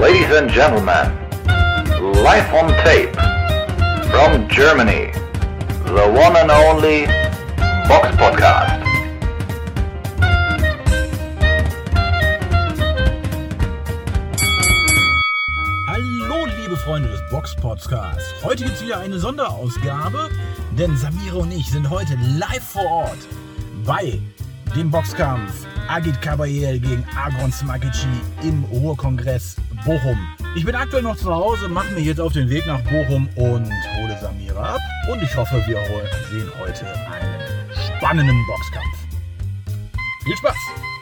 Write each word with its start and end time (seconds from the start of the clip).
Ladies 0.00 0.30
and 0.30 0.48
gentlemen, 0.48 1.10
live 2.22 2.54
on 2.54 2.70
tape 2.84 3.12
from 4.12 4.48
Germany, 4.48 5.10
the 5.86 6.06
one 6.14 6.36
and 6.36 6.52
only 6.52 7.06
Box 7.88 8.06
Podcast. 8.16 8.80
Hallo, 15.88 16.46
liebe 16.46 16.76
Freunde 16.76 17.08
des 17.08 17.20
Box 17.28 17.56
Podcasts. 17.56 18.32
Heute 18.44 18.64
gibt 18.64 18.76
es 18.76 18.84
wieder 18.84 18.98
eine 19.00 19.18
Sonderausgabe, 19.18 20.30
denn 20.78 20.96
Samira 20.96 21.38
und 21.38 21.50
ich 21.50 21.68
sind 21.68 21.90
heute 21.90 22.16
live 22.38 22.62
vor 22.62 22.86
Ort 22.86 23.18
bei 23.84 24.20
dem 24.74 24.90
Boxkampf 24.90 25.66
Agit 25.88 26.20
Kabayel 26.20 26.78
gegen 26.80 27.04
Agron 27.16 27.50
Smakici 27.50 28.06
im 28.42 28.64
Ruhrkongress 28.64 29.56
Bochum. 29.84 30.18
Ich 30.54 30.64
bin 30.64 30.74
aktuell 30.74 31.02
noch 31.02 31.16
zu 31.16 31.34
Hause, 31.34 31.68
mache 31.68 31.92
mich 31.94 32.04
jetzt 32.04 32.20
auf 32.20 32.32
den 32.32 32.50
Weg 32.50 32.66
nach 32.66 32.80
Bochum 32.82 33.28
und 33.36 33.70
hole 33.96 34.18
Samira 34.20 34.74
ab. 34.74 34.80
Und 35.10 35.22
ich 35.22 35.34
hoffe, 35.36 35.62
wir 35.66 35.78
sehen 36.30 36.50
heute 36.60 36.86
einen 36.86 37.98
spannenden 37.98 38.36
Boxkampf. 38.46 38.98
Viel 40.24 40.36
Spaß! 40.36 40.97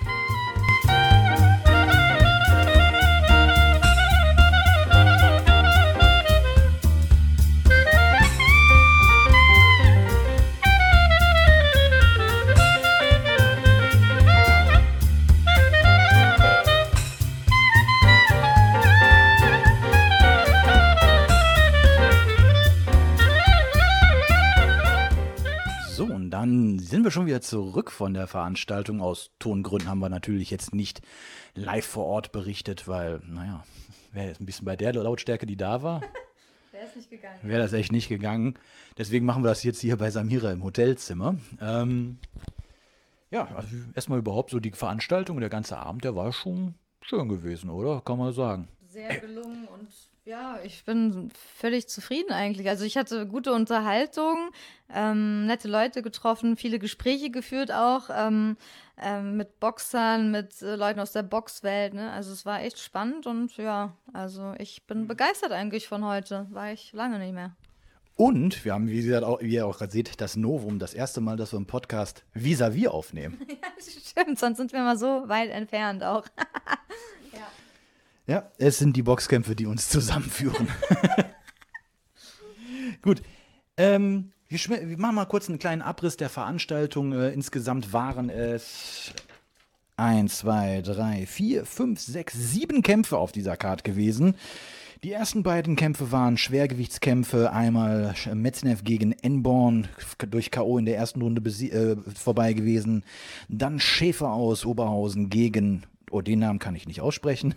Dann 26.46 26.78
sind 26.78 27.04
wir 27.04 27.10
schon 27.10 27.26
wieder 27.26 27.40
zurück 27.40 27.90
von 27.90 28.14
der 28.14 28.26
Veranstaltung. 28.26 29.00
Aus 29.00 29.30
Tongründen 29.38 29.88
haben 29.88 29.98
wir 29.98 30.08
natürlich 30.08 30.50
jetzt 30.50 30.74
nicht 30.74 31.02
live 31.54 31.84
vor 31.84 32.06
Ort 32.06 32.32
berichtet, 32.32 32.86
weil, 32.86 33.20
naja, 33.26 33.64
wäre 34.12 34.28
jetzt 34.28 34.40
ein 34.40 34.46
bisschen 34.46 34.64
bei 34.64 34.76
der 34.76 34.92
Lautstärke, 34.92 35.46
die 35.46 35.56
da 35.56 35.82
war, 35.82 36.02
Wäre 36.72 36.86
es 36.88 36.96
nicht 36.96 37.10
gegangen. 37.10 37.38
wäre 37.42 37.62
das 37.62 37.72
echt 37.72 37.90
nicht 37.90 38.08
gegangen. 38.08 38.54
Deswegen 38.98 39.24
machen 39.24 39.42
wir 39.42 39.48
das 39.48 39.62
jetzt 39.62 39.80
hier 39.80 39.96
bei 39.96 40.10
Samira 40.10 40.52
im 40.52 40.62
Hotelzimmer. 40.62 41.36
Ähm, 41.60 42.18
ja, 43.30 43.46
also 43.56 43.68
erstmal 43.94 44.18
überhaupt 44.18 44.50
so 44.50 44.60
die 44.60 44.70
Veranstaltung, 44.72 45.40
der 45.40 45.48
ganze 45.48 45.78
Abend, 45.78 46.04
der 46.04 46.14
war 46.14 46.32
schon 46.32 46.74
schön 47.00 47.28
gewesen, 47.28 47.70
oder? 47.70 48.02
Kann 48.02 48.18
man 48.18 48.32
sagen. 48.32 48.68
Sehr 48.88 49.18
gelungen 49.18 49.66
und 49.68 49.88
ja, 50.26 50.58
ich 50.64 50.84
bin 50.84 51.30
völlig 51.56 51.88
zufrieden 51.88 52.32
eigentlich. 52.32 52.68
Also 52.68 52.84
ich 52.84 52.96
hatte 52.96 53.26
gute 53.28 53.52
Unterhaltung, 53.52 54.50
ähm, 54.92 55.46
nette 55.46 55.68
Leute 55.68 56.02
getroffen, 56.02 56.56
viele 56.56 56.80
Gespräche 56.80 57.30
geführt 57.30 57.70
auch 57.70 58.10
ähm, 58.12 58.56
ähm, 59.00 59.36
mit 59.36 59.60
Boxern, 59.60 60.32
mit 60.32 60.60
äh, 60.62 60.74
Leuten 60.74 60.98
aus 60.98 61.12
der 61.12 61.22
Boxwelt. 61.22 61.94
Ne? 61.94 62.10
Also 62.10 62.32
es 62.32 62.44
war 62.44 62.60
echt 62.60 62.80
spannend 62.80 63.28
und 63.28 63.56
ja, 63.56 63.94
also 64.12 64.52
ich 64.58 64.84
bin 64.86 65.06
begeistert 65.06 65.52
eigentlich 65.52 65.86
von 65.86 66.04
heute. 66.04 66.48
War 66.50 66.72
ich 66.72 66.92
lange 66.92 67.20
nicht 67.20 67.32
mehr. 67.32 67.54
Und 68.16 68.64
wir 68.64 68.72
haben, 68.72 68.88
wie, 68.88 69.02
gesagt, 69.02 69.24
auch, 69.24 69.40
wie 69.42 69.54
ihr 69.54 69.66
auch 69.66 69.78
gerade 69.78 69.92
seht, 69.92 70.20
das 70.20 70.36
Novum, 70.36 70.78
das 70.80 70.94
erste 70.94 71.20
Mal, 71.20 71.36
dass 71.36 71.52
wir 71.52 71.58
im 71.58 71.66
Podcast 71.66 72.24
vis-à-vis 72.34 72.88
aufnehmen. 72.88 73.38
Stimmt, 73.78 74.38
sonst 74.38 74.56
sind 74.56 74.72
wir 74.72 74.80
mal 74.80 74.96
so 74.96 75.28
weit 75.28 75.50
entfernt 75.50 76.02
auch. 76.02 76.24
Ja, 78.26 78.50
es 78.58 78.78
sind 78.78 78.96
die 78.96 79.02
Boxkämpfe, 79.02 79.54
die 79.54 79.66
uns 79.66 79.88
zusammenführen. 79.88 80.68
Gut. 83.02 83.22
Ähm, 83.76 84.32
wir, 84.48 84.58
wir 84.58 84.98
machen 84.98 85.14
mal 85.14 85.26
kurz 85.26 85.48
einen 85.48 85.58
kleinen 85.58 85.82
Abriss 85.82 86.16
der 86.16 86.28
Veranstaltung. 86.28 87.12
Äh, 87.12 87.30
insgesamt 87.30 87.92
waren 87.92 88.30
es 88.30 89.12
1, 89.96 90.38
2, 90.38 90.82
3, 90.82 91.26
4, 91.26 91.64
5, 91.64 92.00
6, 92.00 92.34
7 92.34 92.82
Kämpfe 92.82 93.16
auf 93.18 93.32
dieser 93.32 93.56
Card 93.56 93.84
gewesen. 93.84 94.34
Die 95.04 95.12
ersten 95.12 95.42
beiden 95.42 95.76
Kämpfe 95.76 96.10
waren 96.10 96.36
Schwergewichtskämpfe. 96.36 97.52
Einmal 97.52 98.14
Metznev 98.34 98.82
gegen 98.82 99.12
Enborn 99.12 99.88
durch 100.30 100.50
K.O. 100.50 100.78
in 100.78 100.86
der 100.86 100.96
ersten 100.96 101.22
Runde 101.22 101.48
äh, 101.48 101.96
vorbei 102.14 102.54
gewesen. 102.54 103.04
Dann 103.48 103.78
Schäfer 103.78 104.32
aus 104.32 104.64
Oberhausen 104.64 105.30
gegen, 105.30 105.84
oh, 106.10 106.22
den 106.22 106.40
Namen 106.40 106.58
kann 106.58 106.74
ich 106.74 106.88
nicht 106.88 107.00
aussprechen. 107.00 107.54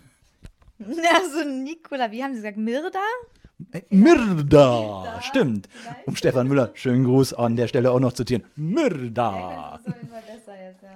Also 1.14 1.48
Nikola, 1.48 2.10
wie 2.10 2.22
haben 2.22 2.32
Sie 2.32 2.38
gesagt, 2.38 2.56
Mirda? 2.56 2.98
Äh, 3.72 3.82
Mirda, 3.90 5.20
stimmt. 5.20 5.68
Um 6.06 6.16
Stefan 6.16 6.48
Müller, 6.48 6.70
schönen 6.74 7.04
Gruß 7.04 7.34
an 7.34 7.56
der 7.56 7.68
Stelle 7.68 7.90
auch 7.90 8.00
noch 8.00 8.12
zitieren. 8.12 8.44
Mirda. 8.56 9.80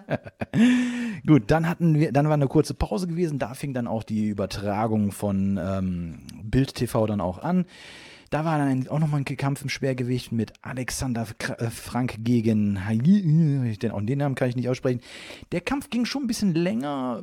Gut, 1.26 1.50
dann 1.50 1.68
hatten 1.68 1.98
wir, 1.98 2.12
dann 2.12 2.26
war 2.26 2.34
eine 2.34 2.48
kurze 2.48 2.74
Pause 2.74 3.06
gewesen. 3.06 3.38
Da 3.38 3.54
fing 3.54 3.74
dann 3.74 3.86
auch 3.86 4.02
die 4.02 4.28
Übertragung 4.28 5.12
von 5.12 5.58
ähm, 5.62 6.20
Bild 6.42 6.74
TV 6.74 7.06
dann 7.06 7.20
auch 7.20 7.38
an. 7.38 7.66
Da 8.30 8.44
war 8.44 8.58
dann 8.58 8.88
auch 8.88 8.98
nochmal 8.98 9.20
ein 9.20 9.36
Kampf 9.36 9.62
im 9.62 9.68
Schwergewicht 9.68 10.32
mit 10.32 10.52
Alexander 10.62 11.26
äh, 11.58 11.70
Frank 11.70 12.16
gegen 12.24 12.84
Hayi. 12.84 13.76
Den, 13.78 13.90
auch 13.92 14.00
den 14.00 14.18
Namen 14.18 14.34
kann 14.34 14.48
ich 14.48 14.56
nicht 14.56 14.68
aussprechen. 14.68 15.00
Der 15.52 15.60
Kampf 15.60 15.90
ging 15.90 16.04
schon 16.04 16.24
ein 16.24 16.26
bisschen 16.26 16.54
länger. 16.54 17.22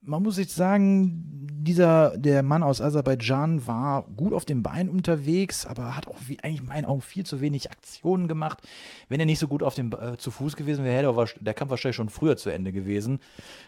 Man 0.00 0.22
muss 0.22 0.38
jetzt 0.38 0.54
sagen, 0.54 1.48
dieser, 1.60 2.16
der 2.16 2.42
Mann 2.42 2.62
aus 2.62 2.80
Aserbaidschan 2.80 3.66
war 3.66 4.04
gut 4.16 4.32
auf 4.32 4.44
dem 4.44 4.62
Bein 4.62 4.88
unterwegs, 4.88 5.66
aber 5.66 5.96
hat 5.96 6.06
auch 6.06 6.16
wie, 6.26 6.38
eigentlich 6.40 6.60
in 6.60 6.66
meinen 6.66 6.84
Augen 6.84 7.02
viel 7.02 7.26
zu 7.26 7.40
wenig 7.40 7.70
Aktionen 7.70 8.28
gemacht. 8.28 8.62
Wenn 9.08 9.20
er 9.20 9.26
nicht 9.26 9.38
so 9.38 9.48
gut 9.48 9.62
auf 9.62 9.74
dem, 9.74 9.92
äh, 9.92 10.16
zu 10.16 10.30
Fuß 10.30 10.56
gewesen 10.56 10.84
wäre, 10.84 10.96
hätte 10.96 11.20
er 11.20 11.44
der 11.44 11.54
Kampf 11.54 11.70
wahrscheinlich 11.70 11.96
schon 11.96 12.08
früher 12.08 12.36
zu 12.36 12.48
Ende 12.50 12.72
gewesen. 12.72 13.18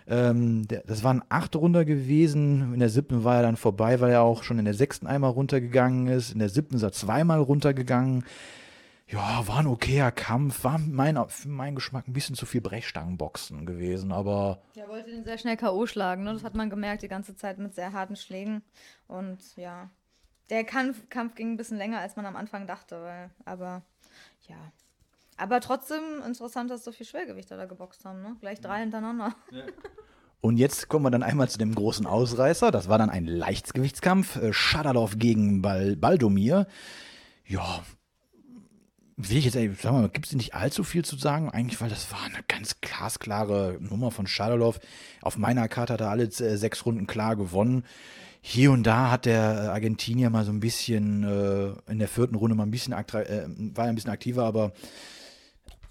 Ähm, 0.06 0.66
der, 0.68 0.82
das 0.86 1.04
waren 1.04 1.22
acht 1.28 1.54
Runder 1.56 1.84
gewesen. 1.84 2.72
In 2.72 2.80
der 2.80 2.88
siebten 2.91 3.24
war 3.24 3.36
er 3.36 3.42
dann 3.42 3.56
vorbei, 3.56 4.00
weil 4.00 4.12
er 4.12 4.22
auch 4.22 4.42
schon 4.44 4.58
in 4.58 4.64
der 4.64 4.74
sechsten 4.74 5.06
einmal 5.06 5.30
runtergegangen 5.30 6.06
ist. 6.06 6.32
In 6.32 6.38
der 6.38 6.48
siebten 6.48 6.76
ist 6.76 6.82
er 6.82 6.92
zweimal 6.92 7.41
runtergegangen. 7.41 8.24
Ja, 9.12 9.47
war 9.48 9.59
ein 9.59 9.66
okayer 9.66 10.12
Kampf. 10.12 10.62
War 10.62 10.78
mein, 10.78 11.19
für 11.28 11.48
meinen 11.48 11.75
Geschmack 11.75 12.06
ein 12.06 12.12
bisschen 12.12 12.37
zu 12.37 12.47
viel 12.47 12.60
Brechstangenboxen 12.60 13.66
gewesen, 13.66 14.12
aber 14.12 14.62
Er 14.76 14.88
wollte 14.88 15.10
den 15.10 15.25
sehr 15.25 15.37
schnell 15.37 15.56
K.O. 15.56 15.87
schlagen, 15.87 16.22
ne? 16.22 16.32
Das 16.32 16.44
hat 16.44 16.54
man 16.54 16.71
gemerkt 16.71 17.03
die 17.03 17.09
ganze 17.09 17.34
Zeit 17.34 17.59
mit 17.59 17.75
sehr 17.75 17.93
harten 17.93 18.15
Schlägen. 18.15 18.62
Und 19.09 19.56
ja, 19.56 19.91
der 20.48 20.62
Kampf, 20.62 21.09
Kampf 21.09 21.34
ging 21.34 21.53
ein 21.53 21.56
bisschen 21.56 21.76
länger, 21.76 21.98
als 21.98 22.15
man 22.15 22.25
am 22.25 22.37
Anfang 22.37 22.69
dachte, 22.69 23.03
weil, 23.03 23.31
aber 23.44 23.82
ja. 24.48 24.72
Aber 25.37 25.60
trotzdem 25.60 26.22
interessant, 26.25 26.71
dass 26.71 26.84
so 26.84 26.92
viel 26.92 27.06
Schwergewichter 27.06 27.56
da 27.56 27.65
geboxt 27.65 28.04
haben, 28.04 28.22
ne? 28.22 28.37
Gleich 28.41 28.60
drei 28.60 28.81
hintereinander. 28.81 29.34
Und 30.41 30.56
jetzt 30.56 30.88
kommen 30.88 31.04
wir 31.04 31.10
dann 31.10 31.22
einmal 31.22 31.48
zu 31.48 31.59
dem 31.59 31.75
großen 31.75 32.06
Ausreißer. 32.06 32.71
Das 32.71 32.88
war 32.88 32.97
dann 32.97 33.10
ein 33.10 33.27
Leichtgewichtskampf. 33.27 34.37
Äh, 34.37 34.53
Schadalov 34.53 35.19
gegen 35.19 35.62
Bal 35.62 35.97
Baldomir. 35.97 36.66
Ja, 37.44 37.82
will 39.28 39.36
ich 39.38 39.44
jetzt, 39.44 39.54
ehrlich 39.56 39.81
sagen 39.81 39.97
wir 39.97 40.03
mal, 40.03 40.08
gibt 40.08 40.26
es 40.26 40.32
nicht 40.32 40.54
allzu 40.54 40.84
viel 40.84 41.04
zu 41.04 41.16
sagen, 41.16 41.50
eigentlich, 41.50 41.81
weil 41.81 41.91
das 41.91 42.10
war 42.12 42.22
eine 42.25 42.42
ganz 42.48 42.81
glasklare 42.81 43.76
Nummer 43.81 44.10
von 44.10 44.26
Schadalov. 44.26 44.81
Auf 45.22 45.36
meiner 45.36 45.69
Karte 45.69 45.92
hat 45.94 46.00
er 46.00 46.10
alle 46.10 46.25
äh, 46.25 46.56
sechs 46.56 46.84
Runden 46.86 47.06
klar 47.06 47.36
gewonnen. 47.36 47.84
Hier 48.42 48.72
und 48.72 48.84
da 48.84 49.10
hat 49.10 49.26
der 49.26 49.64
äh, 49.64 49.66
Argentinier 49.69 50.30
mal 50.30 50.44
so 50.44 50.53
ein 50.53 50.60
bisschen 50.60 51.25
äh, 51.25 51.91
in 51.91 51.98
der 51.98 52.09
vierten 52.09 52.34
Runde 52.36 52.54
mal 52.56 52.62
ein 52.64 52.70
bisschen 52.70 52.92
äh, 52.94 53.04
war 53.76 53.84
ein 53.84 53.94
bisschen 53.94 54.10
aktiver, 54.10 54.44
aber 54.44 54.72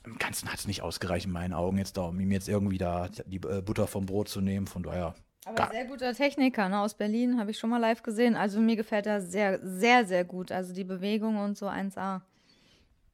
im 0.05 0.17
Ganzen 0.17 0.49
hat 0.49 0.57
es 0.59 0.65
nicht 0.67 0.81
ausgereicht 0.81 1.25
in 1.27 1.31
meinen 1.31 1.53
Augen 1.53 1.77
jetzt 1.77 1.97
da, 1.97 2.01
um 2.03 2.19
ihm 2.19 2.31
jetzt 2.31 2.49
irgendwie 2.49 2.77
da 2.79 3.09
die 3.27 3.37
äh, 3.37 3.61
Butter 3.61 3.85
vom 3.85 4.05
Brot 4.05 4.29
zu 4.29 4.41
nehmen. 4.41 4.65
Von 4.65 4.81
daher, 4.81 5.13
Aber 5.45 5.55
Gar- 5.55 5.71
sehr 5.71 5.85
guter 5.85 6.13
Techniker, 6.15 6.69
ne? 6.69 6.79
Aus 6.79 6.95
Berlin, 6.95 7.39
habe 7.39 7.51
ich 7.51 7.59
schon 7.59 7.69
mal 7.69 7.77
live 7.77 8.01
gesehen. 8.01 8.35
Also 8.35 8.59
mir 8.59 8.75
gefällt 8.75 9.05
er 9.05 9.21
sehr, 9.21 9.59
sehr, 9.61 10.05
sehr 10.05 10.23
gut. 10.23 10.51
Also 10.51 10.73
die 10.73 10.83
Bewegung 10.85 11.37
und 11.37 11.57
so 11.57 11.67
1A. 11.67 12.21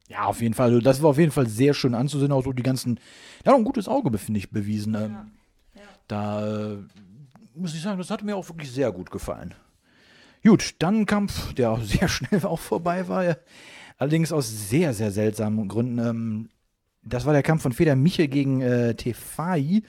Ja, 0.08 0.24
auf 0.24 0.40
jeden 0.40 0.54
Fall. 0.54 0.68
Also 0.68 0.80
das 0.80 1.02
war 1.02 1.10
auf 1.10 1.18
jeden 1.18 1.32
Fall 1.32 1.46
sehr 1.48 1.74
schön 1.74 1.94
anzusehen. 1.94 2.32
Auch 2.32 2.44
so 2.44 2.52
die 2.52 2.62
ganzen, 2.62 3.00
auch 3.44 3.54
ein 3.54 3.64
gutes 3.64 3.88
Auge, 3.88 4.16
finde 4.18 4.38
ich, 4.38 4.50
bewiesen. 4.50 4.94
Ähm, 4.94 5.16
Da 6.08 6.72
äh, 6.72 6.78
muss 7.54 7.74
ich 7.74 7.82
sagen, 7.82 7.98
das 7.98 8.10
hat 8.10 8.22
mir 8.22 8.36
auch 8.36 8.48
wirklich 8.48 8.70
sehr 8.70 8.92
gut 8.92 9.10
gefallen. 9.10 9.54
Gut, 10.44 10.76
dann 10.78 11.00
ein 11.00 11.06
Kampf, 11.06 11.54
der 11.54 11.72
auch 11.72 11.80
sehr 11.82 12.08
schnell 12.08 12.44
auch 12.44 12.60
vorbei 12.60 13.08
war. 13.08 13.36
Allerdings 13.98 14.30
aus 14.32 14.68
sehr, 14.68 14.94
sehr 14.94 15.10
seltsamen 15.10 15.68
Gründen. 15.68 15.98
Ähm, 15.98 16.48
das 17.02 17.24
war 17.24 17.32
der 17.32 17.42
Kampf 17.42 17.62
von 17.62 17.72
Feder 17.72 17.96
Michel 17.96 18.28
gegen 18.28 18.60
äh, 18.60 18.94
Tefai. 18.94 19.82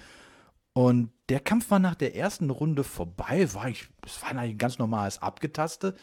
Und 0.74 1.12
der 1.30 1.40
Kampf 1.40 1.72
war 1.72 1.80
nach 1.80 1.96
der 1.96 2.16
ersten 2.16 2.50
Runde 2.50 2.84
vorbei. 2.84 3.52
War 3.54 3.69
ich, 3.69 3.88
es 4.06 4.22
war 4.22 4.36
ein 4.36 4.58
ganz 4.58 4.78
normales 4.80 5.22
Abgetaste. 5.22 5.96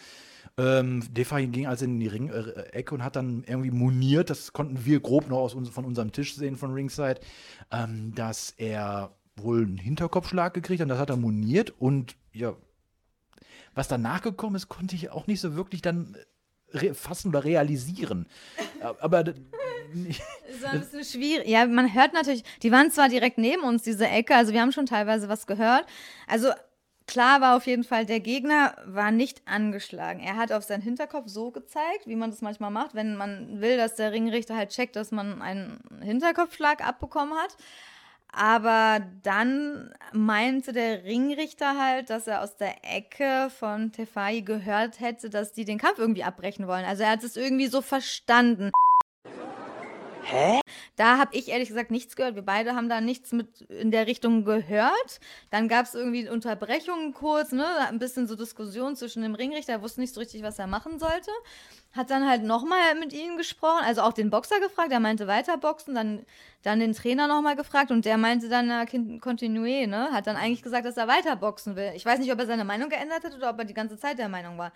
Ähm, 0.56 1.02
Defay 1.12 1.46
ging 1.48 1.66
also 1.66 1.84
in 1.84 1.98
die 1.98 2.06
Ring-Ecke 2.06 2.94
und 2.94 3.02
hat 3.02 3.16
dann 3.16 3.42
irgendwie 3.46 3.72
moniert, 3.72 4.30
das 4.30 4.52
konnten 4.52 4.84
wir 4.84 5.00
grob 5.00 5.28
noch 5.28 5.38
aus 5.38 5.54
uns, 5.54 5.68
von 5.68 5.84
unserem 5.84 6.12
Tisch 6.12 6.36
sehen 6.36 6.56
von 6.56 6.72
Ringside, 6.72 7.20
ähm, 7.72 8.14
dass 8.14 8.54
er 8.56 9.10
wohl 9.36 9.62
einen 9.62 9.78
Hinterkopfschlag 9.78 10.54
gekriegt 10.54 10.80
hat, 10.80 10.84
und 10.84 10.90
das 10.90 10.98
hat 11.00 11.10
er 11.10 11.16
moniert 11.16 11.74
und 11.80 12.14
ja, 12.32 12.54
was 13.74 13.88
danach 13.88 14.22
gekommen 14.22 14.54
ist, 14.54 14.68
konnte 14.68 14.94
ich 14.94 15.10
auch 15.10 15.26
nicht 15.26 15.40
so 15.40 15.56
wirklich 15.56 15.82
dann 15.82 16.16
fassen 16.92 17.28
oder 17.28 17.44
realisieren. 17.44 18.26
Aber 19.00 19.24
das 19.24 19.34
war 20.62 20.70
ein 20.72 20.80
bisschen 20.80 21.04
schwierig. 21.04 21.48
Ja, 21.48 21.66
man 21.66 21.92
hört 21.92 22.12
natürlich, 22.12 22.44
die 22.62 22.70
waren 22.70 22.90
zwar 22.90 23.08
direkt 23.08 23.38
neben 23.38 23.62
uns, 23.62 23.82
diese 23.82 24.06
Ecke, 24.08 24.34
also 24.36 24.52
wir 24.52 24.60
haben 24.60 24.72
schon 24.72 24.86
teilweise 24.86 25.28
was 25.28 25.46
gehört. 25.46 25.86
Also 26.26 26.48
klar 27.06 27.40
war 27.40 27.56
auf 27.56 27.66
jeden 27.66 27.84
Fall, 27.84 28.06
der 28.06 28.20
Gegner 28.20 28.76
war 28.86 29.10
nicht 29.10 29.42
angeschlagen. 29.46 30.20
Er 30.20 30.36
hat 30.36 30.52
auf 30.52 30.64
seinen 30.64 30.82
Hinterkopf 30.82 31.28
so 31.28 31.50
gezeigt, 31.50 32.06
wie 32.06 32.16
man 32.16 32.30
das 32.30 32.40
manchmal 32.40 32.70
macht, 32.70 32.94
wenn 32.94 33.16
man 33.16 33.60
will, 33.60 33.76
dass 33.76 33.96
der 33.96 34.12
Ringrichter 34.12 34.56
halt 34.56 34.70
checkt, 34.70 34.96
dass 34.96 35.10
man 35.10 35.42
einen 35.42 35.80
Hinterkopfschlag 36.02 36.86
abbekommen 36.86 37.34
hat. 37.38 37.56
Aber 38.36 39.00
dann 39.22 39.94
meinte 40.12 40.72
der 40.72 41.04
Ringrichter 41.04 41.78
halt, 41.78 42.10
dass 42.10 42.26
er 42.26 42.42
aus 42.42 42.56
der 42.56 42.74
Ecke 42.82 43.48
von 43.58 43.92
Tefai 43.92 44.40
gehört 44.40 44.98
hätte, 44.98 45.30
dass 45.30 45.52
die 45.52 45.64
den 45.64 45.78
Kampf 45.78 45.98
irgendwie 45.98 46.24
abbrechen 46.24 46.66
wollen. 46.66 46.84
Also 46.84 47.04
er 47.04 47.10
hat 47.10 47.22
es 47.22 47.36
irgendwie 47.36 47.68
so 47.68 47.80
verstanden. 47.80 48.72
Hä? 50.24 50.60
Da 50.96 51.18
habe 51.18 51.36
ich 51.36 51.48
ehrlich 51.48 51.68
gesagt 51.68 51.90
nichts 51.90 52.16
gehört. 52.16 52.34
Wir 52.34 52.42
beide 52.42 52.74
haben 52.74 52.88
da 52.88 53.00
nichts 53.00 53.32
mit 53.32 53.62
in 53.62 53.90
der 53.90 54.06
Richtung 54.06 54.44
gehört. 54.44 55.20
Dann 55.50 55.68
gab 55.68 55.86
es 55.86 55.94
irgendwie 55.94 56.28
Unterbrechungen 56.28 57.12
kurz, 57.14 57.52
ne? 57.52 57.66
Ein 57.88 57.98
bisschen 57.98 58.26
so 58.26 58.36
Diskussion 58.36 58.96
zwischen 58.96 59.22
dem 59.22 59.34
Ringrichter. 59.34 59.72
Er 59.72 59.82
wusste 59.82 60.00
nicht 60.00 60.14
so 60.14 60.20
richtig, 60.20 60.42
was 60.42 60.58
er 60.58 60.66
machen 60.66 60.98
sollte 60.98 61.30
hat 61.96 62.10
dann 62.10 62.28
halt 62.28 62.42
nochmal 62.42 62.96
mit 62.98 63.12
ihnen 63.12 63.36
gesprochen, 63.36 63.84
also 63.84 64.02
auch 64.02 64.12
den 64.12 64.30
Boxer 64.30 64.58
gefragt, 64.60 64.90
der 64.90 64.98
meinte 64.98 65.28
weiterboxen, 65.28 65.94
dann, 65.94 66.26
dann 66.62 66.80
den 66.80 66.92
Trainer 66.92 67.28
nochmal 67.28 67.54
gefragt 67.54 67.92
und 67.92 68.04
der 68.04 68.18
meinte 68.18 68.48
dann, 68.48 68.66
na, 68.66 68.82
Continué, 68.82 69.86
ne, 69.86 70.08
hat 70.10 70.26
dann 70.26 70.36
eigentlich 70.36 70.62
gesagt, 70.62 70.86
dass 70.86 70.96
er 70.96 71.06
weiterboxen 71.06 71.76
will. 71.76 71.92
Ich 71.94 72.04
weiß 72.04 72.18
nicht, 72.18 72.32
ob 72.32 72.38
er 72.40 72.46
seine 72.46 72.64
Meinung 72.64 72.88
geändert 72.88 73.22
hat 73.22 73.34
oder 73.34 73.50
ob 73.50 73.58
er 73.58 73.64
die 73.64 73.74
ganze 73.74 73.96
Zeit 73.96 74.18
der 74.18 74.28
Meinung 74.28 74.58
war. 74.58 74.72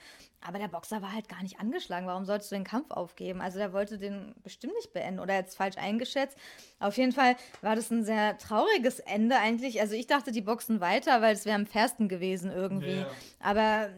Aber 0.46 0.58
der 0.58 0.68
Boxer 0.68 1.02
war 1.02 1.12
halt 1.12 1.28
gar 1.28 1.42
nicht 1.42 1.58
angeschlagen. 1.58 2.06
Warum 2.06 2.24
solltest 2.24 2.52
du 2.52 2.54
den 2.54 2.64
Kampf 2.64 2.92
aufgeben? 2.92 3.40
Also 3.40 3.58
der 3.58 3.72
wollte 3.72 3.98
den 3.98 4.36
bestimmt 4.44 4.74
nicht 4.74 4.92
beenden 4.92 5.18
oder 5.18 5.34
jetzt 5.34 5.56
falsch 5.56 5.76
eingeschätzt. 5.76 6.38
Auf 6.78 6.96
jeden 6.96 7.10
Fall 7.10 7.34
war 7.62 7.74
das 7.74 7.90
ein 7.90 8.04
sehr 8.04 8.38
trauriges 8.38 9.00
Ende 9.00 9.36
eigentlich. 9.36 9.80
Also 9.80 9.94
ich 9.94 10.06
dachte, 10.06 10.30
die 10.30 10.40
boxen 10.40 10.80
weiter, 10.80 11.20
weil 11.20 11.34
es 11.34 11.44
wäre 11.44 11.56
am 11.56 11.66
fairsten 11.66 12.08
gewesen 12.08 12.52
irgendwie. 12.52 13.00
Ja. 13.00 13.06
Aber 13.40 13.88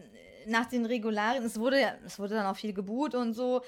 nach 0.47 0.65
den 0.65 0.85
Regularien, 0.85 1.43
es 1.43 1.59
wurde, 1.59 1.77
es 2.05 2.19
wurde 2.19 2.35
dann 2.35 2.45
auch 2.45 2.55
viel 2.55 2.73
geboot 2.73 3.15
und 3.15 3.33
so. 3.33 3.61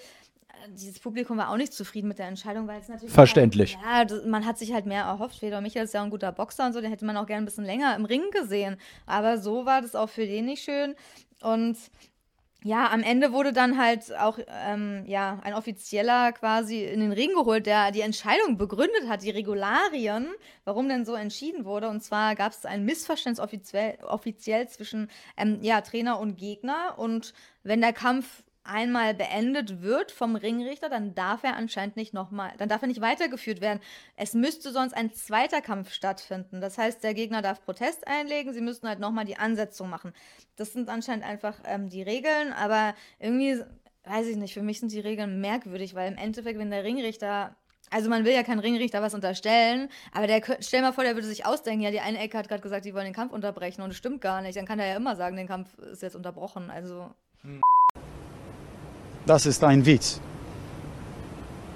Dieses 0.69 0.99
Publikum 0.99 1.37
war 1.37 1.49
auch 1.49 1.57
nicht 1.57 1.73
zufrieden 1.73 2.07
mit 2.07 2.19
der 2.19 2.27
Entscheidung, 2.27 2.67
weil 2.67 2.79
es 2.79 2.87
natürlich. 2.87 3.13
Verständlich. 3.13 3.77
Halt, 3.83 4.11
ja, 4.11 4.21
man 4.27 4.45
hat 4.45 4.57
sich 4.57 4.71
halt 4.71 4.85
mehr 4.85 5.03
erhofft. 5.03 5.39
Fedor 5.39 5.61
Michael 5.61 5.85
ist 5.85 5.93
ja 5.93 6.01
ein 6.01 6.09
guter 6.09 6.31
Boxer 6.31 6.65
und 6.65 6.73
so, 6.73 6.79
den 6.79 6.89
hätte 6.89 7.05
man 7.05 7.17
auch 7.17 7.25
gerne 7.25 7.43
ein 7.43 7.45
bisschen 7.45 7.65
länger 7.65 7.95
im 7.95 8.05
Ring 8.05 8.23
gesehen. 8.31 8.77
Aber 9.05 9.37
so 9.37 9.65
war 9.65 9.81
das 9.81 9.95
auch 9.95 10.09
für 10.09 10.25
den 10.25 10.45
nicht 10.45 10.63
schön. 10.63 10.95
Und 11.41 11.77
ja, 12.63 12.89
am 12.91 13.03
Ende 13.03 13.33
wurde 13.33 13.51
dann 13.51 13.77
halt 13.77 14.15
auch 14.17 14.39
ähm, 14.47 15.03
ja, 15.05 15.39
ein 15.43 15.53
Offizieller 15.53 16.31
quasi 16.31 16.83
in 16.83 17.01
den 17.01 17.11
Ring 17.11 17.31
geholt, 17.35 17.65
der 17.65 17.91
die 17.91 18.01
Entscheidung 18.01 18.57
begründet 18.57 19.09
hat, 19.09 19.23
die 19.23 19.31
Regularien, 19.31 20.27
warum 20.63 20.87
denn 20.87 21.05
so 21.05 21.13
entschieden 21.13 21.65
wurde. 21.65 21.89
Und 21.89 22.01
zwar 22.01 22.35
gab 22.35 22.53
es 22.53 22.65
ein 22.65 22.85
Missverständnis 22.85 23.43
offiziell, 23.43 23.97
offiziell 24.03 24.67
zwischen 24.69 25.09
ähm, 25.35 25.59
ja, 25.61 25.81
Trainer 25.81 26.19
und 26.19 26.37
Gegner. 26.37 26.95
Und 26.97 27.33
wenn 27.63 27.81
der 27.81 27.93
Kampf 27.93 28.43
einmal 28.63 29.13
beendet 29.13 29.81
wird 29.81 30.11
vom 30.11 30.35
Ringrichter, 30.35 30.89
dann 30.89 31.15
darf 31.15 31.43
er 31.43 31.55
anscheinend 31.55 31.95
nicht 31.95 32.13
nochmal, 32.13 32.53
dann 32.57 32.69
darf 32.69 32.81
er 32.81 32.87
nicht 32.87 33.01
weitergeführt 33.01 33.61
werden. 33.61 33.79
Es 34.15 34.33
müsste 34.33 34.71
sonst 34.71 34.93
ein 34.93 35.13
zweiter 35.13 35.61
Kampf 35.61 35.91
stattfinden. 35.91 36.61
Das 36.61 36.77
heißt, 36.77 37.03
der 37.03 37.13
Gegner 37.13 37.41
darf 37.41 37.63
Protest 37.63 38.07
einlegen, 38.07 38.53
sie 38.53 38.61
müssten 38.61 38.87
halt 38.87 38.99
nochmal 38.99 39.25
die 39.25 39.37
Ansetzung 39.37 39.89
machen. 39.89 40.13
Das 40.55 40.73
sind 40.73 40.89
anscheinend 40.89 41.25
einfach 41.25 41.55
ähm, 41.65 41.89
die 41.89 42.03
Regeln, 42.03 42.53
aber 42.53 42.95
irgendwie, 43.19 43.61
weiß 44.05 44.27
ich 44.27 44.37
nicht, 44.37 44.53
für 44.53 44.63
mich 44.63 44.79
sind 44.79 44.91
die 44.91 44.99
Regeln 44.99 45.41
merkwürdig, 45.41 45.95
weil 45.95 46.11
im 46.11 46.17
Endeffekt, 46.17 46.59
wenn 46.59 46.71
der 46.71 46.83
Ringrichter 46.83 47.55
also 47.89 48.09
man 48.09 48.25
will 48.25 48.33
ja 48.33 48.41
keinen 48.41 48.59
Ringrichter 48.59 49.03
was 49.03 49.13
unterstellen, 49.13 49.87
aber 50.13 50.25
der 50.25 50.41
stell 50.61 50.81
mal 50.81 50.93
vor, 50.93 51.03
der 51.03 51.13
würde 51.13 51.27
sich 51.27 51.45
ausdenken, 51.45 51.83
ja, 51.83 51.91
die 51.91 51.99
eine 51.99 52.17
Ecke 52.17 52.39
hat 52.39 52.47
gerade 52.47 52.63
gesagt, 52.63 52.85
die 52.85 52.93
wollen 52.95 53.05
den 53.05 53.13
Kampf 53.13 53.31
unterbrechen 53.31 53.83
und 53.83 53.91
es 53.91 53.97
stimmt 53.97 54.19
gar 54.19 54.41
nicht. 54.41 54.57
Dann 54.57 54.65
kann 54.65 54.79
er 54.79 54.87
ja 54.87 54.95
immer 54.95 55.15
sagen, 55.15 55.35
den 55.35 55.47
Kampf 55.47 55.77
ist 55.77 56.01
jetzt 56.01 56.15
unterbrochen. 56.15 56.71
Also. 56.71 57.13
Hm. 57.41 57.61
Das 59.25 59.45
ist 59.45 59.63
ein 59.63 59.85
Witz. 59.85 60.19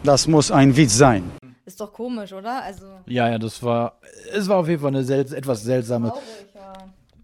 Das 0.04 0.28
muss 0.28 0.52
ein 0.52 0.76
Witz 0.76 0.98
sein. 0.98 1.32
Ist 1.66 1.80
doch 1.80 1.92
komisch, 1.92 2.34
oder? 2.34 2.64
Also 2.64 2.86
ja, 3.06 3.30
ja, 3.30 3.38
das 3.38 3.62
war, 3.64 4.00
es 4.34 4.48
war 4.48 4.58
auf 4.58 4.68
jeden 4.68 4.82
Fall 4.82 4.90
eine 4.90 5.04
sel 5.04 5.22
etwas 5.22 5.64
seltsame. 5.64 6.10
Traurig, 6.10 6.24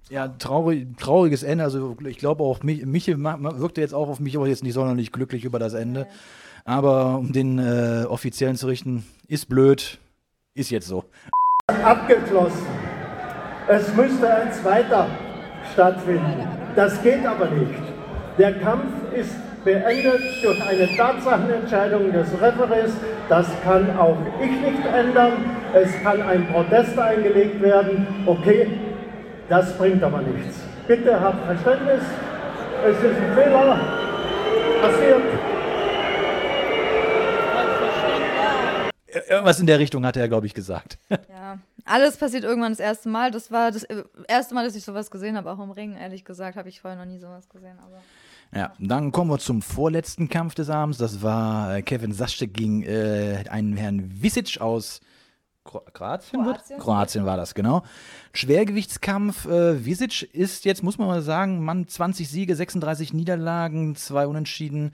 ja. 0.10 0.26
ja, 0.26 0.28
traurig, 0.28 0.88
trauriges 0.98 1.44
Ende. 1.44 1.64
Also 1.64 1.98
ich 2.08 2.18
glaube 2.18 2.44
auch, 2.44 2.64
mich, 2.64 2.86
Michel 2.86 3.18
wirkte 3.22 3.82
jetzt 3.82 3.94
auch 3.94 4.10
auf 4.10 4.20
mich 4.20 4.36
aber 4.36 4.48
jetzt 4.48 4.64
nicht 4.64 4.74
sonderlich 4.74 5.12
glücklich 5.12 5.46
über 5.46 5.60
das 5.60 5.74
Ende. 5.74 6.02
Ja. 6.02 6.08
Aber 6.66 7.18
um 7.18 7.34
den 7.34 7.60
äh, 7.60 8.06
Offiziellen 8.08 8.56
zu 8.56 8.68
richten, 8.68 9.06
ist 9.28 9.50
blöd, 9.50 10.00
ist 10.54 10.70
jetzt 10.72 10.88
so. 10.88 11.04
Abgeschlossen. 11.68 12.66
Es 13.68 13.94
müsste 13.94 14.34
ein 14.34 14.52
zweiter 14.54 15.08
stattfinden. 15.74 16.48
Das 16.76 17.02
geht 17.02 17.26
aber 17.26 17.50
nicht. 17.50 17.80
Der 18.38 18.60
Kampf 18.60 18.92
ist 19.14 19.36
beendet 19.64 20.22
durch 20.44 20.62
eine 20.68 20.96
Tatsachenentscheidung 20.96 22.12
des 22.12 22.28
Referees. 22.42 22.94
Das 23.30 23.48
kann 23.64 23.96
auch 23.98 24.18
ich 24.42 24.52
nicht 24.52 24.86
ändern. 24.86 25.34
Es 25.74 25.90
kann 26.04 26.22
ein 26.22 26.48
Protest 26.48 26.98
eingelegt 27.00 27.62
werden. 27.62 28.08
Okay, 28.26 28.68
das 29.50 29.78
bringt 29.78 30.04
aber 30.04 30.22
nichts. 30.22 30.60
Bitte 30.88 31.20
habt 31.20 31.46
Verständnis. 31.46 32.04
Es 32.86 32.98
ist 32.98 33.18
ein 33.18 33.34
Fehler 33.34 33.80
passiert. 34.82 35.22
Irgendwas 39.30 39.60
in 39.60 39.68
der 39.68 39.80
Richtung 39.80 40.06
hat 40.06 40.18
er, 40.18 40.28
glaube 40.28 40.48
ich, 40.48 40.54
gesagt. 40.54 40.98
Ja, 41.10 41.60
alles 41.86 42.18
passiert 42.18 42.44
irgendwann 42.44 42.72
das 42.72 42.80
erste 42.80 43.10
Mal. 43.10 43.32
Das 43.32 43.52
war 43.52 43.72
das 43.72 43.84
äh, 43.84 44.04
erste 44.28 44.56
Mal, 44.56 44.66
dass 44.66 44.76
ich 44.76 44.84
sowas 44.84 45.12
gesehen 45.12 45.38
habe, 45.38 45.52
auch 45.52 45.60
im 45.60 45.72
Ring, 45.72 45.96
ehrlich 45.96 46.26
gesagt, 46.26 46.58
habe 46.58 46.70
ich 46.70 46.82
vorher 46.82 46.98
noch 47.00 47.06
nie 47.06 47.20
sowas 47.20 47.48
gesehen. 47.48 47.78
Aber 47.80 48.02
ja, 48.56 48.74
dann 48.80 49.12
kommen 49.12 49.32
wir 49.32 49.40
zum 49.40 49.62
vorletzten 49.62 50.30
Kampf 50.30 50.56
des 50.56 50.70
Abends. 50.70 50.98
Das 50.98 51.22
war 51.22 51.76
äh, 51.76 51.82
Kevin 51.82 52.12
Saschek 52.12 52.54
gegen 52.54 52.84
äh, 52.84 53.44
einen 53.50 53.76
Herrn 53.78 54.22
Visic 54.22 54.62
aus 54.62 55.02
Kroatien, 55.64 56.44
Kroatien? 56.44 56.80
Kroatien 56.80 57.26
war 57.26 57.38
das, 57.38 57.56
genau. 57.56 57.84
Schwergewichtskampf. 58.34 59.46
Äh, 59.46 59.86
Visic 59.86 60.24
ist 60.34 60.66
jetzt, 60.66 60.84
muss 60.84 60.98
man 60.98 61.08
mal 61.08 61.22
sagen, 61.22 61.64
Mann, 61.64 61.88
20 61.88 62.30
Siege, 62.30 62.56
36 62.56 63.14
Niederlagen, 63.14 63.96
zwei 63.96 64.28
Unentschieden. 64.28 64.92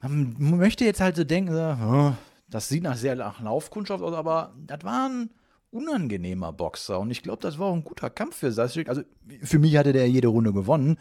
Man 0.00 0.36
möchte 0.38 0.84
jetzt 0.84 1.00
halt 1.00 1.16
so 1.16 1.24
denken, 1.24 1.54
oh, 1.54 2.12
das 2.48 2.68
sieht 2.68 2.82
nach 2.82 2.96
sehr 2.96 3.16
nach 3.16 3.40
Laufkundschaft 3.40 4.02
aus, 4.02 4.14
aber 4.14 4.54
das 4.66 4.84
war 4.84 5.08
ein 5.08 5.30
unangenehmer 5.70 6.52
Boxer. 6.52 6.98
Und 7.00 7.10
ich 7.10 7.22
glaube, 7.22 7.42
das 7.42 7.58
war 7.58 7.66
auch 7.66 7.74
ein 7.74 7.84
guter 7.84 8.08
Kampf 8.08 8.36
für 8.36 8.52
Saschik. 8.52 8.88
Also 8.88 9.02
für 9.42 9.58
mich 9.58 9.76
hatte 9.76 9.92
der 9.92 10.08
jede 10.08 10.28
Runde 10.28 10.52
gewonnen. 10.52 10.96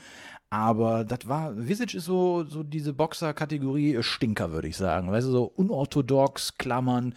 Aber 0.55 1.03
das 1.03 1.27
war, 1.27 1.53
Visic 1.57 1.93
ist 1.95 2.05
so, 2.05 2.45
so 2.45 2.63
diese 2.63 2.93
Boxer-Kategorie 2.93 4.01
Stinker, 4.01 4.53
würde 4.53 4.69
ich 4.69 4.77
sagen. 4.77 5.11
Weißt 5.11 5.27
du, 5.27 5.31
so 5.31 5.43
unorthodox, 5.43 6.57
Klammern. 6.57 7.13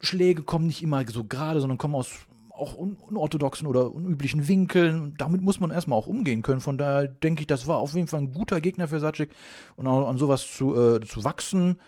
Schläge 0.00 0.42
kommen 0.42 0.66
nicht 0.66 0.82
immer 0.82 1.02
so 1.08 1.24
gerade, 1.24 1.60
sondern 1.60 1.78
kommen 1.78 1.94
aus 1.94 2.10
auch 2.52 2.74
unorthodoxen 2.74 3.66
oder 3.66 3.94
unüblichen 3.94 4.48
Winkeln. 4.48 5.14
Damit 5.16 5.40
muss 5.40 5.60
man 5.60 5.70
erstmal 5.70 5.98
auch 5.98 6.08
umgehen 6.08 6.42
können. 6.42 6.60
Von 6.60 6.76
daher 6.76 7.08
denke 7.08 7.40
ich, 7.40 7.46
das 7.46 7.66
war 7.66 7.78
auf 7.78 7.94
jeden 7.94 8.08
Fall 8.08 8.20
ein 8.20 8.34
guter 8.34 8.60
Gegner 8.60 8.86
für 8.88 9.00
Sacik 9.00 9.30
und 9.76 9.86
auch 9.86 10.06
an 10.06 10.18
sowas 10.18 10.46
zu, 10.46 10.76
äh, 10.76 11.00
zu 11.00 11.24
wachsen. 11.24 11.78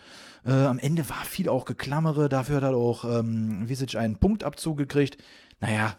Äh, 0.46 0.52
am 0.52 0.78
Ende 0.78 1.06
war 1.10 1.24
viel 1.26 1.50
auch 1.50 1.66
Geklammere. 1.66 2.30
Dafür 2.30 2.56
hat 2.56 2.62
er 2.62 2.74
auch 2.74 3.04
ähm, 3.04 3.68
Visic 3.68 3.96
einen 3.96 4.16
Punktabzug 4.16 4.78
gekriegt. 4.78 5.18
Naja, 5.60 5.96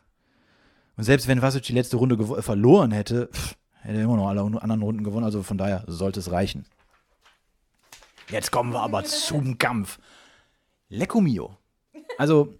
und 0.98 1.04
selbst 1.04 1.28
wenn 1.28 1.42
Vasic 1.42 1.64
die 1.64 1.74
letzte 1.74 1.98
Runde 1.98 2.18
verloren 2.42 2.92
hätte, 2.92 3.30
pff, 3.32 3.56
Hätte 3.82 4.00
immer 4.00 4.16
noch 4.16 4.28
alle 4.28 4.42
anderen 4.42 4.82
Runden 4.82 5.04
gewonnen, 5.04 5.26
also 5.26 5.44
von 5.44 5.58
daher 5.58 5.84
sollte 5.88 6.20
es 6.20 6.32
reichen. 6.32 6.66
Jetzt 8.30 8.52
kommen 8.52 8.72
wir 8.72 8.82
aber 8.82 9.04
zum 9.04 9.58
Kampf. 9.58 10.00
Lecco 10.90 11.20
mio. 11.20 11.58
Also, 12.18 12.58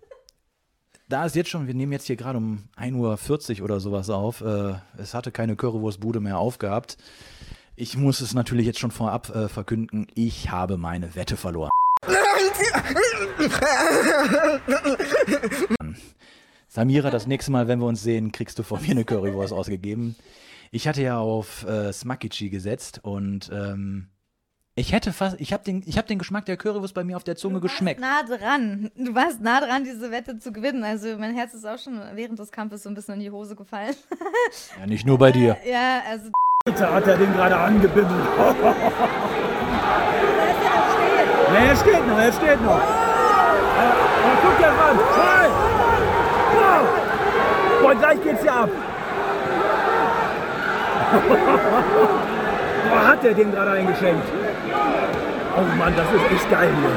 da 1.08 1.26
ist 1.26 1.36
jetzt 1.36 1.50
schon, 1.50 1.68
wir 1.68 1.74
nehmen 1.74 1.92
jetzt 1.92 2.08
hier 2.08 2.16
gerade 2.16 2.38
um 2.38 2.64
1.40 2.78 3.60
Uhr 3.60 3.66
oder 3.66 3.80
sowas 3.80 4.10
auf. 4.10 4.42
Äh, 4.42 4.76
es 4.98 5.14
hatte 5.14 5.32
keine 5.32 5.56
Currywurstbude 5.56 6.20
mehr 6.20 6.40
aufgehabt. 6.40 6.98
Ich 7.76 7.98
muss 7.98 8.22
es 8.22 8.34
natürlich 8.34 8.66
jetzt 8.66 8.80
schon 8.80 8.92
vorab 8.92 9.30
äh, 9.30 9.48
verkünden, 9.48 10.08
ich 10.14 10.50
habe 10.52 10.78
meine 10.78 11.16
Wette 11.16 11.38
verloren. 11.38 11.70
Samira, 16.68 17.10
das 17.10 17.28
nächste 17.28 17.52
Mal, 17.52 17.68
wenn 17.68 17.80
wir 17.80 17.88
uns 17.88 18.02
sehen, 18.02 18.32
kriegst 18.32 18.58
du 18.60 18.64
von 18.64 18.82
mir 18.82 18.92
eine 18.92 19.04
Currywurst 19.06 19.54
ausgegeben. 19.54 20.16
Ich 20.72 20.88
hatte 20.88 21.02
ja 21.02 21.18
auf 21.20 21.66
äh, 21.68 21.92
Smakichi 21.92 22.50
gesetzt 22.50 23.02
und 23.04 23.50
ähm, 23.54 24.08
Ich 24.76 24.94
hätte 24.94 25.12
fast, 25.12 25.40
ich 25.42 25.52
habe 25.52 25.64
den, 25.66 25.84
ich 25.86 25.98
hab 25.98 26.08
den 26.08 26.18
Geschmack 26.18 26.46
der 26.46 26.56
Currywurst 26.56 26.94
bei 26.94 27.04
mir 27.04 27.18
auf 27.18 27.26
der 27.26 27.36
Zunge 27.36 27.60
geschmeckt. 27.60 28.00
nah 28.00 28.24
dran. 28.24 28.90
Du 28.96 29.14
warst 29.14 29.42
nah 29.42 29.60
dran, 29.60 29.84
diese 29.84 30.12
Wette 30.12 30.40
zu 30.40 30.54
gewinnen. 30.54 30.84
Also 30.86 31.18
mein 31.18 31.36
Herz 31.36 31.54
ist 31.54 31.66
auch 31.66 31.78
schon 31.78 32.00
während 32.16 32.40
des 32.40 32.52
Kampfes 32.54 32.84
so 32.84 32.90
ein 32.90 32.96
bisschen 32.96 33.16
in 33.16 33.20
die 33.20 33.32
Hose 33.32 33.56
gefallen. 33.56 33.96
Ja, 34.80 34.86
nicht 34.88 35.06
nur 35.06 35.18
bei 35.18 35.32
dir. 35.32 35.58
ja, 35.70 36.02
also 36.10 36.30
Alter, 36.66 36.94
hat 36.94 37.08
er 37.08 37.18
den 37.18 37.32
gerade 37.34 37.58
angebimmelt. 37.58 38.10
Nee, 41.54 41.68
er 41.68 41.76
steht 41.76 42.08
noch, 42.08 42.18
er 42.18 42.32
steht 42.32 42.62
noch. 42.62 42.80
Oh, 42.80 44.38
guck 44.42 44.58
dir 44.58 44.68
ran. 44.68 44.98
Wow. 46.56 46.86
Boah, 47.82 47.96
gleich 47.96 48.24
geht's 48.24 48.44
ja 48.46 48.64
ab. 48.64 48.70
Boah, 52.90 53.08
hat 53.08 53.24
der 53.24 53.34
den 53.34 53.52
gerade 53.52 53.72
eingeschenkt. 53.72 54.26
Oh 55.58 55.78
Mann, 55.78 55.94
das 55.96 56.08
ist 56.14 56.32
echt 56.34 56.50
geil 56.50 56.70
hier. 56.80 56.92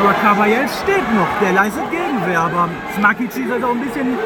Aber 0.00 0.12
Caballel 0.14 0.68
steht 0.82 1.14
noch, 1.14 1.28
der 1.40 1.52
leistet 1.52 1.90
Gegenwehr, 1.90 2.40
aber 2.40 2.68
Smakic 2.94 3.28
ist 3.28 3.52
also 3.52 3.66
auch 3.66 3.70
ein 3.70 3.80
bisschen 3.80 4.18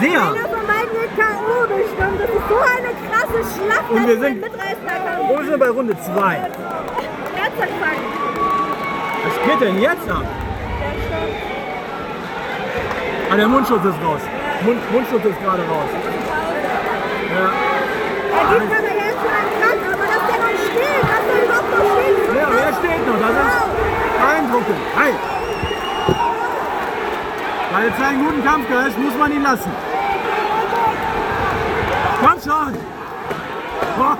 sehr. 0.00 0.20
Einer 0.20 0.48
von 0.48 0.66
beiden 0.66 0.92
wird 0.92 1.16
K.O. 1.16 1.66
bestimmt. 1.66 2.20
Das 2.20 2.30
ist 2.30 2.48
so 2.48 2.58
eine 2.60 2.92
krasse 3.08 3.40
Schlacht. 3.54 3.90
Und 3.90 4.06
wir 4.06 4.14
ist 4.14 4.20
sind-. 4.20 4.44
Wo 5.28 5.36
sind 5.38 5.50
wir 5.50 5.58
bei 5.58 5.70
Runde 5.70 5.96
2? 5.98 6.36
Herzanfall. 7.34 7.98
Was 9.24 9.34
geht 9.44 9.60
denn 9.60 9.80
jetzt 9.80 10.08
ab? 10.10 10.24
Ah, 13.30 13.36
der 13.36 13.48
Mundschutz 13.48 13.84
ist 13.84 14.04
raus. 14.04 14.20
Mund, 14.64 14.92
Mundschutz 14.92 15.24
ist 15.24 15.42
gerade 15.42 15.62
raus. 15.62 16.15
Ja. 17.36 17.52
Er 18.32 18.60
gibt 18.60 18.72
aber 18.72 18.94
jetzt 18.96 19.20
schon 19.20 19.34
einen 19.36 19.52
Cut, 19.60 19.80
aber 19.92 20.06
dass 20.06 20.24
der 20.26 20.38
noch 20.40 20.56
steht, 20.70 21.04
dass 21.04 21.24
der 21.28 21.38
überhaupt 21.44 21.70
noch 21.76 21.86
steht. 21.92 22.16
Ja, 22.34 22.48
er 22.64 22.72
steht 22.72 23.02
noch. 23.06 23.18
Das 23.20 23.30
ist 23.30 23.58
beeindruckend. 24.20 24.80
Hey. 24.96 25.12
Weil 27.72 27.84
jetzt 27.88 28.00
einen 28.00 28.24
guten 28.24 28.42
Kampf 28.44 28.68
gehört, 28.68 28.98
muss 28.98 29.14
man 29.18 29.32
ihn 29.32 29.42
lassen. 29.42 29.70
Komm 32.22 32.40
schon. 32.40 32.78
Boah. 33.98 34.18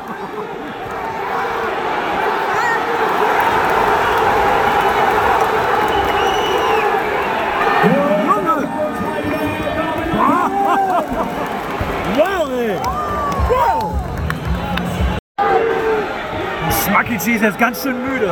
Smakici 17.17 17.33
ist 17.37 17.43
jetzt 17.43 17.59
ganz 17.59 17.83
schön 17.83 17.97
müde. 18.03 18.27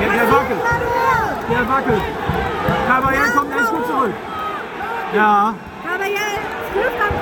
Der, 0.00 0.08
der 0.10 0.32
wackelt. 0.32 0.60
Der 1.50 1.68
wackelt. 1.68 2.02
Caballel 2.88 3.30
kommt 3.36 3.52
echt 3.54 3.70
gut 3.70 3.86
zurück. 3.86 4.12
Ja. 5.14 5.54
Am 5.54 6.00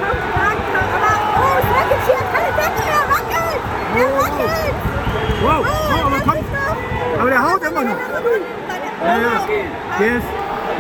Kopf 0.00 0.22
sagt, 0.34 0.64
aber 0.94 1.14
oh, 1.36 1.58
es 1.58 1.66
wackelt 1.76 2.02
hier, 2.06 2.22
keine 2.32 2.50
Decke, 2.56 2.84
er 2.88 3.04
wackelt. 3.12 3.60
Er 3.96 4.08
wackelt. 4.16 4.74
Wow, 5.42 5.60
Oh, 5.60 6.06
aber 6.06 6.20
kommt. 6.20 6.44
Aber 7.20 7.30
der 7.30 7.42
haut 7.42 7.62
immer 7.62 7.82
noch. 7.82 8.00
Ja, 9.04 9.14
ja. 9.18 9.34
Ist. 10.16 10.28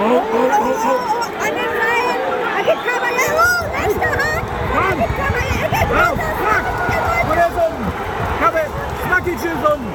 Oh, 0.00 0.04
oh, 0.08 0.22
oh, 0.32 0.74
oh. 0.86 0.98
An 1.44 1.52
den 1.52 1.72
Reihen. 1.80 2.20
Er 2.56 2.62
geht 2.64 2.80
Caballel. 2.86 3.32
Oh, 3.36 3.60
nächster 3.76 4.10
Hand. 4.10 4.44
Er 4.72 4.96
geht 4.96 5.12
Caballel. 5.20 5.58
Er 5.60 5.68
geht 5.68 5.88
Oh, 5.90 5.94
runter. 6.08 6.30
fuck. 6.40 6.64
Und 7.30 7.36
er 7.38 7.46
ist 7.46 7.56
unten. 7.56 7.90
Ist 9.20 9.44
unten. 9.44 9.92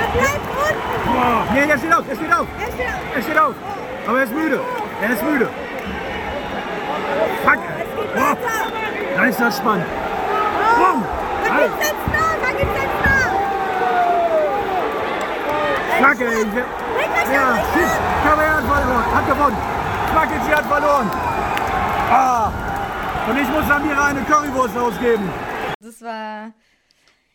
Er 0.00 0.08
bleibt 0.14 0.46
unten. 0.46 1.12
Boah. 1.12 1.44
Nee, 1.52 1.66
der 1.66 1.78
steht 1.78 1.92
auf, 1.92 2.04
der 2.06 2.14
steht 2.14 2.32
auf. 2.32 2.46
Er 2.58 2.72
steht 2.72 2.86
auf. 2.86 3.16
Er 3.16 3.22
steht 3.22 3.38
auf. 3.38 3.54
Aber 4.06 4.18
er 4.18 4.24
ist 4.24 4.32
müde. 4.34 4.60
Er 5.02 5.10
ist 5.10 5.22
müde. 5.24 5.48
Fuck. 7.44 7.58
Boah. 8.14 8.36
Da 9.16 9.24
ist 9.24 9.40
das 9.40 9.56
spannend. 9.58 9.86
Boom. 10.78 11.04
Da 11.44 11.56
gibt's 11.62 11.88
jetzt 11.88 12.06
noch. 12.06 12.34
Da 12.40 12.50
gibt's 12.56 12.78
jetzt 12.80 13.00
noch. 13.04 13.32
Fuck, 16.08 16.20
ey. 16.20 16.46
Ja, 17.34 17.46
shit. 17.74 17.92
Caballel 18.24 18.52
hat 18.52 18.64
verloren. 18.64 19.14
Hat 19.14 19.26
gewonnen. 19.26 19.56
Smakic 20.12 20.56
hat 20.56 20.66
verloren. 20.66 21.10
Ah. 22.10 22.52
Und 23.28 23.36
ich 23.36 23.48
muss 23.48 23.66
Samira 23.66 24.06
eine 24.06 24.22
Currywurst 24.22 24.78
ausgeben. 24.78 25.28
das 25.80 26.00
war. 26.02 26.52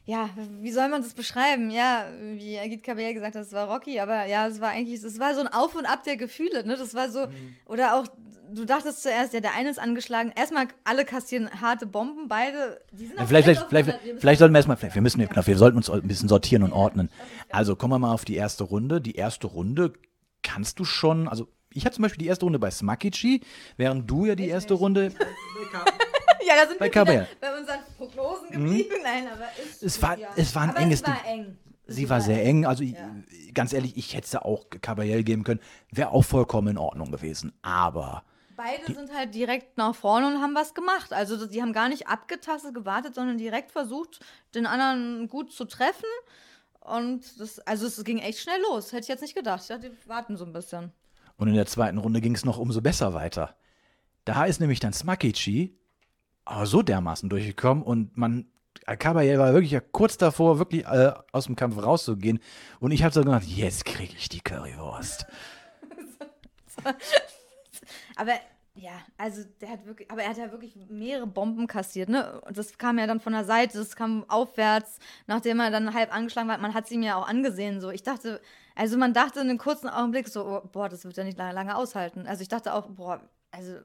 Ja, 0.05 0.29
wie 0.59 0.71
soll 0.71 0.89
man 0.89 1.01
das 1.01 1.13
beschreiben? 1.13 1.69
Ja, 1.69 2.05
wie 2.33 2.59
Agit 2.59 2.83
Cabell 2.83 3.13
gesagt 3.13 3.35
hat, 3.35 3.43
es 3.43 3.53
war 3.53 3.69
Rocky, 3.69 3.99
aber 3.99 4.25
ja, 4.25 4.47
es 4.47 4.59
war 4.59 4.69
eigentlich, 4.69 5.01
es 5.01 5.19
war 5.19 5.33
so 5.33 5.41
ein 5.41 5.47
Auf 5.47 5.75
und 5.75 5.85
Ab 5.85 6.03
der 6.03 6.17
Gefühle, 6.17 6.65
ne? 6.67 6.75
Das 6.75 6.93
war 6.93 7.09
so, 7.09 7.27
oder 7.65 7.95
auch, 7.95 8.07
du 8.53 8.65
dachtest 8.65 9.01
zuerst, 9.01 9.33
ja, 9.33 9.39
der 9.39 9.53
eine 9.55 9.69
ist 9.69 9.79
angeschlagen. 9.79 10.33
Erstmal 10.35 10.67
alle 10.83 11.05
kassieren 11.05 11.49
harte 11.61 11.85
Bomben, 11.85 12.27
beide, 12.27 12.81
die 12.91 13.07
sind 13.07 13.17
Ja, 13.17 13.25
vielleicht, 13.25 13.47
vielleicht, 13.47 13.69
vielleicht, 13.69 13.99
vielleicht 14.19 14.39
sollten 14.39 14.53
wir 14.53 14.59
erstmal, 14.59 14.75
vielleicht, 14.75 14.95
wir 14.95 15.01
müssen, 15.01 15.25
genau, 15.25 15.47
wir 15.47 15.57
sollten 15.57 15.77
uns 15.77 15.89
ein 15.89 16.01
bisschen 16.05 16.27
sortieren 16.27 16.63
und 16.63 16.73
ordnen. 16.73 17.09
Also 17.49 17.77
kommen 17.77 17.93
wir 17.93 17.99
mal 17.99 18.13
auf 18.13 18.25
die 18.25 18.35
erste 18.35 18.65
Runde. 18.65 18.99
Die 18.99 19.15
erste 19.15 19.47
Runde 19.47 19.93
kannst 20.41 20.79
du 20.79 20.83
schon, 20.85 21.29
also 21.29 21.47
ich 21.73 21.85
hatte 21.85 21.95
zum 21.95 22.03
Beispiel 22.03 22.19
die 22.19 22.27
erste 22.27 22.45
Runde 22.45 22.59
bei 22.59 22.69
Smakichi, 22.69 23.39
während 23.77 24.09
du 24.09 24.25
ja 24.25 24.35
die 24.35 24.49
erste 24.49 24.73
Runde, 24.73 25.13
ja, 26.47 26.55
da 26.61 26.67
sind 26.67 26.79
bei 26.79 26.93
wir 26.93 27.01
wieder 27.03 27.27
bei 27.41 27.57
unseren 27.59 27.79
Prognosen 27.97 28.49
geblieben. 28.51 28.95
Nein, 29.03 29.27
aber 29.27 29.47
es, 29.63 29.81
Es 29.83 30.01
war- 30.01 30.17
ja. 30.17 30.29
es 30.35 30.53
war 30.55 30.63
ein 30.63 30.69
aber 30.71 30.79
enges 30.79 31.01
es 31.01 31.07
war 31.07 31.15
Ding. 31.23 31.31
eng. 31.45 31.57
sie 31.87 32.09
war 32.09 32.21
sehr 32.21 32.43
eng, 32.45 32.65
also 32.65 32.83
ich- 32.83 32.95
ganz 33.53 33.73
ehrlich, 33.73 33.95
ich 33.97 34.13
hätte 34.15 34.27
sie 34.27 34.43
auch 34.43 34.65
Caballel 34.81 35.23
geben 35.23 35.43
können, 35.43 35.59
wäre 35.91 36.09
auch 36.09 36.23
vollkommen 36.23 36.69
in 36.69 36.77
Ordnung 36.77 37.11
gewesen. 37.11 37.53
Aber 37.61 38.23
Beide 38.55 38.93
sind 38.93 39.11
halt 39.11 39.33
direkt 39.33 39.77
nach 39.77 39.95
vorne 39.95 40.27
und 40.27 40.39
haben 40.41 40.53
was 40.53 40.75
gemacht. 40.75 41.11
Also 41.11 41.47
die 41.47 41.61
haben 41.61 41.73
gar 41.73 41.89
nicht 41.89 42.07
abgetastet, 42.07 42.75
gewartet, 42.75 43.15
sondern 43.15 43.37
direkt 43.39 43.71
versucht, 43.71 44.19
den 44.53 44.67
anderen 44.67 45.27
gut 45.27 45.51
zu 45.51 45.65
treffen. 45.65 46.05
Und 46.79 47.39
das, 47.39 47.59
also 47.61 47.87
es 47.87 48.03
ging 48.03 48.19
echt 48.19 48.39
schnell 48.39 48.61
los. 48.61 48.91
Hätte 48.91 49.01
ich 49.03 49.07
jetzt 49.07 49.21
nicht 49.21 49.35
gedacht. 49.35 49.61
Ich 49.63 49.67
dachte, 49.69 49.89
die 49.89 50.07
warten 50.09 50.37
so 50.37 50.45
ein 50.45 50.53
bisschen. 50.53 50.91
Und 51.37 51.47
in 51.47 51.55
der 51.55 51.65
zweiten 51.65 51.97
Runde 51.97 52.21
ging 52.21 52.35
es 52.35 52.45
noch 52.45 52.59
umso 52.59 52.79
besser 52.81 53.13
weiter. 53.15 53.55
Da 54.25 54.45
ist 54.45 54.59
nämlich 54.59 54.79
dann 54.79 54.93
Smakichi 54.93 55.75
aber 56.45 56.65
so 56.65 56.81
dermaßen 56.81 57.29
durchgekommen 57.29 57.83
und 57.83 58.17
man, 58.17 58.47
Caballel 58.85 59.39
war 59.39 59.53
wirklich 59.53 59.71
ja 59.71 59.79
kurz 59.79 60.17
davor, 60.17 60.59
wirklich 60.59 60.85
äh, 60.85 61.13
aus 61.31 61.45
dem 61.45 61.55
Kampf 61.55 61.81
rauszugehen. 61.81 62.39
Und 62.79 62.91
ich 62.91 63.03
habe 63.03 63.13
so 63.13 63.21
gedacht, 63.21 63.43
jetzt 63.45 63.85
kriege 63.85 64.13
ich 64.17 64.29
die 64.29 64.41
Currywurst. 64.41 65.25
Aber 68.15 68.33
ja, 68.75 68.93
also 69.17 69.43
der 69.61 69.69
hat 69.69 69.85
wirklich, 69.85 70.09
aber 70.09 70.23
er 70.23 70.29
hat 70.29 70.37
ja 70.37 70.51
wirklich 70.51 70.75
mehrere 70.89 71.27
Bomben 71.27 71.67
kassiert, 71.67 72.09
ne? 72.09 72.41
Und 72.41 72.57
das 72.57 72.77
kam 72.79 72.97
ja 72.97 73.05
dann 73.05 73.19
von 73.19 73.33
der 73.33 73.45
Seite, 73.45 73.77
das 73.77 73.95
kam 73.95 74.27
aufwärts, 74.29 74.97
nachdem 75.27 75.59
er 75.59 75.69
dann 75.69 75.93
halb 75.93 76.11
angeschlagen 76.13 76.49
war. 76.49 76.57
Man 76.57 76.73
hat 76.73 76.85
es 76.85 76.91
ihm 76.91 77.03
ja 77.03 77.15
auch 77.15 77.27
angesehen, 77.27 77.81
so. 77.81 77.91
Ich 77.91 78.01
dachte, 78.01 78.41
also 78.73 78.97
man 78.97 79.13
dachte 79.13 79.41
in 79.41 79.49
einem 79.49 79.59
kurzen 79.59 79.89
Augenblick 79.89 80.27
so, 80.27 80.43
oh, 80.45 80.67
boah, 80.71 80.89
das 80.89 81.05
wird 81.05 81.17
er 81.19 81.23
nicht 81.23 81.37
lange, 81.37 81.53
lange 81.53 81.75
aushalten. 81.75 82.25
Also 82.25 82.41
ich 82.41 82.47
dachte 82.47 82.73
auch, 82.73 82.87
boah, 82.87 83.21
also 83.51 83.77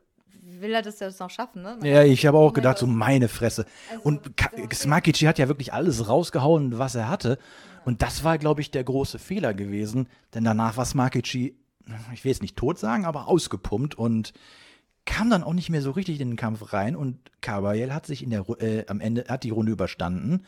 will 0.43 0.73
er 0.75 0.83
das 0.83 0.99
jetzt 1.01 1.21
noch 1.21 1.31
schaffen, 1.31 1.63
ne? 1.63 1.79
Ja, 1.83 2.03
ich 2.05 2.27
habe 2.27 2.39
auch 2.39 2.53
gedacht, 2.53 2.79
so 2.79 2.87
meine 2.87 3.29
Fresse. 3.29 3.67
Also, 3.91 4.03
Und 4.05 4.39
der 4.39 4.47
hat- 4.65 4.75
Smakichi 4.75 5.25
hat 5.27 5.39
ja 5.39 5.49
wirklich 5.49 5.73
alles 5.73 6.09
rausgehauen, 6.09 6.79
was 6.79 6.95
er 6.95 7.09
hatte. 7.09 7.39
Und 7.85 8.03
das 8.03 8.25
war, 8.25 8.39
glaube 8.39 8.61
ich, 8.61 8.71
der 8.71 8.85
große 8.85 9.19
Fehler 9.19 9.55
gewesen. 9.55 10.09
Denn 10.35 10.45
danach 10.45 10.77
war 10.77 10.85
Smakichi, 10.85 11.57
ich 12.13 12.25
will 12.25 12.33
es 12.33 12.43
nicht 12.43 12.57
tot 12.57 12.79
sagen, 12.79 13.05
aber 13.07 13.29
ausgepumpt 13.29 13.95
und 13.95 14.33
kam 15.07 15.31
dann 15.31 15.43
auch 15.43 15.55
nicht 15.55 15.71
mehr 15.71 15.81
so 15.81 15.93
richtig 15.93 16.21
in 16.21 16.29
den 16.31 16.37
Kampf 16.37 16.73
rein. 16.73 16.97
Und 16.97 17.19
Caballel 17.41 17.95
hat 17.95 18.05
sich 18.07 18.23
in 18.23 18.31
der, 18.31 18.45
äh, 18.61 18.85
am 18.89 19.01
Ende, 19.01 19.25
hat 19.29 19.43
die 19.45 19.51
Runde 19.51 19.73
überstanden, 19.73 20.45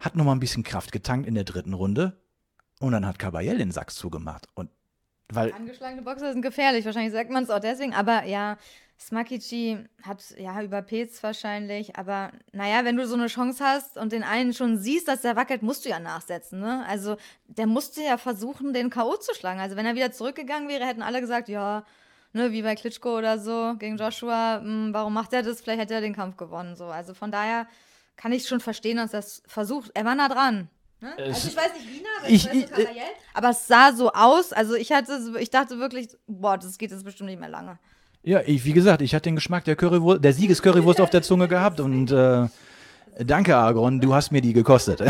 hat 0.00 0.16
nochmal 0.16 0.36
ein 0.36 0.40
bisschen 0.40 0.64
Kraft 0.64 0.92
getankt 0.92 1.26
in 1.26 1.34
der 1.34 1.44
dritten 1.44 1.72
Runde. 1.72 2.16
Und 2.80 2.92
dann 2.92 3.06
hat 3.06 3.18
Caballel 3.18 3.56
den 3.56 3.70
Sack 3.70 3.90
zugemacht. 3.90 4.48
Und 4.54 4.68
weil 5.32 5.52
Angeschlagene 5.54 6.02
Boxer 6.02 6.32
sind 6.32 6.42
gefährlich, 6.42 6.84
wahrscheinlich 6.84 7.12
sagt 7.12 7.30
man 7.30 7.42
es 7.44 7.50
auch 7.50 7.58
deswegen. 7.58 7.94
Aber 7.94 8.24
ja, 8.26 8.58
Smakichi 8.98 9.78
hat 10.02 10.22
ja 10.38 10.60
überpetzt 10.62 11.22
wahrscheinlich. 11.22 11.96
Aber 11.96 12.32
naja, 12.52 12.84
wenn 12.84 12.96
du 12.96 13.06
so 13.06 13.14
eine 13.14 13.26
Chance 13.28 13.62
hast 13.64 13.98
und 13.98 14.12
den 14.12 14.22
einen 14.24 14.52
schon 14.54 14.78
siehst, 14.78 15.08
dass 15.08 15.22
der 15.22 15.36
wackelt, 15.36 15.62
musst 15.62 15.84
du 15.84 15.88
ja 15.90 16.00
nachsetzen. 16.00 16.60
Ne? 16.60 16.84
Also 16.88 17.16
der 17.46 17.66
musste 17.66 18.02
ja 18.02 18.16
versuchen, 18.18 18.72
den 18.72 18.90
K.O. 18.90 19.16
zu 19.16 19.34
schlagen. 19.34 19.60
Also 19.60 19.76
wenn 19.76 19.86
er 19.86 19.94
wieder 19.94 20.12
zurückgegangen 20.12 20.68
wäre, 20.68 20.86
hätten 20.86 21.02
alle 21.02 21.20
gesagt, 21.20 21.48
ja, 21.48 21.84
ne, 22.32 22.52
wie 22.52 22.62
bei 22.62 22.74
Klitschko 22.74 23.18
oder 23.18 23.38
so 23.38 23.74
gegen 23.78 23.96
Joshua, 23.96 24.60
mh, 24.60 24.92
warum 24.92 25.12
macht 25.14 25.32
er 25.32 25.42
das? 25.42 25.60
Vielleicht 25.60 25.80
hätte 25.80 25.94
er 25.94 26.00
den 26.00 26.14
Kampf 26.14 26.36
gewonnen. 26.36 26.74
So. 26.76 26.86
Also 26.86 27.14
von 27.14 27.30
daher 27.30 27.66
kann 28.16 28.32
ich 28.32 28.48
schon 28.48 28.60
verstehen, 28.60 28.96
dass 28.96 29.12
er 29.12 29.20
es 29.20 29.42
versucht. 29.46 29.90
Er 29.94 30.04
war 30.04 30.14
nah 30.14 30.28
dran. 30.28 30.68
Ne? 31.00 31.12
Also 31.18 31.48
ich 31.48 31.56
weiß 31.56 31.74
nicht, 31.74 31.88
wie 31.92 32.00
nah, 32.00 32.08
aber 32.20 32.28
ich- 32.30 32.44
ich, 32.44 32.46
weiß 32.46 32.54
ich- 32.56 32.68
so 32.68 32.74
Caballel, 32.74 33.02
aber 33.34 33.50
es 33.50 33.66
sah 33.66 33.92
so 33.92 34.10
aus. 34.12 34.54
Also 34.54 34.74
ich 34.74 34.90
hatte, 34.90 35.20
so- 35.22 35.36
ich 35.36 35.50
dachte 35.50 35.78
wirklich, 35.78 36.08
boah, 36.26 36.56
das 36.56 36.78
geht 36.78 36.90
jetzt 36.90 37.04
bestimmt 37.04 37.28
nicht 37.28 37.38
mehr 37.38 37.50
lange. 37.50 37.78
Ja, 38.26 38.40
ich, 38.44 38.64
wie 38.64 38.72
gesagt, 38.72 39.02
ich 39.02 39.14
hatte 39.14 39.28
den 39.28 39.36
Geschmack 39.36 39.62
der 39.64 39.76
Currywurst, 39.76 40.24
der 40.24 40.32
Siegescurrywurst 40.32 41.00
auf 41.00 41.10
der 41.10 41.22
Zunge 41.22 41.46
gehabt 41.46 41.78
und 41.78 42.10
äh, 42.10 42.48
Danke, 43.24 43.56
Agron, 43.56 44.00
du 44.00 44.14
hast 44.14 44.32
mir 44.32 44.42
die 44.42 44.52
gekostet. 44.52 45.00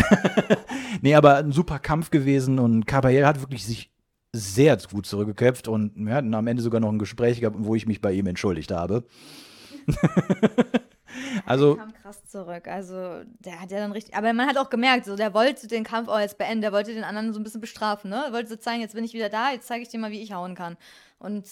nee, 1.01 1.15
aber 1.15 1.37
ein 1.37 1.51
super 1.51 1.79
Kampf 1.79 2.11
gewesen 2.11 2.59
und 2.59 2.87
Caballel 2.87 3.27
hat 3.27 3.41
wirklich 3.41 3.65
sich 3.65 3.91
sehr 4.35 4.77
gut 4.77 5.07
zurückgekämpft 5.07 5.67
und 5.67 5.93
wir 5.97 6.15
hatten 6.15 6.35
am 6.35 6.47
Ende 6.47 6.63
sogar 6.63 6.79
noch 6.79 6.93
ein 6.93 6.99
Gespräch 6.99 7.41
gehabt, 7.41 7.57
wo 7.59 7.75
ich 7.75 7.87
mich 7.87 8.03
bei 8.03 8.13
ihm 8.13 8.27
entschuldigt 8.27 8.71
habe. 8.71 9.05
also. 11.47 11.75
Der 11.75 11.85
kam 11.85 11.95
krass 11.95 12.25
zurück. 12.27 12.69
Also, 12.69 13.23
der 13.41 13.63
hat 13.63 13.71
ja 13.71 13.79
dann 13.79 13.93
richtig. 13.93 14.15
Aber 14.15 14.31
man 14.35 14.47
hat 14.47 14.59
auch 14.59 14.69
gemerkt, 14.69 15.07
so, 15.07 15.17
der 15.17 15.33
wollte 15.33 15.69
den 15.69 15.85
Kampf 15.85 16.09
auch 16.09 16.21
jetzt 16.21 16.37
beenden. 16.37 16.61
Der 16.61 16.73
wollte 16.73 16.93
den 16.93 17.03
anderen 17.03 17.33
so 17.33 17.41
ein 17.41 17.45
bisschen 17.45 17.63
bestrafen, 17.63 18.11
ne? 18.11 18.25
Er 18.27 18.33
wollte 18.35 18.51
so 18.51 18.57
zeigen, 18.57 18.83
jetzt 18.83 18.95
bin 18.95 19.05
ich 19.05 19.15
wieder 19.15 19.31
da, 19.31 19.53
jetzt 19.53 19.67
zeige 19.67 19.83
ich 19.83 19.89
dir 19.89 19.99
mal, 19.99 20.11
wie 20.11 20.23
ich 20.23 20.35
hauen 20.35 20.55
kann. 20.55 20.77
Und 21.19 21.47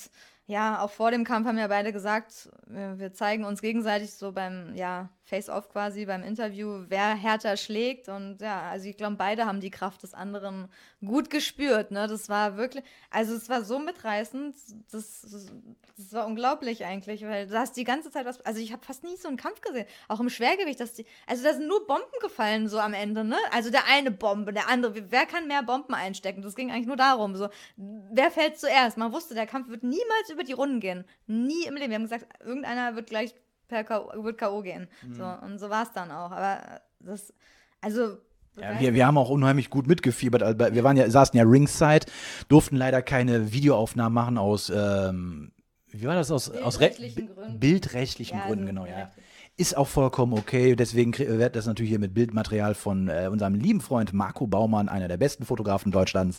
ja, 0.46 0.80
auch 0.82 0.90
vor 0.90 1.10
dem 1.10 1.24
Kampf 1.24 1.46
haben 1.46 1.58
ja 1.58 1.68
beide 1.68 1.92
gesagt, 1.92 2.50
wir 2.66 2.98
wir 2.98 3.12
zeigen 3.12 3.44
uns 3.44 3.62
gegenseitig 3.62 4.14
so 4.14 4.32
beim, 4.32 4.74
ja, 4.74 5.10
Face-Off 5.25 5.71
quasi, 5.71 6.04
beim 6.04 6.23
Interview, 6.23 6.85
wer 6.88 7.14
härter 7.14 7.57
schlägt. 7.57 8.09
Und 8.09 8.43
ja, 8.43 8.62
also 8.71 8.87
ich 8.87 8.97
glaube, 8.97 9.16
beide 9.16 9.47
haben 9.47 9.61
die 9.61 9.71
Kraft 9.71 10.02
des 10.02 10.12
anderen 10.12 10.69
gut 11.02 11.31
gespürt, 11.31 11.90
ne? 11.90 12.07
Das 12.07 12.28
war 12.28 12.57
wirklich, 12.59 12.85
also 13.11 13.35
es 13.35 13.49
war 13.49 13.64
so 13.64 13.78
mitreißend, 13.78 14.54
das, 14.93 15.23
das, 15.23 16.12
war 16.12 16.26
unglaublich 16.26 16.85
eigentlich, 16.85 17.23
weil 17.23 17.47
du 17.47 17.59
hast 17.59 17.76
die 17.76 17.85
ganze 17.85 18.11
Zeit 18.11 18.26
was, 18.26 18.40
also 18.43 18.61
ich 18.61 18.73
habe 18.73 18.85
fast 18.85 19.04
nie 19.04 19.16
so 19.16 19.28
einen 19.28 19.37
Kampf 19.37 19.61
gesehen, 19.61 19.87
auch 20.09 20.21
im 20.21 20.28
Schwergewicht, 20.28 20.81
dass 20.81 20.93
die, 20.93 21.07
also 21.26 21.45
da 21.45 21.54
sind 21.54 21.69
nur 21.69 21.87
Bomben 21.87 22.19
gefallen 22.21 22.69
so 22.69 22.78
am 22.78 22.95
Ende, 22.95 23.25
ne? 23.25 23.37
Also 23.50 23.71
der 23.71 23.87
eine 23.87 24.11
Bombe, 24.11 24.52
der 24.52 24.69
andere, 24.69 25.11
wer 25.11 25.25
kann 25.25 25.47
mehr 25.47 25.62
Bomben 25.62 25.95
einstecken? 25.95 26.43
Das 26.43 26.54
ging 26.54 26.71
eigentlich 26.71 26.87
nur 26.87 26.97
darum, 26.97 27.35
so, 27.37 27.49
wer 27.76 28.31
fällt 28.31 28.59
zuerst? 28.59 28.99
Man 28.99 29.12
wusste, 29.12 29.35
der 29.35 29.47
Kampf 29.47 29.69
wird 29.69 29.83
niemals 29.83 30.31
über 30.31 30.45
die 30.45 30.52
Runden 30.52 30.81
gehen, 30.81 31.04
nie 31.26 31.64
im 31.64 31.76
Leben. 31.76 31.90
Wir 31.90 31.97
haben 31.97 32.02
gesagt, 32.02 32.26
irgendeiner 32.43 32.97
wird 32.97 33.09
gleich 33.09 33.35
per 33.68 33.85
K.O. 33.85 34.23
wird 34.25 34.38
K.O. 34.38 34.62
gehen, 34.62 34.88
so, 35.12 35.25
und 35.25 35.59
so 35.59 35.71
war 35.71 35.83
es 35.85 35.92
dann 35.92 36.11
auch, 36.11 36.30
aber 36.30 36.80
das, 37.00 37.33
also 37.80 38.18
Ja, 38.61 38.78
wir, 38.80 38.94
wir 38.94 39.06
haben 39.06 39.18
auch 39.18 39.30
unheimlich 39.30 39.68
gut 39.71 39.87
mitgefiebert. 39.87 40.42
Also 40.42 40.59
wir 40.75 40.85
waren 40.85 40.97
ja, 40.97 41.11
saßen 41.11 41.37
ja 41.37 41.44
ringside, 41.44 42.06
durften 42.49 42.76
leider 42.76 43.02
keine 43.02 43.52
Videoaufnahmen 43.52 44.14
machen 44.14 44.38
aus, 44.38 44.71
ähm, 44.75 45.52
wie 45.88 46.06
war 46.06 46.14
das 46.14 46.30
aus, 46.30 46.50
aus 46.50 46.80
Re- 46.80 46.88
Bildrechtlichen 46.88 47.26
Bi- 47.26 47.33
Gründen. 47.35 47.61
bildrechtlichen 47.61 48.38
Ja, 48.38 48.44
Gründen, 48.47 48.68
also 48.68 48.85
genau, 48.85 48.87
ja. 48.87 49.11
Ist 49.56 49.76
auch 49.76 49.87
vollkommen 49.87 50.33
okay. 50.33 50.75
Deswegen 50.75 51.16
wird 51.16 51.54
das 51.54 51.66
natürlich 51.66 51.90
hier 51.90 52.00
mit 52.00 52.12
Bildmaterial 52.12 52.75
von 52.75 53.06
äh, 53.09 53.28
unserem 53.30 53.54
lieben 53.54 53.80
Freund 53.80 54.12
Marco 54.12 54.49
Baumann, 54.49 54.88
einer 54.88 55.06
der 55.06 55.16
besten 55.16 55.44
Fotografen 55.44 55.92
Deutschlands, 55.92 56.38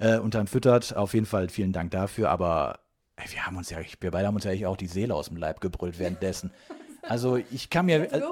äh, 0.00 0.18
unterfüttert. 0.18 0.96
Auf 0.96 1.14
jeden 1.14 1.26
Fall 1.26 1.48
vielen 1.48 1.72
Dank 1.72 1.92
dafür. 1.92 2.28
Aber 2.30 2.80
ey, 3.16 3.32
wir 3.32 3.46
haben 3.46 3.56
uns 3.56 3.70
ja, 3.70 3.78
wir 4.00 4.10
beide 4.10 4.26
haben 4.26 4.34
uns 4.34 4.44
ja 4.44 4.68
auch 4.68 4.76
die 4.76 4.86
Seele 4.86 5.14
aus 5.14 5.28
dem 5.28 5.36
Leib 5.36 5.60
gebrüllt 5.60 5.98
währenddessen. 5.98 6.50
Also 7.08 7.36
ich 7.36 7.70
kann 7.70 7.86
mir, 7.86 8.12
äh, 8.12 8.22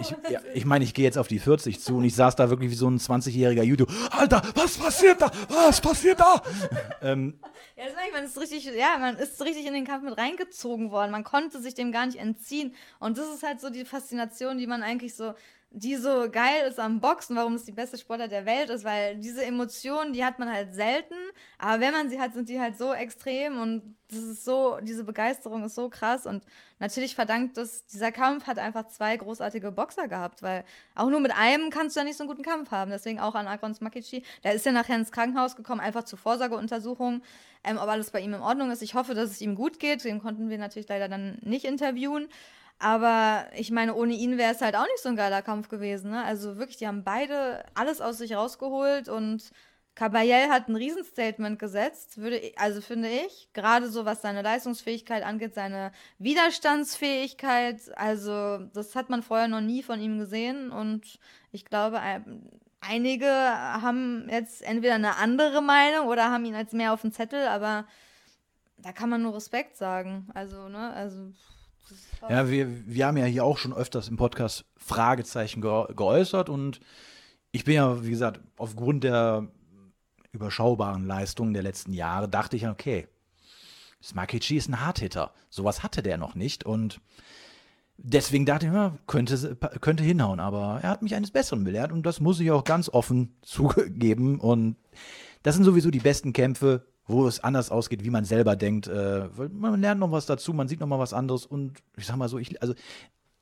ich, 0.00 0.10
ja, 0.28 0.40
ich 0.54 0.64
meine, 0.64 0.84
ich 0.84 0.92
gehe 0.92 1.04
jetzt 1.04 1.18
auf 1.18 1.28
die 1.28 1.38
40 1.38 1.80
zu 1.80 1.98
und 1.98 2.04
ich 2.04 2.16
saß 2.16 2.34
da 2.34 2.50
wirklich 2.50 2.70
wie 2.70 2.74
so 2.74 2.88
ein 2.88 2.98
20-jähriger 2.98 3.62
YouTube. 3.62 3.92
Alter, 4.10 4.42
was 4.56 4.76
passiert 4.76 5.22
da? 5.22 5.30
Was 5.48 5.80
passiert 5.80 6.18
da? 6.18 6.42
ähm, 7.02 7.38
Ja, 7.76 7.84
das 7.84 7.94
ich, 8.04 8.12
man 8.12 8.24
ist 8.24 8.40
richtig, 8.40 8.64
ja, 8.76 8.98
man 8.98 9.16
ist 9.16 9.40
richtig 9.40 9.66
in 9.66 9.72
den 9.72 9.86
Kampf 9.86 10.02
mit 10.04 10.18
reingezogen 10.18 10.90
worden. 10.90 11.12
Man 11.12 11.22
konnte 11.22 11.60
sich 11.60 11.74
dem 11.74 11.92
gar 11.92 12.06
nicht 12.06 12.18
entziehen. 12.18 12.74
Und 12.98 13.18
das 13.18 13.32
ist 13.32 13.44
halt 13.44 13.60
so 13.60 13.70
die 13.70 13.84
Faszination, 13.84 14.58
die 14.58 14.66
man 14.66 14.82
eigentlich 14.82 15.14
so, 15.14 15.34
die 15.76 15.96
so 15.96 16.30
geil 16.30 16.68
ist 16.68 16.78
am 16.78 17.00
Boxen, 17.00 17.34
warum 17.34 17.54
es 17.54 17.64
die 17.64 17.72
beste 17.72 17.98
Sportart 17.98 18.30
der 18.30 18.46
Welt 18.46 18.70
ist, 18.70 18.84
weil 18.84 19.16
diese 19.16 19.44
Emotionen, 19.44 20.12
die 20.12 20.24
hat 20.24 20.38
man 20.38 20.48
halt 20.48 20.72
selten. 20.72 21.16
Aber 21.58 21.80
wenn 21.80 21.92
man 21.92 22.08
sie 22.08 22.20
hat, 22.20 22.32
sind 22.32 22.48
die 22.48 22.60
halt 22.60 22.78
so 22.78 22.94
extrem 22.94 23.60
und 23.60 23.96
das 24.08 24.22
ist 24.22 24.44
so, 24.44 24.78
diese 24.82 25.02
Begeisterung 25.02 25.64
ist 25.64 25.74
so 25.74 25.88
krass. 25.88 26.26
Und 26.26 26.44
natürlich 26.78 27.16
verdankt 27.16 27.56
das, 27.56 27.86
dieser 27.86 28.12
Kampf 28.12 28.46
hat 28.46 28.58
einfach 28.58 28.86
zwei 28.86 29.16
großartige 29.16 29.72
Boxer 29.72 30.06
gehabt, 30.06 30.42
weil 30.42 30.64
auch 30.94 31.10
nur 31.10 31.18
mit 31.18 31.34
einem 31.36 31.70
kannst 31.70 31.96
du 31.96 32.00
ja 32.00 32.04
nicht 32.04 32.16
so 32.16 32.22
einen 32.22 32.30
guten 32.30 32.44
Kampf 32.44 32.70
haben. 32.70 32.92
Deswegen 32.92 33.18
auch 33.18 33.34
an 33.34 33.48
Agrons 33.48 33.80
Makichi. 33.80 34.22
Der 34.44 34.52
ist 34.52 34.64
ja 34.64 34.70
nachher 34.70 34.96
ins 34.96 35.10
Krankenhaus 35.10 35.56
gekommen, 35.56 35.80
einfach 35.80 36.04
zur 36.04 36.20
Vorsorgeuntersuchung, 36.20 37.22
ähm, 37.64 37.78
ob 37.78 37.88
alles 37.88 38.12
bei 38.12 38.20
ihm 38.20 38.34
in 38.34 38.40
Ordnung 38.40 38.70
ist. 38.70 38.82
Ich 38.82 38.94
hoffe, 38.94 39.14
dass 39.14 39.30
es 39.30 39.40
ihm 39.40 39.56
gut 39.56 39.80
geht. 39.80 40.04
Den 40.04 40.20
konnten 40.20 40.50
wir 40.50 40.58
natürlich 40.58 40.88
leider 40.88 41.08
dann 41.08 41.38
nicht 41.42 41.64
interviewen. 41.64 42.28
Aber 42.78 43.46
ich 43.56 43.70
meine, 43.70 43.94
ohne 43.94 44.14
ihn 44.14 44.36
wäre 44.36 44.52
es 44.52 44.60
halt 44.60 44.76
auch 44.76 44.86
nicht 44.86 45.02
so 45.02 45.08
ein 45.08 45.16
geiler 45.16 45.42
Kampf 45.42 45.68
gewesen. 45.68 46.10
Ne? 46.10 46.22
Also 46.24 46.56
wirklich, 46.56 46.76
die 46.76 46.86
haben 46.86 47.04
beide 47.04 47.64
alles 47.74 48.00
aus 48.00 48.18
sich 48.18 48.34
rausgeholt 48.34 49.08
und 49.08 49.50
Caballel 49.94 50.48
hat 50.48 50.68
ein 50.68 50.74
Riesenstatement 50.74 51.58
gesetzt, 51.60 52.18
würde 52.18 52.38
ich, 52.38 52.58
also 52.58 52.80
finde 52.80 53.08
ich, 53.08 53.48
gerade 53.52 53.88
so 53.88 54.04
was 54.04 54.22
seine 54.22 54.42
Leistungsfähigkeit 54.42 55.22
angeht, 55.22 55.54
seine 55.54 55.92
Widerstandsfähigkeit, 56.18 57.80
also 57.96 58.58
das 58.74 58.96
hat 58.96 59.08
man 59.08 59.22
vorher 59.22 59.46
noch 59.46 59.60
nie 59.60 59.84
von 59.84 60.00
ihm 60.00 60.18
gesehen 60.18 60.72
und 60.72 61.20
ich 61.52 61.64
glaube, 61.64 62.00
ein- 62.00 62.50
einige 62.80 63.28
haben 63.28 64.26
jetzt 64.28 64.62
entweder 64.62 64.96
eine 64.96 65.16
andere 65.16 65.62
Meinung 65.62 66.08
oder 66.08 66.24
haben 66.30 66.44
ihn 66.44 66.56
als 66.56 66.72
mehr 66.72 66.92
auf 66.92 67.02
dem 67.02 67.12
Zettel, 67.12 67.46
aber 67.46 67.86
da 68.78 68.92
kann 68.92 69.08
man 69.08 69.22
nur 69.22 69.36
Respekt 69.36 69.76
sagen. 69.76 70.28
Also, 70.34 70.68
ne, 70.68 70.92
also 70.92 71.32
Ja, 72.28 72.48
wir, 72.50 72.86
wir 72.86 73.06
haben 73.06 73.16
ja 73.16 73.26
hier 73.26 73.44
auch 73.44 73.58
schon 73.58 73.74
öfters 73.74 74.08
im 74.08 74.16
Podcast 74.16 74.64
Fragezeichen 74.76 75.60
ge 75.60 75.86
geäußert 75.94 76.48
und 76.48 76.80
ich 77.52 77.64
bin 77.64 77.74
ja, 77.74 78.04
wie 78.04 78.10
gesagt, 78.10 78.40
aufgrund 78.56 79.04
der 79.04 79.48
überschaubaren 80.32 81.06
Leistungen 81.06 81.54
der 81.54 81.62
letzten 81.62 81.92
Jahre 81.92 82.28
dachte 82.28 82.56
ich, 82.56 82.66
okay, 82.66 83.06
Smakichi 84.02 84.56
ist 84.56 84.68
ein 84.68 84.80
Hardhitter. 84.80 85.32
Sowas 85.50 85.82
hatte 85.82 86.02
der 86.02 86.18
noch 86.18 86.34
nicht 86.34 86.64
und 86.64 87.00
deswegen 87.96 88.46
dachte 88.46 88.66
ich, 88.66 88.72
ja, 88.72 88.96
könnte, 89.06 89.56
könnte 89.80 90.02
hinhauen, 90.02 90.40
aber 90.40 90.80
er 90.82 90.90
hat 90.90 91.02
mich 91.02 91.14
eines 91.14 91.30
Besseren 91.30 91.64
belehrt 91.64 91.92
und 91.92 92.04
das 92.04 92.20
muss 92.20 92.40
ich 92.40 92.50
auch 92.50 92.64
ganz 92.64 92.88
offen 92.88 93.36
zugeben. 93.42 94.40
Und 94.40 94.76
das 95.42 95.54
sind 95.54 95.64
sowieso 95.64 95.90
die 95.90 96.00
besten 96.00 96.32
Kämpfe, 96.32 96.86
wo 97.06 97.26
es 97.26 97.40
anders 97.40 97.70
ausgeht, 97.70 98.04
wie 98.04 98.10
man 98.10 98.24
selber 98.24 98.56
denkt. 98.56 98.86
Äh, 98.86 99.28
man 99.52 99.80
lernt 99.80 100.00
noch 100.00 100.12
was 100.12 100.26
dazu, 100.26 100.52
man 100.52 100.68
sieht 100.68 100.80
noch 100.80 100.86
mal 100.86 100.98
was 100.98 101.12
anderes 101.12 101.46
und 101.46 101.82
ich 101.96 102.06
sag 102.06 102.16
mal 102.16 102.28
so, 102.28 102.38
ich, 102.38 102.60
also 102.62 102.74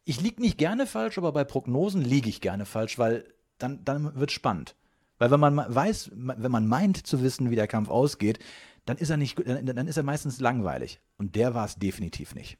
ich 0.04 0.20
liege 0.20 0.40
nicht 0.40 0.58
gerne 0.58 0.86
falsch, 0.86 1.18
aber 1.18 1.32
bei 1.32 1.44
Prognosen 1.44 2.02
liege 2.02 2.28
ich 2.28 2.40
gerne 2.40 2.64
falsch, 2.64 2.98
weil 2.98 3.24
dann, 3.58 3.84
dann 3.84 4.16
wird 4.16 4.32
spannend. 4.32 4.74
Weil 5.18 5.30
wenn 5.30 5.40
man 5.40 5.54
ma- 5.54 5.66
weiß, 5.68 6.10
wenn 6.14 6.50
man 6.50 6.66
meint 6.66 7.06
zu 7.06 7.22
wissen, 7.22 7.50
wie 7.50 7.56
der 7.56 7.68
Kampf 7.68 7.88
ausgeht, 7.88 8.40
dann 8.84 8.96
ist 8.96 9.10
er 9.10 9.16
nicht, 9.16 9.38
dann, 9.46 9.64
dann 9.64 9.86
ist 9.86 9.96
er 9.96 10.02
meistens 10.02 10.40
langweilig. 10.40 11.00
Und 11.16 11.36
der 11.36 11.54
war 11.54 11.64
es 11.64 11.76
definitiv 11.76 12.34
nicht. 12.34 12.58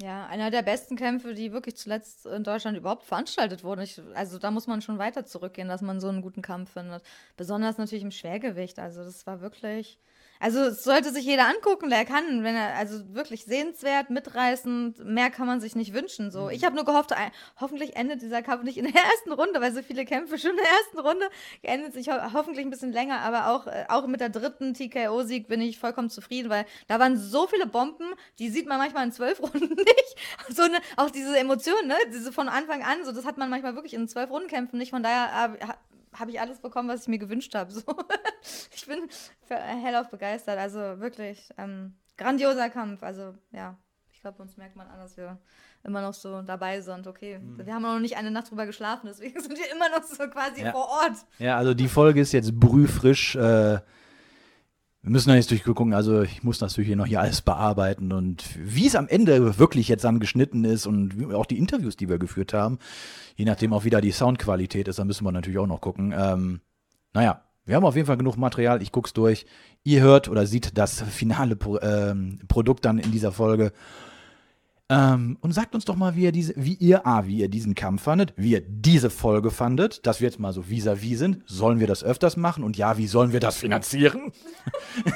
Ja, 0.00 0.26
einer 0.26 0.50
der 0.52 0.62
besten 0.62 0.94
Kämpfe, 0.96 1.34
die 1.34 1.52
wirklich 1.52 1.76
zuletzt 1.76 2.24
in 2.26 2.44
Deutschland 2.44 2.76
überhaupt 2.78 3.02
veranstaltet 3.04 3.64
wurden. 3.64 3.80
Ich, 3.80 4.00
also 4.14 4.38
da 4.38 4.52
muss 4.52 4.68
man 4.68 4.80
schon 4.80 4.98
weiter 4.98 5.24
zurückgehen, 5.26 5.66
dass 5.68 5.82
man 5.82 6.00
so 6.00 6.08
einen 6.08 6.22
guten 6.22 6.40
Kampf 6.40 6.72
findet. 6.72 7.02
Besonders 7.36 7.78
natürlich 7.78 8.04
im 8.04 8.12
Schwergewicht. 8.12 8.78
Also 8.78 9.02
das 9.02 9.26
war 9.26 9.40
wirklich. 9.40 9.98
Also 10.40 10.60
es 10.60 10.84
sollte 10.84 11.10
sich 11.12 11.24
jeder 11.24 11.46
angucken, 11.48 11.90
der 11.90 12.04
kann, 12.04 12.44
wenn 12.44 12.54
er, 12.54 12.76
also 12.76 13.14
wirklich 13.14 13.44
sehenswert, 13.44 14.10
mitreißend, 14.10 15.04
mehr 15.04 15.30
kann 15.30 15.46
man 15.46 15.60
sich 15.60 15.74
nicht 15.74 15.94
wünschen. 15.94 16.30
So. 16.30 16.48
Ich 16.50 16.64
habe 16.64 16.76
nur 16.76 16.84
gehofft, 16.84 17.14
hoffentlich 17.60 17.96
endet 17.96 18.22
dieser 18.22 18.42
Kampf 18.42 18.62
nicht 18.62 18.78
in 18.78 18.84
der 18.84 19.02
ersten 19.02 19.32
Runde, 19.32 19.60
weil 19.60 19.72
so 19.72 19.82
viele 19.82 20.04
Kämpfe 20.04 20.38
schon 20.38 20.52
in 20.52 20.56
der 20.56 20.66
ersten 20.66 20.98
Runde 20.98 21.28
geendet 21.62 21.92
sich 21.92 22.08
ho 22.08 22.14
hoffentlich 22.32 22.64
ein 22.64 22.70
bisschen 22.70 22.92
länger, 22.92 23.20
aber 23.20 23.48
auch, 23.48 23.66
äh, 23.66 23.86
auch 23.88 24.06
mit 24.06 24.20
der 24.20 24.28
dritten 24.28 24.74
TKO-Sieg 24.74 25.48
bin 25.48 25.60
ich 25.60 25.78
vollkommen 25.78 26.10
zufrieden, 26.10 26.50
weil 26.50 26.64
da 26.86 26.98
waren 26.98 27.16
so 27.16 27.46
viele 27.46 27.66
Bomben, 27.66 28.06
die 28.38 28.48
sieht 28.48 28.66
man 28.66 28.78
manchmal 28.78 29.04
in 29.04 29.12
zwölf 29.12 29.40
Runden 29.42 29.74
nicht. 29.74 30.16
So 30.50 30.62
eine, 30.62 30.78
auch 30.96 31.10
diese 31.10 31.36
Emotionen, 31.38 31.88
ne? 31.88 31.96
Diese 32.12 32.32
von 32.32 32.48
Anfang 32.48 32.82
an, 32.82 33.04
so 33.04 33.12
das 33.12 33.24
hat 33.24 33.38
man 33.38 33.50
manchmal 33.50 33.74
wirklich 33.74 33.94
in 33.94 34.08
zwölf 34.08 34.30
Rundenkämpfen 34.30 34.78
nicht. 34.78 34.90
Von 34.90 35.02
daher 35.02 35.76
habe 36.12 36.20
hab 36.20 36.28
ich 36.28 36.40
alles 36.40 36.60
bekommen, 36.60 36.88
was 36.88 37.02
ich 37.02 37.08
mir 37.08 37.18
gewünscht 37.18 37.54
habe. 37.54 37.70
So. 37.72 37.82
Ich 38.74 38.86
bin 38.86 39.08
hellauf 39.48 40.08
begeistert. 40.10 40.58
Also 40.58 40.78
wirklich 41.00 41.50
ähm, 41.58 41.96
grandioser 42.16 42.70
Kampf. 42.70 43.02
Also 43.02 43.34
ja, 43.50 43.76
ich 44.12 44.20
glaube, 44.20 44.40
uns 44.42 44.56
merkt 44.56 44.76
man 44.76 44.86
an, 44.88 44.98
dass 45.00 45.16
wir 45.16 45.38
immer 45.82 46.00
noch 46.00 46.14
so 46.14 46.40
dabei 46.42 46.80
sind. 46.80 47.06
Okay, 47.06 47.40
wir 47.42 47.74
haben 47.74 47.82
noch 47.82 47.98
nicht 47.98 48.16
eine 48.16 48.30
Nacht 48.30 48.50
drüber 48.50 48.66
geschlafen, 48.66 49.06
deswegen 49.06 49.38
sind 49.42 49.58
wir 49.58 49.70
immer 49.72 49.88
noch 49.90 50.02
so 50.04 50.28
quasi 50.28 50.62
Ja. 50.62 50.72
vor 50.72 50.88
Ort. 50.88 51.16
Ja, 51.38 51.56
also 51.56 51.74
die 51.74 51.88
Folge 51.88 52.20
ist 52.20 52.32
jetzt 52.32 52.58
brühfrisch. 52.58 53.36
Äh, 53.36 53.80
wir 55.08 55.12
müssen 55.12 55.30
da 55.30 55.36
jetzt 55.36 55.50
durchgucken. 55.50 55.94
Also 55.94 56.20
ich 56.20 56.42
muss 56.42 56.60
natürlich 56.60 56.94
noch 56.94 57.06
hier 57.06 57.22
alles 57.22 57.40
bearbeiten 57.40 58.12
und 58.12 58.44
wie 58.58 58.86
es 58.86 58.94
am 58.94 59.08
Ende 59.08 59.58
wirklich 59.58 59.88
jetzt 59.88 60.04
dann 60.04 60.20
geschnitten 60.20 60.64
ist 60.64 60.86
und 60.86 61.32
auch 61.32 61.46
die 61.46 61.56
Interviews, 61.56 61.96
die 61.96 62.10
wir 62.10 62.18
geführt 62.18 62.52
haben, 62.52 62.78
je 63.34 63.46
nachdem 63.46 63.72
auch 63.72 63.84
wieder 63.84 64.02
die 64.02 64.10
Soundqualität 64.10 64.86
ist, 64.86 64.98
da 64.98 65.06
müssen 65.06 65.24
wir 65.24 65.32
natürlich 65.32 65.58
auch 65.58 65.66
noch 65.66 65.80
gucken. 65.80 66.12
Ähm, 66.14 66.60
naja, 67.14 67.42
wir 67.64 67.76
haben 67.76 67.86
auf 67.86 67.96
jeden 67.96 68.06
Fall 68.06 68.18
genug 68.18 68.36
Material. 68.36 68.82
Ich 68.82 68.92
guck's 68.92 69.14
durch. 69.14 69.46
Ihr 69.82 70.02
hört 70.02 70.28
oder 70.28 70.46
seht 70.46 70.76
das 70.76 71.00
finale 71.00 71.56
Pro 71.56 71.78
ähm, 71.80 72.40
Produkt 72.46 72.84
dann 72.84 72.98
in 72.98 73.10
dieser 73.10 73.32
Folge. 73.32 73.72
Ähm, 74.90 75.36
und 75.42 75.52
sagt 75.52 75.74
uns 75.74 75.84
doch 75.84 75.96
mal, 75.96 76.16
wie 76.16 76.24
ihr, 76.24 76.32
diese, 76.32 76.54
wie 76.56 76.74
ihr, 76.74 77.06
A, 77.06 77.26
wie 77.26 77.40
ihr 77.40 77.48
diesen 77.48 77.74
Kampf 77.74 78.02
fandet, 78.02 78.32
wie 78.36 78.52
ihr 78.52 78.62
diese 78.66 79.10
Folge 79.10 79.50
fandet, 79.50 80.06
dass 80.06 80.20
wir 80.20 80.28
jetzt 80.28 80.40
mal 80.40 80.52
so 80.54 80.62
vis-à-vis 80.62 81.18
sind. 81.18 81.42
Sollen 81.46 81.78
wir 81.78 81.86
das 81.86 82.02
öfters 82.02 82.38
machen? 82.38 82.64
Und 82.64 82.78
ja, 82.78 82.96
wie 82.96 83.06
sollen 83.06 83.32
wir 83.32 83.40
das 83.40 83.56
finanzieren? 83.56 84.32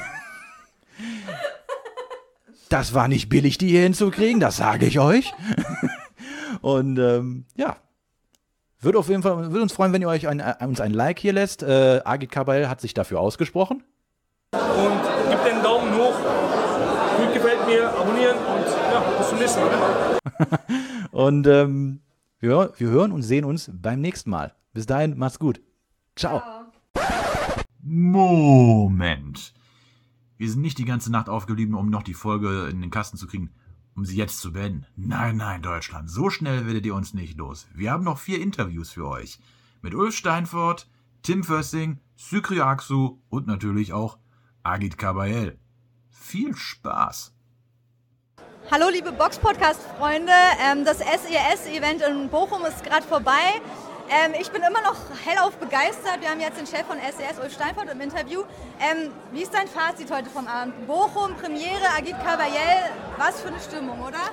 das 2.69 2.93
war 2.93 3.07
nicht 3.07 3.29
billig, 3.29 3.57
die 3.57 3.69
hier 3.69 3.81
hinzukriegen, 3.81 4.39
das 4.39 4.57
sage 4.57 4.85
ich 4.85 4.99
euch. 4.99 5.33
und 6.61 6.99
ähm, 6.99 7.45
ja, 7.55 7.77
Würde 8.79 8.99
auf 8.99 9.07
jeden 9.07 9.23
Fall, 9.23 9.37
würde 9.51 9.61
uns 9.61 9.73
freuen, 9.73 9.93
wenn 9.93 10.01
ihr 10.01 10.09
euch 10.09 10.27
ein, 10.27 10.39
äh, 10.39 10.55
uns 10.59 10.81
ein 10.81 10.91
Like 10.91 11.17
hier 11.17 11.33
lässt. 11.33 11.63
Äh, 11.63 12.01
Agit 12.03 12.31
Kabayel 12.31 12.69
hat 12.69 12.81
sich 12.81 12.93
dafür 12.93 13.21
ausgesprochen. 13.21 13.83
Und 14.51 15.31
gebt 15.31 15.45
den 15.47 15.63
Daumen 15.63 15.95
hoch. 15.95 16.13
Gut 17.17 17.33
gefällt 17.33 17.65
mir, 17.65 17.89
abonnieren 17.89 18.37
Ne? 19.45 20.17
Und 21.11 21.47
ähm, 21.47 21.99
wir, 22.39 22.73
wir 22.77 22.89
hören 22.89 23.11
und 23.11 23.21
sehen 23.21 23.45
uns 23.45 23.69
beim 23.73 24.01
nächsten 24.01 24.29
Mal. 24.29 24.55
Bis 24.73 24.85
dahin, 24.85 25.17
macht's 25.17 25.39
gut. 25.39 25.61
Ciao. 26.15 26.41
Moment. 27.81 29.53
Wir 30.37 30.49
sind 30.49 30.61
nicht 30.61 30.77
die 30.77 30.85
ganze 30.85 31.11
Nacht 31.11 31.29
aufgeblieben, 31.29 31.75
um 31.75 31.89
noch 31.89 32.03
die 32.03 32.13
Folge 32.13 32.67
in 32.69 32.81
den 32.81 32.89
Kasten 32.89 33.17
zu 33.17 33.27
kriegen, 33.27 33.51
um 33.95 34.05
sie 34.05 34.15
jetzt 34.15 34.39
zu 34.39 34.53
beenden. 34.53 34.85
Nein, 34.95 35.37
nein, 35.37 35.61
Deutschland, 35.61 36.09
so 36.09 36.29
schnell 36.29 36.65
werdet 36.65 36.85
ihr 36.85 36.95
uns 36.95 37.13
nicht 37.13 37.37
los. 37.37 37.67
Wir 37.73 37.91
haben 37.91 38.03
noch 38.03 38.19
vier 38.19 38.41
Interviews 38.41 38.91
für 38.91 39.07
euch. 39.07 39.39
Mit 39.81 39.93
Ulf 39.93 40.15
Steinfort, 40.15 40.87
Tim 41.21 41.43
Fössing, 41.43 41.99
Sykri 42.15 42.61
Aksu 42.61 43.19
und 43.29 43.47
natürlich 43.47 43.93
auch 43.93 44.17
Agit 44.63 44.97
Kabayel. 44.97 45.59
Viel 46.09 46.55
Spaß! 46.55 47.33
Hallo 48.71 48.87
liebe 48.89 49.11
Box-Podcast-Freunde, 49.11 50.31
ähm, 50.65 50.85
das 50.85 50.99
SES-Event 50.99 52.01
in 52.01 52.29
Bochum 52.29 52.65
ist 52.65 52.81
gerade 52.83 53.05
vorbei. 53.05 53.59
Ähm, 54.09 54.31
ich 54.39 54.51
bin 54.51 54.61
immer 54.61 54.81
noch 54.81 54.95
hellauf 55.25 55.57
begeistert. 55.57 56.21
Wir 56.21 56.29
haben 56.29 56.39
jetzt 56.39 56.57
den 56.57 56.65
Chef 56.65 56.85
von 56.87 56.97
SES, 56.97 57.39
Ulf 57.43 57.53
Steinfort, 57.53 57.91
im 57.91 57.99
Interview. 57.99 58.43
Ähm, 58.79 59.11
wie 59.33 59.41
ist 59.41 59.53
dein 59.53 59.67
Fazit 59.67 60.09
heute 60.09 60.29
vom 60.29 60.47
Abend? 60.47 60.87
Bochum, 60.87 61.35
Premiere, 61.35 61.85
Agit 61.95 62.15
Kabayel, 62.23 62.89
was 63.17 63.41
für 63.41 63.49
eine 63.49 63.59
Stimmung, 63.59 63.99
oder? 64.01 64.31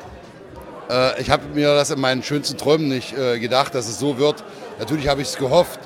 Äh, 1.16 1.20
ich 1.20 1.28
habe 1.28 1.46
mir 1.48 1.74
das 1.74 1.90
in 1.90 2.00
meinen 2.00 2.22
schönsten 2.22 2.56
Träumen 2.56 2.88
nicht 2.88 3.12
äh, 3.18 3.40
gedacht, 3.40 3.74
dass 3.74 3.88
es 3.88 3.98
so 3.98 4.16
wird. 4.16 4.44
Natürlich 4.78 5.08
habe 5.08 5.22
ich 5.22 5.28
es 5.28 5.36
gehofft. 5.36 5.80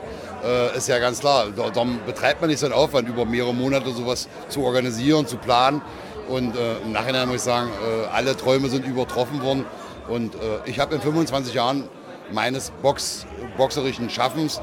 Äh, 0.44 0.76
ist 0.76 0.88
ja 0.88 0.98
ganz 0.98 1.20
klar. 1.20 1.46
Da, 1.56 1.70
darum 1.70 1.98
betreibt 2.04 2.42
man 2.42 2.50
nicht 2.50 2.60
so 2.60 2.66
einen 2.66 2.74
Aufwand, 2.74 3.08
über 3.08 3.24
mehrere 3.24 3.54
Monate 3.54 3.90
sowas 3.92 4.28
zu 4.50 4.62
organisieren, 4.62 5.26
zu 5.26 5.38
planen. 5.38 5.80
Und 6.28 6.56
äh, 6.56 6.78
im 6.78 6.92
Nachhinein 6.92 7.26
muss 7.28 7.36
ich 7.36 7.42
sagen, 7.42 7.70
äh, 7.70 8.06
alle 8.14 8.36
Träume 8.36 8.68
sind 8.68 8.86
übertroffen 8.86 9.42
worden. 9.42 9.64
Und 10.08 10.34
äh, 10.34 10.38
ich 10.66 10.80
habe 10.80 10.94
in 10.94 11.00
25 11.00 11.54
Jahren 11.54 11.88
meines 12.32 12.70
Box, 12.82 13.26
boxerischen 13.56 14.08
Schaffens 14.10 14.60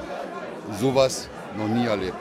sowas 0.80 1.28
noch 1.58 1.68
nie 1.68 1.86
erlebt. 1.86 2.16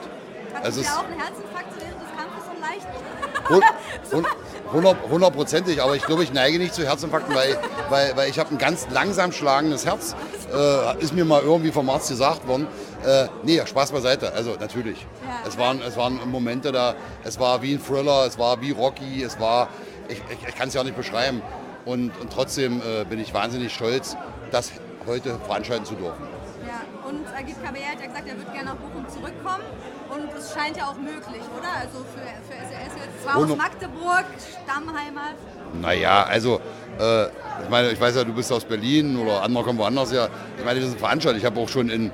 Hattest 0.53 0.65
Also 0.65 0.81
es- 0.81 0.87
ja 0.87 0.93
auch 0.97 1.03
einen 1.05 1.19
Herzinfarkt 1.19 1.67
während 1.77 2.01
des 2.01 2.09
Kampfes 2.17 2.43
so 2.45 2.51
einen 2.51 2.61
leichten? 2.61 4.13
Hund- 4.13 4.25
Hund- 4.73 4.97
Hundertprozentig, 5.09 5.81
aber 5.83 5.95
ich 5.97 6.03
glaube, 6.03 6.23
ich 6.23 6.31
neige 6.31 6.57
nicht 6.57 6.73
zu 6.73 6.83
Herzinfarkten, 6.85 7.35
weil, 7.35 7.57
weil, 7.89 8.15
weil 8.15 8.29
ich 8.29 8.39
habe 8.39 8.51
ein 8.51 8.57
ganz 8.57 8.87
langsam 8.89 9.31
schlagendes 9.33 9.85
Herz. 9.85 10.15
Äh, 10.53 11.01
ist 11.03 11.13
mir 11.13 11.25
mal 11.25 11.41
irgendwie 11.41 11.71
vom 11.71 11.89
Arzt 11.89 12.07
gesagt 12.09 12.47
worden. 12.47 12.67
Äh, 13.05 13.27
nee, 13.43 13.61
Spaß 13.65 13.91
beiseite. 13.91 14.33
Also 14.33 14.55
natürlich. 14.59 15.05
Ja. 15.25 15.47
Es, 15.47 15.57
waren, 15.57 15.81
es 15.81 15.97
waren 15.97 16.19
Momente 16.29 16.71
da, 16.71 16.95
es 17.23 17.39
war 17.39 17.61
wie 17.61 17.73
ein 17.73 17.83
Thriller, 17.83 18.25
es 18.27 18.37
war 18.37 18.61
wie 18.61 18.71
Rocky, 18.71 19.23
es 19.23 19.39
war, 19.39 19.69
ich, 20.07 20.21
ich, 20.29 20.47
ich 20.49 20.55
kann 20.55 20.67
es 20.67 20.73
ja 20.73 20.83
nicht 20.83 20.95
beschreiben. 20.95 21.41
Und, 21.85 22.11
und 22.19 22.31
trotzdem 22.31 22.79
äh, 22.81 23.03
bin 23.05 23.19
ich 23.19 23.33
wahnsinnig 23.33 23.73
stolz, 23.73 24.15
das 24.51 24.71
heute 25.07 25.39
veranstalten 25.45 25.85
zu 25.85 25.95
dürfen. 25.95 26.23
Ja, 26.67 27.09
und 27.09 27.25
Agit 27.35 27.55
Kabayel 27.63 27.85
hat 27.87 27.99
ja 28.01 28.05
gesagt, 28.07 28.27
er 28.27 28.37
würde 28.37 28.51
gerne 28.51 28.65
nach 28.65 28.75
Bochum 28.75 29.07
zurückkommen. 29.09 29.63
Und 30.11 30.29
es 30.37 30.53
scheint 30.53 30.77
ja 30.77 30.85
auch 30.87 30.97
möglich, 30.97 31.41
oder? 31.57 31.69
Also 31.79 32.05
für, 32.13 32.19
für 32.19 32.59
SES 32.67 32.93
jetzt. 33.01 33.23
Zwar 33.23 33.37
aus 33.37 33.43
Ohne- 33.45 33.55
Magdeburg, 33.55 34.25
Stammheimat. 34.63 35.35
Naja, 35.81 36.23
also, 36.23 36.59
äh, 36.99 37.25
ich 37.63 37.69
meine, 37.69 37.89
ich 37.91 37.99
weiß 37.99 38.15
ja, 38.17 38.23
du 38.25 38.33
bist 38.33 38.51
aus 38.51 38.65
Berlin 38.65 39.17
oder 39.17 39.41
andere 39.41 39.63
kommen 39.63 39.79
woanders 39.79 40.11
her. 40.11 40.29
Ich 40.57 40.65
meine, 40.65 40.81
wir 40.81 40.87
sind 40.87 40.99
veranstaltet. 40.99 41.41
Ich 41.41 41.45
habe 41.45 41.59
auch 41.59 41.69
schon 41.69 41.89
in 41.89 42.11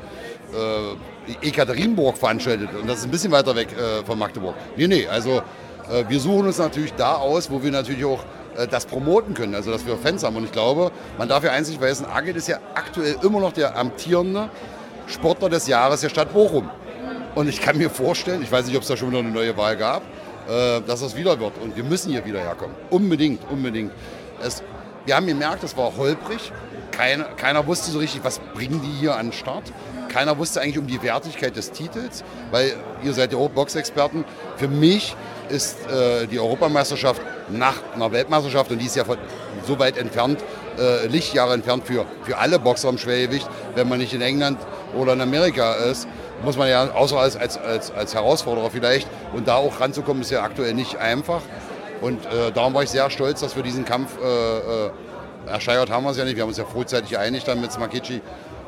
äh, 0.54 1.48
Ekaterinburg 1.48 2.18
veranstaltet 2.18 2.70
und 2.80 2.88
das 2.88 3.00
ist 3.00 3.06
ein 3.06 3.12
bisschen 3.12 3.32
weiter 3.32 3.56
weg 3.56 3.70
äh, 3.74 4.06
von 4.06 4.18
Magdeburg. 4.18 4.56
Nee, 4.76 4.88
nee, 4.88 5.08
also 5.08 5.42
äh, 5.90 6.04
wir 6.08 6.20
suchen 6.20 6.48
uns 6.48 6.58
natürlich 6.58 6.94
da 6.94 7.16
aus, 7.16 7.50
wo 7.50 7.62
wir 7.62 7.72
natürlich 7.72 8.06
auch 8.06 8.24
äh, 8.58 8.68
das 8.68 8.86
promoten 8.86 9.34
können, 9.34 9.56
also 9.56 9.72
dass 9.72 9.86
wir 9.86 9.98
Fans 9.98 10.24
haben. 10.24 10.36
Und 10.36 10.46
ich 10.46 10.52
glaube, 10.52 10.92
man 11.18 11.28
darf 11.28 11.44
ja 11.44 11.52
eins 11.52 11.70
nicht 11.70 11.80
vergessen, 11.80 12.06
Agit 12.06 12.36
ist 12.36 12.48
ja 12.48 12.60
aktuell 12.76 13.18
immer 13.24 13.40
noch 13.40 13.54
der 13.54 13.78
amtierende 13.78 14.50
Sportler 15.08 15.50
des 15.50 15.68
Jahres 15.68 16.02
der 16.02 16.10
Stadt 16.10 16.34
Bochum. 16.34 16.70
Und 17.36 17.48
ich 17.48 17.62
kann 17.62 17.78
mir 17.78 17.90
vorstellen, 17.90 18.42
ich 18.42 18.52
weiß 18.52 18.66
nicht, 18.66 18.76
ob 18.76 18.82
es 18.82 18.88
da 18.88 18.98
schon 18.98 19.10
wieder 19.10 19.20
eine 19.20 19.30
neue 19.30 19.56
Wahl 19.56 19.78
gab, 19.78 20.02
äh, 20.50 20.82
dass 20.82 21.02
das 21.02 21.16
wieder 21.16 21.40
wird. 21.40 21.54
Und 21.62 21.76
wir 21.76 21.84
müssen 21.84 22.12
hier 22.12 22.26
wieder 22.26 22.40
herkommen. 22.40 22.76
Unbedingt, 22.90 23.42
unbedingt. 23.50 23.92
Es, 24.42 24.64
wir 25.06 25.16
haben 25.16 25.28
gemerkt, 25.28 25.64
es 25.64 25.78
war 25.78 25.96
holprig. 25.96 26.52
Keiner, 26.98 27.26
keiner 27.26 27.68
wusste 27.68 27.92
so 27.92 28.00
richtig, 28.00 28.24
was 28.24 28.40
bringen 28.56 28.82
die 28.82 29.00
hier 29.00 29.16
an 29.16 29.28
den 29.28 29.34
Start. 29.34 29.72
Keiner 30.10 30.36
wusste 30.40 30.62
eigentlich 30.62 30.80
um 30.80 30.88
die 30.88 31.04
Wertigkeit 31.04 31.56
des 31.56 31.72
Titels, 31.72 32.24
weil 32.50 32.74
ihr 33.04 33.14
seid 33.14 33.32
ja 33.32 33.38
auch 33.38 33.50
Boxexperten. 33.50 34.26
Für 34.56 34.68
mich 34.68 35.16
ist 35.50 35.78
äh, 35.92 36.26
die 36.26 36.40
Europameisterschaft 36.40 37.22
nach 37.50 37.76
einer 37.94 38.12
Weltmeisterschaft 38.12 38.72
und 38.72 38.80
die 38.80 38.88
ist 38.88 38.96
ja 38.96 39.06
von, 39.06 39.20
so 39.68 39.78
weit 39.78 39.98
entfernt, 39.98 40.44
äh, 40.80 41.06
Lichtjahre 41.06 41.54
entfernt 41.54 41.86
für, 41.86 42.06
für 42.24 42.40
alle 42.40 42.58
Boxer 42.58 42.90
im 42.90 42.98
Schwergewicht, 42.98 43.48
wenn 43.76 43.88
man 43.88 44.00
nicht 44.00 44.14
in 44.14 44.22
England 44.22 44.58
oder 44.96 45.14
in 45.14 45.22
Amerika 45.22 45.74
ist, 45.76 46.08
muss 46.44 46.58
man 46.58 46.68
ja, 46.68 46.90
außer 46.92 47.20
als, 47.20 47.36
als, 47.36 47.60
als, 47.60 47.92
als 47.92 48.16
Herausforderer 48.16 48.72
vielleicht, 48.72 49.08
und 49.34 49.48
da 49.48 49.56
auch 49.58 49.80
ranzukommen, 49.80 50.24
ist 50.24 50.32
ja 50.32 50.42
aktuell 50.42 50.74
nicht 50.74 50.98
einfach. 50.98 51.42
Und 52.02 52.26
äh, 52.26 52.52
darum 52.52 52.74
war 52.74 52.82
ich 52.82 52.90
sehr 52.90 53.10
stolz, 53.12 53.42
dass 53.42 53.56
wir 53.56 53.64
diesen 53.64 53.86
Kampf 53.86 54.18
äh, 54.18 54.90
ersteigert 55.48 55.90
haben 55.90 56.04
wir 56.04 56.12
es 56.12 56.18
ja 56.18 56.26
nicht. 56.26 56.36
Wir 56.36 56.44
haben 56.44 56.50
uns 56.50 56.58
ja 56.58 56.66
frühzeitig 56.66 57.12
geeinigt 57.12 57.48
dann 57.48 57.62
mit 57.62 57.72
Smakici, 57.72 58.22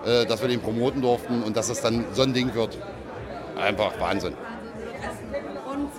äh, 0.06 0.26
dass 0.26 0.42
wir 0.42 0.48
den 0.50 0.62
promoten 0.62 1.02
durften 1.02 1.44
und 1.44 1.56
dass 1.58 1.70
es 1.70 1.82
dann 1.82 2.06
so 2.13 2.24
ein 2.24 2.34
Ding 2.34 2.54
wird. 2.56 2.78
Einfach 3.58 4.00
Wahnsinn. 4.00 4.34
Und 5.72 5.89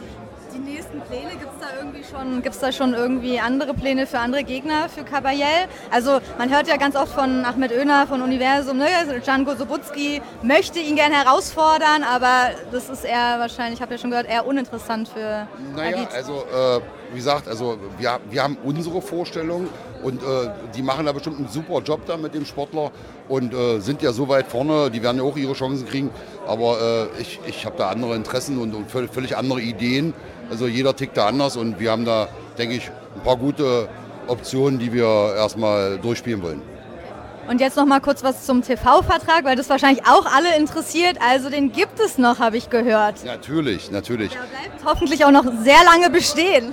die 0.55 0.59
nächsten 0.59 1.01
Pläne, 1.03 1.31
gibt 1.33 1.53
es 1.53 1.61
da 1.61 1.77
irgendwie 1.79 2.03
schon, 2.05 2.43
gibt's 2.43 2.59
da 2.59 2.73
schon 2.73 2.95
irgendwie 2.95 3.39
andere 3.39 3.75
Pläne 3.75 4.07
für 4.07 4.19
andere 4.19 4.43
Gegner 4.45 4.89
für 4.89 5.05
Kabayel? 5.05 5.69
Also 5.91 6.21
man 6.39 6.51
hört 6.51 6.67
ja 6.69 6.77
ganz 6.77 6.97
oft 6.97 7.13
von 7.13 7.45
Ahmed 7.45 7.73
Öner 7.73 8.07
von 8.07 8.23
Universum, 8.23 8.79
ne? 8.79 8.87
Django 9.23 9.55
Sobutski 9.55 10.23
möchte 10.43 10.79
ihn 10.79 10.97
gerne 10.97 11.17
herausfordern, 11.25 12.03
aber 12.03 12.51
das 12.73 12.89
ist 12.89 13.05
eher 13.05 13.39
wahrscheinlich, 13.39 13.75
ich 13.75 13.83
habe 13.83 13.93
ja 13.95 13.99
schon 13.99 14.11
gehört, 14.11 14.27
eher 14.29 14.47
uninteressant 14.47 15.09
für 15.09 15.47
Naja, 15.77 15.99
Agit. 15.99 16.09
also 16.15 16.45
äh, 16.45 16.81
wie 17.13 17.17
gesagt, 17.17 17.49
also 17.49 17.79
wir, 17.99 18.21
wir 18.31 18.43
haben 18.43 18.57
unsere 18.65 19.03
Vorstellung 19.03 19.69
und 20.03 20.23
äh, 20.23 20.51
die 20.75 20.83
machen 20.83 21.07
da 21.07 21.13
bestimmt 21.13 21.39
einen 21.39 21.49
super 21.49 21.81
Job 21.81 22.01
da 22.07 22.17
mit 22.17 22.35
dem 22.35 22.45
Sportler 22.45 22.91
und 23.29 23.53
äh, 23.53 23.81
sind 23.81 24.03
ja 24.03 24.13
so 24.13 24.29
weit 24.29 24.47
vorne, 24.47 24.91
die 24.91 25.03
werden 25.03 25.19
ja 25.19 25.23
auch 25.25 25.37
ihre 25.37 25.53
Chancen 25.53 25.87
kriegen, 25.87 26.11
aber 26.47 27.09
äh, 27.17 27.21
ich, 27.21 27.41
ich 27.47 27.67
habe 27.67 27.77
da 27.77 27.89
andere 27.91 28.15
Interessen 28.15 28.59
und, 28.59 28.75
und 28.75 28.91
völlig, 28.91 29.37
andere 29.37 29.61
Ideen. 29.61 30.15
Also 30.51 30.67
jeder 30.67 30.97
tickt 30.97 31.17
da 31.17 31.29
anders 31.29 31.57
und 31.57 31.79
wir 31.79 31.91
haben 31.91 32.05
da, 32.05 32.29
denke 32.59 32.75
ich, 32.75 32.91
ein 33.15 33.23
paar 33.23 33.37
gute 33.37 33.89
Optionen, 34.27 34.79
die 34.79 34.93
wir 34.93 35.35
erstmal 35.37 35.99
durchspielen 35.99 36.43
wollen. 36.43 36.63
Und 37.51 37.61
jetzt 37.61 37.77
noch 37.77 37.85
mal 37.85 38.01
kurz 38.01 38.23
was 38.23 38.47
zum 38.47 38.63
TV-Vertrag, 38.63 39.45
weil 39.45 39.57
das 39.57 39.69
wahrscheinlich 39.69 40.07
auch 40.07 40.25
alle 40.25 40.57
interessiert. 40.57 41.19
Also 41.21 41.51
den 41.51 41.73
gibt 41.73 41.99
es 41.99 42.17
noch, 42.17 42.39
habe 42.39 42.57
ich 42.57 42.71
gehört. 42.71 43.25
Natürlich, 43.25 43.91
natürlich. 43.91 44.31
Der 44.31 44.39
bleibt 44.39 44.85
hoffentlich 44.85 45.25
auch 45.25 45.33
noch 45.33 45.45
sehr 45.65 45.83
lange 45.85 46.11
bestehen. 46.11 46.73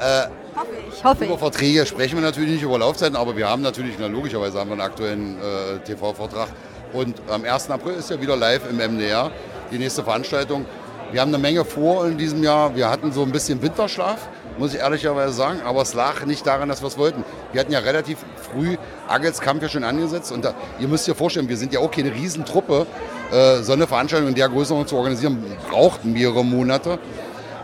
Äh, 0.00 0.28
hoffe 0.56 0.68
ich, 0.88 1.04
hoffe 1.04 1.24
Über. 1.26 1.38
Verträge 1.38 1.84
sprechen 1.84 2.16
wir 2.16 2.22
natürlich 2.22 2.50
nicht 2.50 2.62
über 2.62 2.78
Laufzeiten, 2.78 3.16
aber 3.16 3.36
wir 3.36 3.48
haben 3.48 3.60
natürlich, 3.60 3.96
na, 3.98 4.06
logischerweise 4.06 4.58
haben 4.58 4.70
wir 4.70 4.72
einen 4.72 4.80
aktuellen 4.80 5.36
äh, 5.38 5.78
TV-Vertrag. 5.84 6.48
Und 6.94 7.20
am 7.28 7.44
1. 7.44 7.70
April 7.70 7.94
ist 7.94 8.10
ja 8.10 8.20
wieder 8.20 8.36
live 8.36 8.62
im 8.68 8.78
MDR 8.78 9.30
die 9.70 9.78
nächste 9.78 10.02
Veranstaltung. 10.02 10.64
Wir 11.12 11.20
haben 11.20 11.28
eine 11.28 11.38
Menge 11.38 11.64
vor 11.64 12.06
in 12.06 12.16
diesem 12.16 12.42
Jahr. 12.42 12.74
Wir 12.74 12.88
hatten 12.88 13.12
so 13.12 13.22
ein 13.22 13.30
bisschen 13.30 13.60
Winterschlaf, 13.60 14.28
muss 14.58 14.72
ich 14.72 14.80
ehrlicherweise 14.80 15.34
sagen, 15.34 15.60
aber 15.64 15.82
es 15.82 15.92
lag 15.92 16.24
nicht 16.24 16.46
daran, 16.46 16.68
dass 16.68 16.82
wir 16.82 16.88
es 16.88 16.96
wollten. 16.96 17.22
Wir 17.52 17.60
hatten 17.60 17.72
ja 17.72 17.80
relativ 17.80 18.18
früh 18.36 18.76
Agels 19.06 19.40
Kampf 19.40 19.62
ja 19.62 19.68
schon 19.68 19.84
angesetzt 19.84 20.32
und 20.32 20.44
da, 20.44 20.54
ihr 20.78 20.88
müsst 20.88 21.06
ihr 21.08 21.14
vorstellen, 21.14 21.48
wir 21.48 21.56
sind 21.56 21.72
ja 21.74 21.80
auch 21.80 21.90
keine 21.90 22.14
Riesentruppe. 22.14 22.86
Äh, 23.32 23.62
so 23.62 23.72
eine 23.72 23.86
Veranstaltung 23.86 24.28
in 24.28 24.34
der 24.34 24.48
Größe 24.48 24.86
zu 24.86 24.96
organisieren, 24.96 25.44
braucht 25.68 26.04
mehrere 26.04 26.44
Monate. 26.44 26.98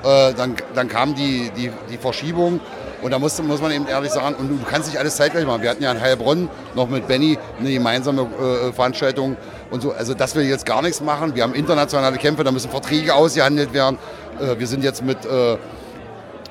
Äh, 0.07 0.35
dann, 0.35 0.55
dann 0.75 0.89
kam 0.89 1.15
die, 1.15 1.51
die, 1.57 1.71
die 1.91 1.99
Verschiebung 1.99 2.61
und 3.03 3.11
da 3.11 3.19
musste, 3.19 3.43
muss 3.43 3.61
man 3.61 3.73
eben 3.73 3.87
ehrlich 3.89 4.13
sagen, 4.13 4.37
und 4.37 4.49
du 4.49 4.59
kannst 4.71 4.89
nicht 4.89 4.99
alles 4.99 5.17
zeitgleich 5.17 5.45
machen. 5.45 5.63
Wir 5.63 5.71
hatten 5.71 5.83
ja 5.83 5.91
in 5.91 6.01
Heilbronn 6.01 6.49
noch 6.75 6.89
mit 6.89 7.09
Benny 7.09 7.39
eine 7.59 7.73
gemeinsame 7.73 8.23
äh, 8.23 8.73
Veranstaltung 8.73 9.37
und 9.71 9.83
so. 9.83 9.93
Also, 9.93 10.15
dass 10.15 10.37
wir 10.37 10.45
jetzt 10.45 10.65
gar 10.65 10.81
nichts 10.81 11.01
machen. 11.01 11.35
Wir 11.35 11.43
haben 11.43 11.55
internationale 11.55 12.19
Kämpfe, 12.19 12.45
da 12.45 12.53
müssen 12.53 12.71
Verträge 12.71 13.15
ausgehandelt 13.15 13.75
werden. 13.75 13.99
Äh, 14.41 14.59
wir 14.59 14.67
sind 14.67 14.85
jetzt 14.85 15.03
mit, 15.03 15.25
äh, 15.25 15.57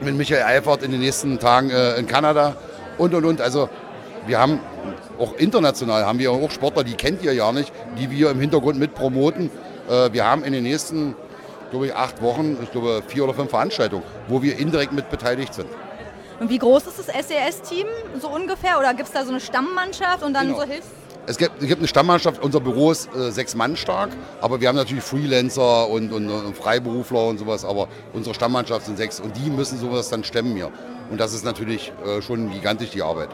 mit 0.01 0.15
Michael 0.15 0.43
Eifert 0.43 0.83
in 0.83 0.91
den 0.91 0.99
nächsten 0.99 1.39
Tagen 1.39 1.69
äh, 1.69 1.95
in 1.95 2.07
Kanada 2.07 2.57
und 2.97 3.13
und 3.13 3.23
und. 3.23 3.41
Also, 3.41 3.69
wir 4.27 4.39
haben 4.39 4.59
auch 5.17 5.33
international 5.37 6.05
haben 6.05 6.19
wir 6.19 6.31
auch 6.31 6.51
Sportler, 6.51 6.83
die 6.83 6.95
kennt 6.95 7.23
ihr 7.23 7.33
ja 7.33 7.51
nicht, 7.51 7.71
die 7.97 8.11
wir 8.11 8.31
im 8.31 8.39
Hintergrund 8.39 8.77
mit 8.77 8.93
promoten. 8.93 9.49
Äh, 9.89 10.11
wir 10.11 10.25
haben 10.25 10.43
in 10.43 10.53
den 10.53 10.63
nächsten, 10.63 11.15
glaube 11.71 11.87
ich, 11.87 11.95
acht 11.95 12.21
Wochen, 12.21 12.57
ich 12.61 12.71
glaube, 12.71 13.03
vier 13.07 13.23
oder 13.23 13.33
fünf 13.33 13.49
Veranstaltungen, 13.49 14.03
wo 14.27 14.41
wir 14.41 14.57
indirekt 14.57 14.93
mit 14.93 15.09
beteiligt 15.09 15.53
sind. 15.53 15.67
Und 16.39 16.49
wie 16.49 16.57
groß 16.57 16.87
ist 16.87 16.99
das 16.99 17.05
SES-Team 17.07 17.87
so 18.19 18.29
ungefähr? 18.29 18.77
Oder 18.77 18.93
gibt 18.93 19.07
es 19.07 19.13
da 19.13 19.23
so 19.23 19.29
eine 19.31 19.39
Stammmannschaft 19.39 20.21
und 20.23 20.33
dann 20.33 20.47
Genau. 20.47 20.59
so 20.59 20.65
Hilfs... 20.67 20.87
es 21.27 21.37
gibt, 21.37 21.61
es 21.61 21.67
gibt 21.67 21.79
eine 21.79 21.87
Stammmannschaft, 21.87 22.43
unser 22.43 22.59
Büro 22.59 22.91
ist 22.91 23.09
äh, 23.15 23.31
sechs 23.31 23.55
Mann 23.55 23.77
stark, 23.77 24.09
aber 24.41 24.59
wir 24.59 24.67
haben 24.67 24.75
natürlich 24.75 25.03
Freelancer 25.03 25.87
und, 25.87 26.11
und, 26.11 26.29
und 26.29 26.55
Freiberufler 26.57 27.27
und 27.27 27.37
sowas, 27.37 27.63
aber 27.63 27.87
unsere 28.13 28.35
Stammmannschaft 28.35 28.85
sind 28.85 28.97
sechs 28.97 29.19
und 29.21 29.35
die 29.37 29.49
müssen 29.49 29.79
sowas 29.79 30.09
dann 30.09 30.23
stemmen 30.25 30.55
hier. 30.55 30.71
Und 31.09 31.19
das 31.19 31.33
ist 31.33 31.45
natürlich 31.45 31.93
äh, 32.05 32.21
schon 32.21 32.51
gigantisch 32.51 32.89
die 32.89 33.01
Arbeit. 33.01 33.29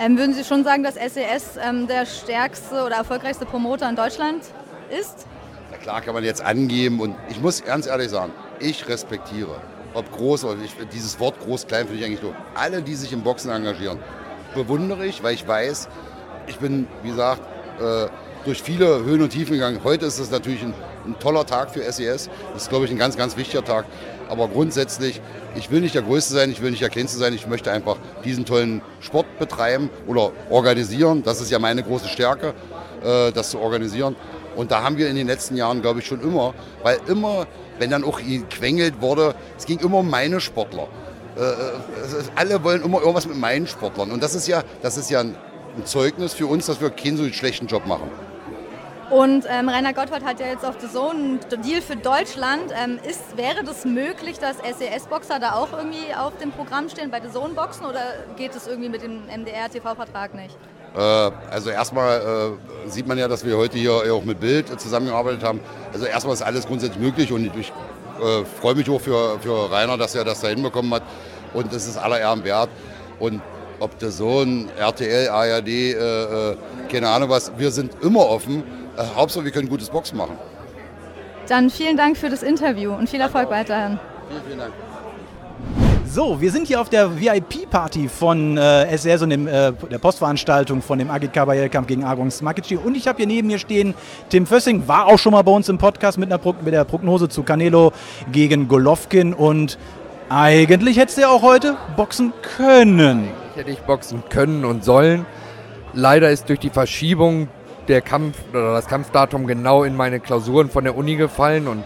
Ähm, 0.00 0.18
würden 0.18 0.34
Sie 0.34 0.42
schon 0.42 0.64
sagen, 0.64 0.82
dass 0.82 0.94
SES 0.94 1.58
ähm, 1.62 1.86
der 1.86 2.06
stärkste 2.06 2.84
oder 2.84 2.96
erfolgreichste 2.96 3.44
Promoter 3.46 3.88
in 3.88 3.94
Deutschland 3.94 4.42
ist? 4.90 5.26
Klar 5.82 6.00
kann 6.00 6.14
man 6.14 6.22
jetzt 6.22 6.40
angeben 6.40 7.00
und 7.00 7.16
ich 7.28 7.40
muss 7.40 7.64
ganz 7.64 7.88
ehrlich 7.88 8.08
sagen, 8.08 8.32
ich 8.60 8.88
respektiere, 8.88 9.60
ob 9.94 10.12
groß 10.12 10.44
oder 10.44 10.56
ich, 10.64 10.74
dieses 10.92 11.18
Wort 11.18 11.40
groß-klein 11.40 11.86
finde 11.86 11.98
ich 11.98 12.06
eigentlich 12.06 12.22
nur, 12.22 12.34
alle, 12.54 12.82
die 12.82 12.94
sich 12.94 13.12
im 13.12 13.22
Boxen 13.22 13.50
engagieren, 13.50 13.98
bewundere 14.54 15.04
ich, 15.04 15.24
weil 15.24 15.34
ich 15.34 15.46
weiß, 15.46 15.88
ich 16.46 16.58
bin, 16.58 16.86
wie 17.02 17.08
gesagt, 17.08 17.42
äh, 17.80 18.06
durch 18.44 18.62
viele 18.62 19.04
Höhen 19.04 19.22
und 19.22 19.30
Tiefen 19.30 19.54
gegangen. 19.54 19.80
Heute 19.82 20.06
ist 20.06 20.20
es 20.20 20.30
natürlich 20.30 20.62
ein, 20.62 20.74
ein, 21.04 21.18
toller 21.18 21.46
Tag 21.46 21.70
für 21.70 21.80
SES. 21.80 22.30
Das 22.52 22.62
ist, 22.62 22.68
glaube 22.68 22.84
ich, 22.84 22.90
ein 22.90 22.98
ganz, 22.98 23.16
ganz 23.16 23.36
wichtiger 23.36 23.64
Tag. 23.64 23.84
Aber 24.28 24.48
grundsätzlich, 24.48 25.20
ich 25.54 25.70
will 25.70 25.80
nicht 25.80 25.94
der 25.94 26.02
Größte 26.02 26.34
sein, 26.34 26.50
ich 26.50 26.62
will 26.62 26.70
nicht 26.70 26.82
der 26.82 26.90
Kleinste 26.90 27.18
sein. 27.18 27.34
Ich 27.34 27.46
möchte 27.46 27.70
einfach 27.70 27.96
diesen 28.24 28.44
tollen 28.44 28.82
Sport 29.00 29.26
betreiben 29.38 29.90
oder 30.06 30.32
organisieren. 30.50 31.22
Das 31.22 31.40
ist 31.40 31.50
ja 31.50 31.58
meine 31.58 31.82
große 31.82 32.08
Stärke, 32.08 32.54
äh, 33.04 33.30
das 33.32 33.50
zu 33.50 33.60
organisieren. 33.60 34.16
Und 34.56 34.70
da 34.70 34.82
haben 34.82 34.98
wir 34.98 35.08
in 35.08 35.16
den 35.16 35.26
letzten 35.26 35.56
Jahren, 35.56 35.82
glaube 35.82 36.00
ich, 36.00 36.06
schon 36.06 36.20
immer, 36.20 36.54
weil 36.82 36.98
immer, 37.06 37.46
wenn 37.78 37.90
dann 37.90 38.04
auch 38.04 38.20
gequengelt 38.20 39.00
wurde, 39.00 39.34
es 39.58 39.66
ging 39.66 39.78
immer 39.80 39.98
um 39.98 40.10
meine 40.10 40.40
Sportler. 40.40 40.88
Äh, 41.36 41.40
äh 41.40 41.44
alle 42.34 42.62
wollen 42.62 42.82
immer 42.82 43.00
irgendwas 43.00 43.26
mit 43.26 43.36
meinen 43.36 43.66
Sportlern. 43.66 44.10
Und 44.10 44.22
das 44.22 44.34
ist 44.34 44.46
ja, 44.46 44.62
das 44.82 44.96
ist 44.96 45.10
ja 45.10 45.20
ein 45.20 45.34
ein 45.76 45.86
Zeugnis 45.86 46.34
für 46.34 46.46
uns, 46.46 46.66
dass 46.66 46.80
wir 46.80 46.90
keinen 46.90 47.16
so 47.16 47.28
schlechten 47.28 47.66
Job 47.66 47.86
machen. 47.86 48.10
Und 49.10 49.44
ähm, 49.48 49.68
Rainer 49.68 49.92
Gottwald 49.92 50.24
hat 50.24 50.40
ja 50.40 50.46
jetzt 50.46 50.64
auf 50.64 50.76
The 50.80 50.88
Zone 50.88 51.18
einen 51.18 51.62
Deal 51.62 51.82
für 51.82 51.96
Deutschland. 51.96 52.72
Ähm, 52.72 52.98
ist, 53.06 53.36
wäre 53.36 53.62
das 53.62 53.84
möglich, 53.84 54.38
dass 54.38 54.56
SES-Boxer 54.56 55.38
da 55.38 55.52
auch 55.52 55.72
irgendwie 55.72 56.14
auf 56.18 56.38
dem 56.38 56.50
Programm 56.50 56.88
stehen 56.88 57.10
bei 57.10 57.20
The 57.20 57.30
Zone 57.30 57.52
boxen 57.52 57.84
oder 57.84 58.00
geht 58.36 58.54
es 58.54 58.66
irgendwie 58.66 58.88
mit 58.88 59.02
dem 59.02 59.26
MDR-TV-Vertrag 59.26 60.34
nicht? 60.34 60.56
Äh, 60.96 61.00
also 61.50 61.70
erstmal 61.70 62.56
äh, 62.86 62.90
sieht 62.90 63.06
man 63.06 63.18
ja, 63.18 63.28
dass 63.28 63.44
wir 63.44 63.56
heute 63.56 63.78
hier 63.78 63.92
auch 63.92 64.24
mit 64.24 64.40
Bild 64.40 64.80
zusammengearbeitet 64.80 65.42
haben. 65.42 65.60
Also 65.92 66.06
erstmal 66.06 66.34
ist 66.34 66.42
alles 66.42 66.66
grundsätzlich 66.66 67.00
möglich 67.00 67.32
und 67.32 67.44
ich 67.56 67.72
äh, 68.20 68.44
freue 68.60 68.74
mich 68.74 68.88
auch 68.90 69.00
für, 69.00 69.38
für 69.40 69.70
Rainer, 69.70 69.96
dass 69.96 70.14
er 70.14 70.24
das 70.24 70.40
da 70.40 70.48
hinbekommen 70.48 70.92
hat. 70.94 71.02
Und 71.54 71.72
es 71.72 71.86
ist 71.86 71.96
aller 71.96 72.20
Ehren 72.20 72.44
wert. 72.44 72.68
Und 73.18 73.40
ob 73.78 73.98
der 73.98 74.10
Sohn, 74.10 74.68
RTL, 74.78 75.28
ARD, 75.28 75.68
äh, 75.68 76.56
keine 76.90 77.08
Ahnung 77.08 77.28
was, 77.30 77.52
wir 77.56 77.70
sind 77.70 77.92
immer 78.02 78.26
offen. 78.26 78.62
Äh, 78.96 79.02
Hauptsache, 79.16 79.44
wir 79.44 79.50
können 79.50 79.68
gutes 79.68 79.90
Boxen 79.90 80.18
machen. 80.18 80.36
Dann 81.48 81.70
vielen 81.70 81.96
Dank 81.96 82.16
für 82.16 82.30
das 82.30 82.42
Interview 82.42 82.92
und 82.94 83.08
viel 83.08 83.20
Erfolg 83.20 83.50
weiterhin. 83.50 83.98
Vielen, 84.28 84.42
vielen 84.44 84.58
Dank. 84.58 84.72
So, 86.14 86.42
wir 86.42 86.50
sind 86.50 86.66
hier 86.66 86.78
auf 86.78 86.90
der 86.90 87.18
VIP-Party 87.18 88.06
von 88.06 88.58
äh, 88.58 88.98
SRS 88.98 89.22
und 89.22 89.30
dem, 89.30 89.46
äh, 89.46 89.72
der 89.72 89.96
Postveranstaltung 89.96 90.82
von 90.82 90.98
dem 90.98 91.10
Agit 91.10 91.32
Kabayel-Kampf 91.32 91.88
gegen 91.88 92.04
Argon 92.04 92.30
Smakici. 92.30 92.76
Und 92.76 92.96
ich 92.96 93.08
habe 93.08 93.16
hier 93.16 93.26
neben 93.26 93.48
mir 93.48 93.58
stehen 93.58 93.94
Tim 94.28 94.44
Fössing, 94.44 94.86
war 94.86 95.06
auch 95.06 95.18
schon 95.18 95.32
mal 95.32 95.40
bei 95.40 95.52
uns 95.52 95.70
im 95.70 95.78
Podcast 95.78 96.18
mit, 96.18 96.28
einer 96.28 96.36
Pro 96.36 96.54
mit 96.62 96.74
der 96.74 96.84
Prognose 96.84 97.30
zu 97.30 97.42
Canelo 97.44 97.92
gegen 98.30 98.68
Golovkin. 98.68 99.32
Und 99.32 99.78
eigentlich 100.28 100.98
hättest 100.98 101.16
du 101.16 101.22
ja 101.22 101.28
auch 101.30 101.40
heute 101.40 101.78
boxen 101.96 102.34
können 102.58 103.30
hätte 103.56 103.70
ich 103.70 103.80
boxen 103.80 104.22
können 104.28 104.66
und 104.66 104.84
sollen. 104.84 105.24
Leider 105.94 106.30
ist 106.30 106.48
durch 106.50 106.58
die 106.58 106.70
Verschiebung 106.70 107.48
der 107.88 108.02
Kampf 108.02 108.36
oder 108.50 108.74
das 108.74 108.86
Kampfdatum 108.86 109.46
genau 109.46 109.82
in 109.82 109.96
meine 109.96 110.20
Klausuren 110.20 110.68
von 110.68 110.84
der 110.84 110.94
Uni 110.94 111.16
gefallen 111.16 111.68
und 111.68 111.84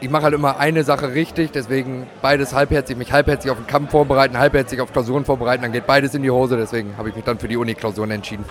ich 0.00 0.10
mache 0.10 0.24
halt 0.24 0.34
immer 0.34 0.58
eine 0.58 0.84
Sache 0.84 1.12
richtig, 1.14 1.50
deswegen 1.52 2.06
beides 2.22 2.54
halbherzig, 2.54 2.96
mich 2.96 3.12
halbherzig 3.12 3.50
auf 3.50 3.58
den 3.58 3.66
Kampf 3.66 3.90
vorbereiten, 3.90 4.38
halbherzig 4.38 4.80
auf 4.80 4.92
Klausuren 4.92 5.24
vorbereiten, 5.24 5.62
dann 5.62 5.72
geht 5.72 5.86
beides 5.86 6.14
in 6.14 6.22
die 6.22 6.30
Hose, 6.30 6.56
deswegen 6.56 6.96
habe 6.96 7.08
ich 7.08 7.16
mich 7.16 7.24
dann 7.24 7.38
für 7.38 7.48
die 7.48 7.56
Uni-Klausuren 7.56 8.10
entschieden. 8.10 8.44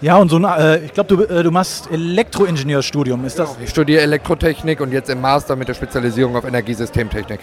Ja, 0.00 0.16
und 0.16 0.30
so 0.30 0.36
ein, 0.36 0.44
äh, 0.44 0.78
ich 0.78 0.92
glaube, 0.92 1.16
du, 1.16 1.22
äh, 1.22 1.44
du 1.44 1.52
machst 1.52 1.88
Elektroingenieurstudium, 1.90 3.24
ist 3.24 3.38
das? 3.38 3.50
Genau, 3.50 3.64
ich 3.64 3.70
studiere 3.70 4.02
Elektrotechnik 4.02 4.80
und 4.80 4.92
jetzt 4.92 5.08
im 5.08 5.20
Master 5.20 5.54
mit 5.54 5.68
der 5.68 5.74
Spezialisierung 5.74 6.34
auf 6.34 6.44
Energiesystemtechnik. 6.44 7.40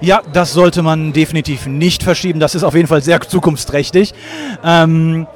Ja, 0.00 0.22
das 0.32 0.52
sollte 0.52 0.82
man 0.82 1.12
definitiv 1.12 1.66
nicht 1.66 2.04
verschieben. 2.04 2.38
Das 2.38 2.54
ist 2.54 2.62
auf 2.62 2.74
jeden 2.74 2.86
Fall 2.86 3.02
sehr 3.02 3.20
zukunftsträchtig. 3.20 4.14
Ähm, 4.64 5.26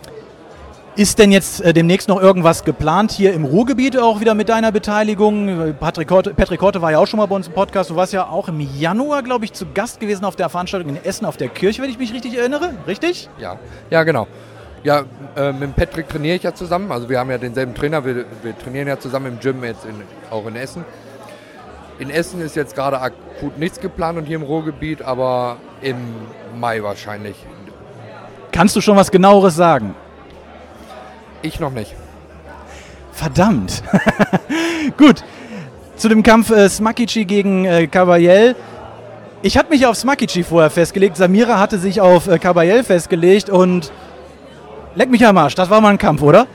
ist 0.95 1.19
denn 1.19 1.33
jetzt 1.33 1.61
äh, 1.63 1.73
demnächst 1.73 2.09
noch 2.09 2.21
irgendwas 2.21 2.65
geplant 2.65 3.13
hier 3.13 3.33
im 3.33 3.45
Ruhrgebiet 3.45 3.99
auch 3.99 4.21
wieder 4.21 4.35
mit 4.35 4.49
deiner 4.49 4.73
Beteiligung? 4.73 5.75
Patrick 5.81 6.11
Horte, 6.11 6.35
Patrick 6.35 6.61
Horte 6.61 6.83
war 6.83 6.93
ja 6.93 6.99
auch 6.99 7.07
schon 7.07 7.19
mal 7.19 7.27
bei 7.27 7.37
uns 7.37 7.49
im 7.49 7.55
Podcast. 7.55 7.91
Du 7.91 7.97
warst 7.97 8.13
ja 8.13 8.27
auch 8.29 8.49
im 8.49 8.61
Januar, 8.61 9.23
glaube 9.23 9.45
ich, 9.45 9.53
zu 9.53 9.67
Gast 9.73 10.01
gewesen 10.01 10.25
auf 10.25 10.37
der 10.37 10.49
Veranstaltung 10.49 10.91
in 10.91 11.03
Essen 11.03 11.25
auf 11.25 11.37
der 11.37 11.49
Kirche, 11.49 11.83
wenn 11.83 11.91
ich 11.91 11.99
mich 11.99 12.13
richtig 12.13 12.37
erinnere. 12.37 12.75
Richtig? 12.87 13.31
Ja, 13.39 13.59
ja 13.91 14.03
genau. 14.03 14.27
Ja, 14.85 15.05
äh, 15.37 15.53
mit 15.53 15.77
Patrick 15.77 16.09
trainiere 16.09 16.37
ich 16.37 16.43
ja 16.43 16.55
zusammen. 16.55 16.91
Also 16.93 17.09
wir 17.09 17.19
haben 17.19 17.31
ja 17.31 17.39
denselben 17.39 17.75
Trainer. 17.75 18.05
Wir, 18.05 18.27
wir 18.43 18.59
trainieren 18.59 18.89
ja 18.89 18.99
zusammen 18.99 19.27
im 19.27 19.41
Gym 19.41 19.65
jetzt 19.65 19.85
in, 19.85 19.95
auch 20.31 20.47
in 20.47 20.57
Essen. 20.57 20.85
In 21.99 22.11
Essen 22.11 22.41
ist 22.41 22.57
jetzt 22.57 22.75
gerade 22.75 23.01
akut 23.01 23.59
nichts 23.59 23.81
geplant 23.81 24.19
und 24.19 24.25
hier 24.25 24.37
im 24.37 24.43
Ruhrgebiet, 24.43 25.03
aber 25.03 25.57
im 25.81 25.97
Mai 26.59 26.83
wahrscheinlich. 26.83 27.37
Kannst 28.51 28.75
du 28.77 28.81
schon 28.81 28.97
was 28.97 29.11
genaueres 29.11 29.55
sagen? 29.55 29.95
Ich 31.43 31.61
noch 31.61 31.73
nicht. 31.73 31.95
Verdammt. 33.13 33.83
Gut. 34.97 35.23
Zu 35.97 36.09
dem 36.09 36.23
Kampf 36.23 36.51
äh, 36.51 36.69
Smakici 36.69 37.25
gegen 37.25 37.65
äh, 37.65 37.87
Cavallel. 37.87 38.57
Ich 39.43 39.59
hatte 39.59 39.71
mich 39.71 39.87
auf 39.87 39.97
Smakici 39.97 40.43
vorher 40.43 40.71
festgelegt. 40.71 41.17
Samira 41.17 41.59
hatte 41.59 41.79
sich 41.79 42.01
auf 42.01 42.27
äh, 42.27 42.39
Cavallel 42.39 42.85
festgelegt 42.85 43.51
und 43.51 43.93
leck 44.95 45.11
mich 45.11 45.25
am 45.27 45.37
Arsch. 45.37 45.55
Das 45.55 45.71
war 45.71 45.81
mal 45.81 45.91
ein 45.91 45.99
Kampf, 45.99 46.23
oder? 46.23 46.47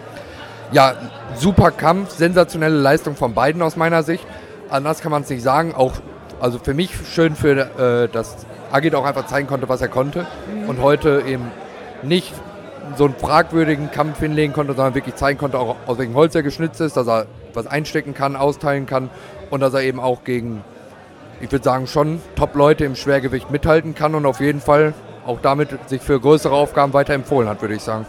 Ja, 0.71 0.93
super 1.35 1.71
Kampf, 1.71 2.11
sensationelle 2.11 2.77
Leistung 2.77 3.15
von 3.15 3.33
beiden 3.33 3.61
aus 3.61 3.75
meiner 3.75 4.03
Sicht 4.03 4.25
anders 4.69 5.01
kann 5.01 5.11
man 5.11 5.23
es 5.23 5.29
nicht 5.29 5.43
sagen. 5.43 5.73
Auch, 5.75 5.93
also 6.39 6.59
für 6.59 6.73
mich 6.73 6.91
schön, 7.13 7.35
für, 7.35 8.05
äh, 8.05 8.09
dass 8.09 8.45
Agit 8.71 8.95
auch 8.95 9.05
einfach 9.05 9.25
zeigen 9.27 9.47
konnte, 9.47 9.69
was 9.69 9.81
er 9.81 9.87
konnte. 9.87 10.25
Mhm. 10.51 10.69
Und 10.69 10.81
heute 10.81 11.23
eben 11.27 11.51
nicht 12.03 12.33
so 12.95 13.05
einen 13.05 13.15
fragwürdigen 13.15 13.91
Kampf 13.91 14.19
hinlegen 14.19 14.53
konnte, 14.53 14.73
sondern 14.73 14.95
wirklich 14.95 15.15
zeigen 15.15 15.37
konnte, 15.37 15.59
auch 15.59 15.75
aus 15.85 15.97
welchem 15.97 16.15
Holz 16.15 16.35
er 16.35 16.43
geschnitzt 16.43 16.81
ist, 16.81 16.97
dass 16.97 17.07
er 17.07 17.25
was 17.53 17.67
einstecken 17.67 18.13
kann, 18.13 18.35
austeilen 18.35 18.85
kann 18.85 19.09
und 19.49 19.59
dass 19.59 19.73
er 19.73 19.81
eben 19.81 19.99
auch 19.99 20.23
gegen, 20.23 20.63
ich 21.41 21.51
würde 21.51 21.63
sagen, 21.63 21.87
schon 21.87 22.21
Top-Leute 22.35 22.85
im 22.85 22.95
Schwergewicht 22.95 23.51
mithalten 23.51 23.95
kann 23.95 24.15
und 24.15 24.25
auf 24.25 24.39
jeden 24.39 24.61
Fall 24.61 24.93
auch 25.25 25.39
damit 25.41 25.69
sich 25.87 26.01
für 26.01 26.19
größere 26.19 26.55
Aufgaben 26.55 26.93
weiter 26.93 27.13
empfohlen 27.13 27.49
hat, 27.49 27.61
würde 27.61 27.75
ich 27.75 27.81
sagen. 27.81 28.05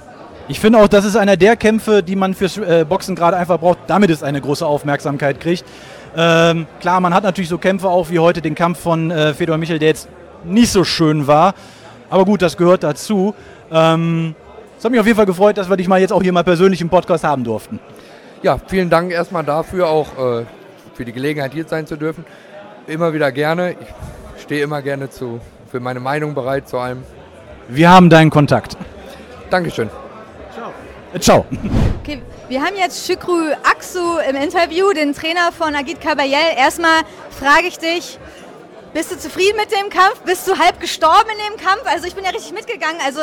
Ich 0.50 0.60
finde 0.60 0.78
auch, 0.78 0.88
das 0.88 1.04
ist 1.04 1.16
einer 1.16 1.36
der 1.36 1.56
Kämpfe, 1.56 2.02
die 2.02 2.16
man 2.16 2.32
fürs 2.32 2.56
äh, 2.56 2.86
Boxen 2.88 3.14
gerade 3.14 3.36
einfach 3.36 3.58
braucht, 3.58 3.80
damit 3.86 4.08
es 4.10 4.22
eine 4.22 4.40
große 4.40 4.64
Aufmerksamkeit 4.64 5.40
kriegt. 5.40 5.64
Ähm, 6.16 6.66
klar, 6.80 7.00
man 7.00 7.12
hat 7.12 7.22
natürlich 7.22 7.50
so 7.50 7.58
Kämpfe 7.58 7.88
auch 7.88 8.08
wie 8.08 8.18
heute 8.18 8.40
den 8.40 8.54
Kampf 8.54 8.80
von 8.80 9.10
äh, 9.10 9.34
Fedor 9.34 9.58
Michel, 9.58 9.78
der 9.78 9.88
jetzt 9.88 10.08
nicht 10.44 10.72
so 10.72 10.84
schön 10.84 11.26
war. 11.26 11.54
Aber 12.08 12.24
gut, 12.24 12.40
das 12.40 12.56
gehört 12.56 12.82
dazu. 12.82 13.34
Ähm, 13.70 14.34
es 14.78 14.84
hat 14.84 14.92
mich 14.92 15.00
auf 15.00 15.06
jeden 15.06 15.16
Fall 15.16 15.26
gefreut, 15.26 15.58
dass 15.58 15.68
wir 15.68 15.76
dich 15.76 15.88
mal 15.88 16.00
jetzt 16.00 16.12
auch 16.12 16.22
hier 16.22 16.32
mal 16.32 16.44
persönlich 16.44 16.80
im 16.80 16.88
Podcast 16.88 17.24
haben 17.24 17.42
durften. 17.42 17.80
Ja, 18.42 18.58
vielen 18.64 18.88
Dank 18.88 19.10
erstmal 19.10 19.42
dafür, 19.42 19.88
auch 19.88 20.12
äh, 20.16 20.44
für 20.94 21.04
die 21.04 21.12
Gelegenheit 21.12 21.52
hier 21.52 21.66
sein 21.66 21.86
zu 21.86 21.96
dürfen. 21.96 22.24
Immer 22.86 23.12
wieder 23.12 23.32
gerne. 23.32 23.74
Ich 24.36 24.42
stehe 24.42 24.62
immer 24.62 24.80
gerne 24.80 25.10
zu, 25.10 25.40
für 25.70 25.80
meine 25.80 25.98
Meinung 25.98 26.34
bereit 26.34 26.68
zu 26.68 26.78
allem. 26.78 27.02
Wir 27.66 27.90
haben 27.90 28.08
deinen 28.08 28.30
Kontakt. 28.30 28.76
Dankeschön. 29.50 29.90
Ciao. 30.54 30.72
Äh, 31.12 31.18
ciao. 31.18 31.44
Okay, 32.00 32.22
wir 32.48 32.62
haben 32.62 32.76
jetzt 32.76 33.04
Shukru 33.04 33.50
Aksu 33.64 34.18
im 34.30 34.36
Interview, 34.36 34.92
den 34.92 35.12
Trainer 35.12 35.50
von 35.50 35.74
Agit 35.74 36.00
Kabayel. 36.00 36.56
Erstmal 36.56 37.02
frage 37.30 37.66
ich 37.66 37.78
dich, 37.78 38.20
bist 38.94 39.10
du 39.10 39.18
zufrieden 39.18 39.56
mit 39.56 39.72
dem 39.72 39.90
Kampf? 39.90 40.20
Bist 40.24 40.46
du 40.46 40.56
halb 40.56 40.78
gestorben 40.80 41.30
in 41.30 41.52
dem 41.52 41.66
Kampf? 41.66 41.82
Also 41.84 42.06
ich 42.06 42.14
bin 42.14 42.22
ja 42.24 42.30
richtig 42.30 42.52
mitgegangen. 42.52 43.00
Also 43.04 43.20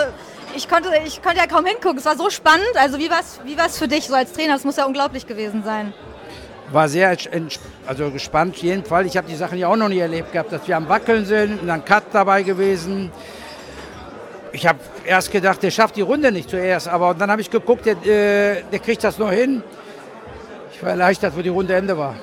ich 0.55 0.69
konnte, 0.69 0.89
ich 1.05 1.21
konnte 1.21 1.37
ja 1.37 1.47
kaum 1.47 1.65
hingucken. 1.65 1.97
Es 1.97 2.05
war 2.05 2.17
so 2.17 2.29
spannend. 2.29 2.75
Also 2.75 2.99
wie 2.99 3.09
war 3.09 3.19
es 3.19 3.39
wie 3.43 3.79
für 3.79 3.87
dich 3.87 4.07
so 4.07 4.15
als 4.15 4.33
Trainer? 4.33 4.53
Das 4.53 4.63
muss 4.63 4.77
ja 4.77 4.85
unglaublich 4.85 5.27
gewesen 5.27 5.63
sein. 5.63 5.93
War 6.71 6.89
sehr 6.89 7.15
also 7.85 8.09
gespannt, 8.09 8.57
jeden 8.57 8.83
Fall. 8.83 9.05
Ich 9.05 9.17
habe 9.17 9.27
die 9.27 9.35
Sachen 9.35 9.57
ja 9.57 9.67
auch 9.67 9.75
noch 9.75 9.89
nie 9.89 9.99
erlebt 9.99 10.31
gehabt, 10.31 10.51
dass 10.51 10.67
wir 10.67 10.75
am 10.75 10.89
Wackeln 10.89 11.25
sind 11.25 11.61
und 11.61 11.67
dann 11.67 11.85
Cut 11.85 12.05
dabei 12.11 12.41
gewesen 12.41 13.11
ich 14.55 14.65
habe 14.65 14.79
erst 15.05 15.31
gedacht, 15.31 15.61
der 15.61 15.69
schafft 15.69 15.97
die 15.97 16.01
Runde 16.01 16.31
nicht 16.31 16.49
zuerst, 16.49 16.87
aber 16.87 17.13
dann 17.13 17.29
habe 17.29 17.41
ich 17.41 17.51
geguckt, 17.51 17.85
der, 17.85 17.97
äh, 18.05 18.63
der 18.71 18.79
kriegt 18.79 19.03
das 19.03 19.19
noch 19.19 19.31
hin. 19.31 19.61
Ich 20.73 20.81
war 20.81 20.91
erleichtert, 20.91 21.35
wo 21.35 21.41
die 21.41 21.49
Runde 21.49 21.75
Ende 21.75 21.97
war. 21.97 22.15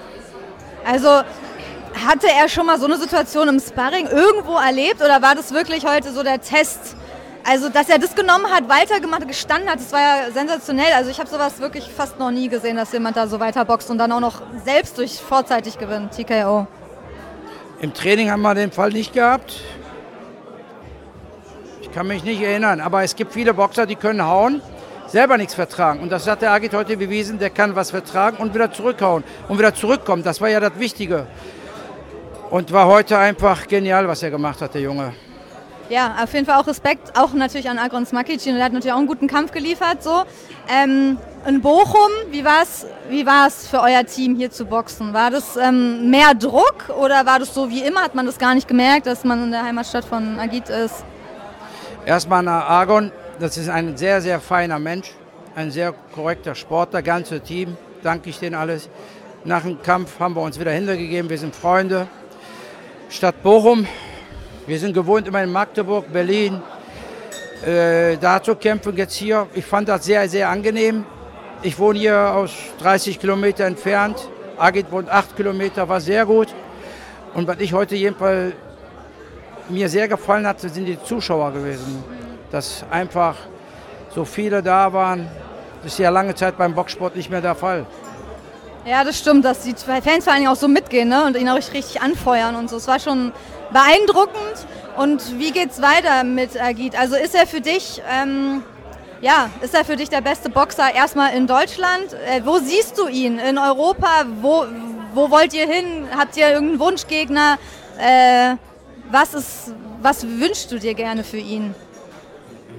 Also 0.85 1.09
hatte 1.09 2.27
er 2.27 2.49
schon 2.49 2.67
mal 2.67 2.79
so 2.81 2.87
eine 2.87 2.97
Situation 2.97 3.49
im 3.49 3.61
Sparring 3.61 4.07
irgendwo 4.07 4.57
erlebt 4.57 5.03
oder 5.03 5.21
war 5.21 5.35
das 5.35 5.53
wirklich 5.53 5.85
heute 5.85 6.11
so 6.13 6.23
der 6.23 6.41
Test, 6.41 6.97
Also, 7.45 7.69
dass 7.69 7.89
er 7.89 7.99
das 7.99 8.15
genommen 8.15 8.47
hat, 8.47 8.69
weitergemacht, 8.69 9.27
gestanden 9.27 9.69
hat, 9.69 9.81
das 9.81 9.93
war 9.93 10.01
ja 10.01 10.31
sensationell. 10.33 10.93
Also, 10.95 11.11
ich 11.11 11.19
habe 11.19 11.29
sowas 11.29 11.61
wirklich 11.61 11.89
fast 11.89 12.19
noch 12.19 12.31
nie 12.31 12.49
gesehen, 12.49 12.77
dass 12.77 12.93
jemand 12.93 13.17
da 13.17 13.27
so 13.27 13.41
weiter 13.41 13.65
boxt 13.65 13.91
und 13.91 13.99
dann 13.99 14.13
auch 14.13 14.21
noch 14.21 14.43
selbst 14.65 14.97
durch 14.99 15.21
vorzeitig 15.21 15.77
gewinnt, 15.79 16.13
TKO. 16.13 16.67
Im 17.81 17.93
Training 17.93 18.31
haben 18.31 18.43
wir 18.43 18.55
den 18.55 18.71
Fall 18.71 18.91
nicht 18.91 19.13
gehabt. 19.13 19.61
Ich 21.81 21.91
kann 21.91 22.07
mich 22.07 22.23
nicht 22.23 22.41
erinnern, 22.41 22.81
aber 22.81 23.03
es 23.03 23.17
gibt 23.17 23.33
viele 23.33 23.53
Boxer, 23.55 23.87
die 23.87 23.97
können 23.97 24.25
hauen, 24.25 24.63
selber 25.09 25.37
nichts 25.37 25.55
vertragen. 25.55 25.99
Und 26.01 26.11
das 26.11 26.29
hat 26.29 26.43
der 26.43 26.53
Agit 26.53 26.75
heute 26.75 26.97
bewiesen, 26.97 27.41
der 27.41 27.51
kann 27.51 27.75
was 27.75 27.91
vertragen 27.91 28.37
und 28.37 28.55
wieder 28.55 28.73
zurückhauen 28.73 29.25
und 29.49 29.59
wieder 29.59 29.75
zurückkommen. 29.75 30.23
Das 30.23 30.41
war 30.41 30.49
ja 30.49 30.61
das 30.61 30.79
Wichtige. 30.79 31.27
Und 32.51 32.71
war 32.73 32.87
heute 32.87 33.19
einfach 33.19 33.67
genial, 33.67 34.07
was 34.07 34.23
er 34.23 34.31
gemacht 34.31 34.61
hat, 34.61 34.75
der 34.75 34.83
Junge. 34.83 35.13
Ja, 35.89 36.17
auf 36.23 36.33
jeden 36.33 36.47
Fall 36.47 36.61
auch 36.61 36.67
Respekt, 36.67 37.19
auch 37.19 37.33
natürlich 37.33 37.69
an 37.69 37.79
Agron 37.79 38.07
Smakic, 38.07 38.43
der 38.43 38.65
hat 38.65 38.73
natürlich 38.73 38.93
auch 38.93 38.99
einen 38.99 39.07
guten 39.07 39.27
Kampf 39.27 39.53
geliefert. 39.53 40.03
So. 40.03 40.23
Ähm, 40.69 41.19
in 41.47 41.61
Bochum, 41.61 42.11
wie 42.31 42.45
war 42.45 42.63
es 42.63 42.87
wie 43.09 43.27
war's 43.27 43.67
für 43.67 43.81
euer 43.81 44.05
Team 44.07 44.37
hier 44.37 44.51
zu 44.51 44.65
boxen? 44.65 45.13
War 45.13 45.31
das 45.31 45.57
ähm, 45.57 46.09
mehr 46.09 46.35
Druck 46.35 46.89
oder 46.97 47.27
war 47.27 47.41
das 47.41 47.53
so 47.53 47.69
wie 47.69 47.83
immer? 47.83 48.03
Hat 48.03 48.15
man 48.15 48.27
das 48.27 48.39
gar 48.39 48.55
nicht 48.55 48.69
gemerkt, 48.69 49.07
dass 49.07 49.25
man 49.25 49.45
in 49.45 49.51
der 49.51 49.65
Heimatstadt 49.65 50.05
von 50.05 50.39
Agit 50.39 50.69
ist? 50.69 51.05
Erstmal 52.07 52.43
nach 52.43 52.69
Argon, 52.69 53.13
das 53.39 53.57
ist 53.57 53.69
ein 53.69 53.97
sehr, 53.97 54.21
sehr 54.21 54.41
feiner 54.41 54.79
Mensch, 54.79 55.13
ein 55.55 55.71
sehr 55.71 55.93
korrekter 56.15 56.55
Sportler, 56.55 57.03
ganze 57.03 57.41
Team, 57.41 57.77
danke 58.03 58.31
ich 58.31 58.39
denen 58.39 58.55
alles. 58.55 58.89
Nach 59.45 59.63
dem 59.63 59.83
Kampf 59.83 60.21
haben 60.21 60.35
wir 60.37 60.43
uns 60.43 60.59
wieder 60.59 60.71
hintergegeben, 60.71 61.29
wir 61.29 61.39
sind 61.39 61.55
Freunde. 61.55 62.07
Stadt 63.09 63.43
Bochum, 63.43 63.87
wir 64.73 64.79
sind 64.79 64.95
gewohnt 64.95 65.29
immer 65.29 65.43
in 65.43 65.53
Magdeburg, 65.53 66.11
Berlin, 66.11 66.63
äh, 67.63 68.17
da 68.17 68.43
zu 68.43 68.57
kämpfen 68.57 68.97
jetzt 68.97 69.13
hier. 69.13 69.47
Ich 69.53 69.67
fand 69.67 69.87
das 69.87 70.07
sehr, 70.07 70.27
sehr 70.31 70.49
angenehm. 70.49 71.05
Ich 71.63 71.79
wohne 71.79 71.99
hier 71.99 72.17
aus 72.17 72.53
30 72.81 73.21
Kilometer 73.21 73.67
entfernt. 73.67 74.17
Agit 74.57 74.91
wohnt 74.91 75.11
8 75.11 75.37
Kilometer, 75.37 75.87
war 75.87 76.01
sehr 76.01 76.25
gut. 76.25 76.49
Und 77.35 77.47
was 77.47 77.61
ich 77.61 77.75
heute 77.75 77.97
jedenfalls 77.97 78.55
mir 79.69 79.91
sehr 79.91 80.09
gefallen 80.09 80.47
hat, 80.47 80.61
sind 80.61 80.87
die 80.87 80.99
Zuschauer 81.05 81.53
gewesen. 81.53 82.03
Dass 82.51 82.83
einfach 82.91 83.37
so 84.15 84.25
viele 84.25 84.63
da 84.63 84.91
waren. 84.91 85.29
Das 85.83 85.93
ist 85.93 85.99
ja 85.99 86.09
lange 86.09 86.35
Zeit 86.35 86.57
beim 86.57 86.75
Boxsport 86.75 87.15
nicht 87.15 87.29
mehr 87.29 87.43
der 87.43 87.57
Fall. 87.57 87.85
Ja, 88.87 89.05
das 89.05 89.19
stimmt, 89.19 89.45
dass 89.45 89.65
die 89.65 89.75
Fans 89.75 90.25
vor 90.25 90.33
Dingen 90.33 90.49
auch 90.49 90.57
so 90.57 90.67
mitgehen 90.67 91.11
ne? 91.11 91.27
und 91.27 91.37
ihn 91.37 91.51
auch 91.51 91.57
richtig 91.57 92.01
anfeuern 92.01 92.57
und 92.57 92.71
so. 92.71 92.79
Es 92.79 92.89
war 92.89 92.99
schon 92.99 93.33
beeindruckend. 93.73 94.67
Und 94.97 95.39
wie 95.39 95.53
geht's 95.53 95.81
weiter 95.81 96.25
mit 96.25 96.61
Agit? 96.61 96.99
Also 96.99 97.17
ist 97.17 97.35
er 97.35 97.47
für 97.47 97.61
dich, 97.61 98.03
ähm, 98.11 98.63
ja, 99.21 99.51
ist 99.63 99.75
er 99.75 99.85
für 99.85 99.97
dich 99.97 100.11
der 100.11 100.21
beste 100.21 100.51
Boxer 100.51 100.95
erstmal 100.95 101.35
in 101.35 101.47
Deutschland? 101.47 102.13
Äh, 102.27 102.43
wo 102.45 102.59
siehst 102.59 102.99
du 102.99 103.09
ihn? 103.09 103.39
In 103.39 103.57
Europa? 103.57 104.27
Wo, 104.41 104.67
wo 105.15 105.31
wollt 105.31 105.55
ihr 105.55 105.67
hin? 105.67 106.07
Habt 106.17 106.37
ihr 106.37 106.49
irgendeinen 106.51 106.81
Wunschgegner? 106.81 107.59
Äh, 107.99 108.57
was, 109.11 109.35
ist, 109.35 109.75
was 110.03 110.27
wünschst 110.27 110.71
du 110.71 110.79
dir 110.79 110.95
gerne 110.95 111.25
für 111.25 111.39
ihn? 111.39 111.75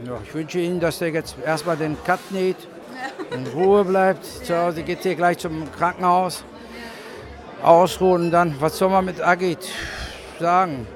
Ja, 0.06 0.20
ich 0.24 0.34
wünsche 0.34 0.60
Ihnen, 0.60 0.80
dass 0.80 1.02
er 1.02 1.10
jetzt 1.10 1.36
erstmal 1.46 1.78
den 1.78 1.96
Cut 2.04 2.20
näht, 2.32 2.58
in 3.32 3.48
Ruhe 3.48 3.86
bleibt. 3.86 4.26
Zu 4.44 4.58
Hause 4.58 4.84
geht 4.84 5.02
hier 5.02 5.16
gleich 5.16 5.38
zum 5.38 5.72
Krankenhaus. 5.72 6.44
Ausruhen 7.64 8.30
dann, 8.30 8.56
was 8.60 8.78
soll 8.78 8.90
man 8.90 9.06
mit 9.06 9.22
Agit 9.22 9.60
sagen? 10.40 10.88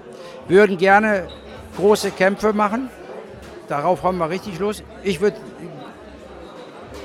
würden 0.48 0.78
gerne 0.78 1.28
große 1.76 2.12
Kämpfe 2.12 2.54
machen. 2.54 2.90
Darauf 3.68 4.04
haben 4.04 4.18
wir 4.18 4.30
richtig 4.30 4.60
Lust. 4.60 4.84
Ich 5.04 5.20
würde 5.20 5.38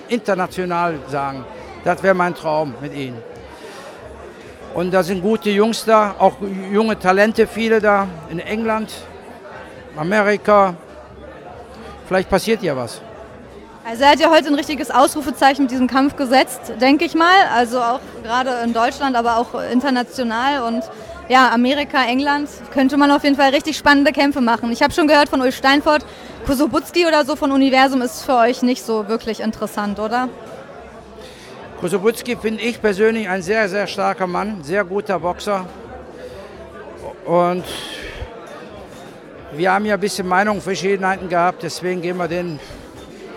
international 0.08 0.98
sagen, 1.08 1.44
das 1.84 2.02
wäre 2.02 2.14
mein 2.14 2.34
Traum 2.34 2.74
mit 2.80 2.94
ihnen. 2.94 3.18
Und 4.74 4.92
da 4.92 5.02
sind 5.02 5.22
gute 5.22 5.50
Jungs 5.50 5.84
da, 5.84 6.14
auch 6.18 6.34
junge 6.72 6.98
Talente, 6.98 7.46
viele 7.46 7.80
da 7.80 8.06
in 8.30 8.38
England, 8.38 8.92
Amerika. 9.96 10.74
Vielleicht 12.06 12.30
passiert 12.30 12.62
ja 12.62 12.76
was. 12.76 13.00
Also 13.84 14.04
er 14.04 14.10
hat 14.10 14.20
ja 14.20 14.30
heute 14.30 14.46
ein 14.46 14.54
richtiges 14.54 14.90
Ausrufezeichen 14.90 15.64
mit 15.64 15.72
diesem 15.72 15.88
Kampf 15.88 16.14
gesetzt, 16.16 16.72
denke 16.80 17.04
ich 17.04 17.14
mal. 17.14 17.48
Also 17.52 17.80
auch 17.80 18.00
gerade 18.22 18.50
in 18.64 18.72
Deutschland, 18.72 19.16
aber 19.16 19.38
auch 19.38 19.60
international. 19.60 20.62
Und 20.62 20.84
ja, 21.28 21.50
Amerika, 21.50 22.04
England, 22.04 22.48
könnte 22.72 22.96
man 22.96 23.10
auf 23.10 23.24
jeden 23.24 23.36
Fall 23.36 23.50
richtig 23.50 23.76
spannende 23.76 24.12
Kämpfe 24.12 24.40
machen. 24.40 24.72
Ich 24.72 24.82
habe 24.82 24.92
schon 24.92 25.06
gehört 25.06 25.28
von 25.28 25.40
Ulf 25.40 25.56
Steinfort, 25.56 26.04
Kosobutski 26.46 27.06
oder 27.06 27.24
so 27.24 27.36
von 27.36 27.52
Universum 27.52 28.02
ist 28.02 28.22
für 28.22 28.36
euch 28.36 28.62
nicht 28.62 28.82
so 28.82 29.08
wirklich 29.08 29.40
interessant, 29.40 29.98
oder? 29.98 30.28
Kosobutski 31.80 32.36
finde 32.36 32.62
ich 32.62 32.80
persönlich 32.80 33.28
ein 33.28 33.42
sehr, 33.42 33.68
sehr 33.68 33.86
starker 33.86 34.26
Mann, 34.26 34.62
sehr 34.62 34.84
guter 34.84 35.18
Boxer. 35.18 35.66
Und 37.24 37.64
wir 39.52 39.72
haben 39.72 39.84
ja 39.84 39.94
ein 39.94 40.00
bisschen 40.00 40.26
Meinungsverschiedenheiten 40.26 41.28
gehabt, 41.28 41.62
deswegen 41.62 42.02
gehen 42.02 42.16
wir 42.16 42.28
den, 42.28 42.58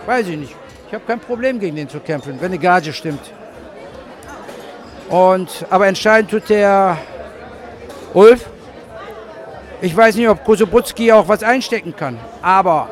weiß 0.06 0.28
ich 0.28 0.36
nicht. 0.36 0.54
Ich 0.88 0.94
habe 0.94 1.04
kein 1.06 1.20
Problem 1.20 1.58
gegen 1.58 1.76
den 1.76 1.88
zu 1.88 2.00
kämpfen, 2.00 2.36
wenn 2.40 2.52
die 2.52 2.58
Gage 2.58 2.92
stimmt. 2.92 3.32
Und, 5.08 5.64
aber 5.70 5.86
entscheidend 5.86 6.30
tut 6.30 6.48
der 6.48 6.98
Ulf, 8.14 8.46
ich 9.80 9.96
weiß 9.96 10.16
nicht, 10.16 10.28
ob 10.28 10.44
Kosobutski 10.44 11.12
auch 11.12 11.28
was 11.28 11.42
einstecken 11.42 11.94
kann, 11.94 12.18
aber 12.42 12.88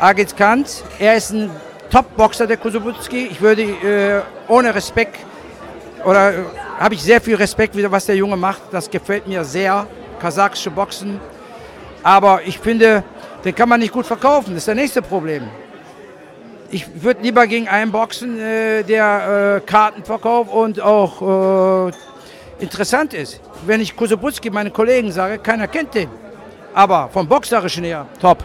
Agit 0.00 0.36
Kant, 0.36 0.82
er 0.98 1.16
ist 1.16 1.30
ein 1.30 1.50
Top-Boxer, 1.90 2.46
der 2.46 2.56
Kosobutski. 2.56 3.28
Ich 3.30 3.40
würde 3.40 3.62
äh, 3.62 4.20
ohne 4.48 4.74
Respekt, 4.74 5.18
oder 6.04 6.32
äh, 6.32 6.36
habe 6.78 6.94
ich 6.94 7.02
sehr 7.02 7.20
viel 7.20 7.36
Respekt, 7.36 7.74
was 7.90 8.06
der 8.06 8.16
Junge 8.16 8.36
macht. 8.36 8.62
Das 8.72 8.90
gefällt 8.90 9.28
mir 9.28 9.44
sehr, 9.44 9.86
kasachische 10.20 10.70
Boxen. 10.70 11.20
Aber 12.02 12.40
ich 12.44 12.58
finde, 12.58 13.04
den 13.44 13.54
kann 13.54 13.68
man 13.68 13.80
nicht 13.80 13.92
gut 13.92 14.06
verkaufen, 14.06 14.54
das 14.54 14.62
ist 14.62 14.68
das 14.68 14.74
nächste 14.74 15.02
Problem. 15.02 15.44
Ich 16.70 17.02
würde 17.02 17.22
lieber 17.22 17.46
gegen 17.46 17.68
einen 17.68 17.92
boxen, 17.92 18.40
äh, 18.40 18.82
der 18.82 19.60
äh, 19.64 19.70
Karten 19.70 20.02
verkauft 20.02 20.52
und 20.52 20.80
auch 20.80 21.88
äh, 21.88 21.92
interessant 22.58 23.14
ist. 23.14 23.40
Wenn 23.66 23.80
ich 23.80 23.94
Kosobutski 23.96 24.50
meine 24.50 24.70
Kollegen 24.70 25.10
sage, 25.12 25.38
keiner 25.38 25.68
kennt 25.68 25.94
den. 25.94 26.08
Aber 26.74 27.08
vom 27.12 27.28
Boxerischen 27.28 27.84
her, 27.84 28.06
top. 28.20 28.44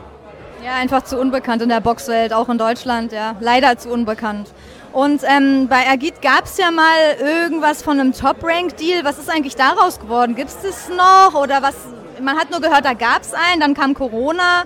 Ja, 0.64 0.76
einfach 0.76 1.04
zu 1.04 1.18
unbekannt 1.18 1.62
in 1.62 1.70
der 1.70 1.80
Boxwelt, 1.80 2.34
auch 2.34 2.50
in 2.50 2.58
Deutschland, 2.58 3.12
ja. 3.12 3.36
Leider 3.40 3.78
zu 3.78 3.90
unbekannt. 3.90 4.50
Und 4.92 5.22
ähm, 5.24 5.68
bei 5.68 5.88
Agit 5.88 6.22
gab 6.22 6.46
es 6.46 6.58
ja 6.58 6.72
mal 6.72 7.16
irgendwas 7.20 7.82
von 7.82 8.00
einem 8.00 8.12
Top-Rank-Deal. 8.12 9.04
Was 9.04 9.20
ist 9.20 9.30
eigentlich 9.30 9.56
daraus 9.56 10.00
geworden? 10.00 10.36
Gibt 10.36 10.50
es 10.50 10.62
das 10.62 10.90
noch? 10.90 11.40
Oder 11.40 11.62
was? 11.62 11.76
Man 12.22 12.38
hat 12.38 12.52
nur 12.52 12.60
gehört, 12.60 12.86
da 12.86 12.94
gab 12.94 13.22
es 13.22 13.34
einen, 13.34 13.62
dann 13.62 13.74
kam 13.74 13.94
Corona. 13.94 14.64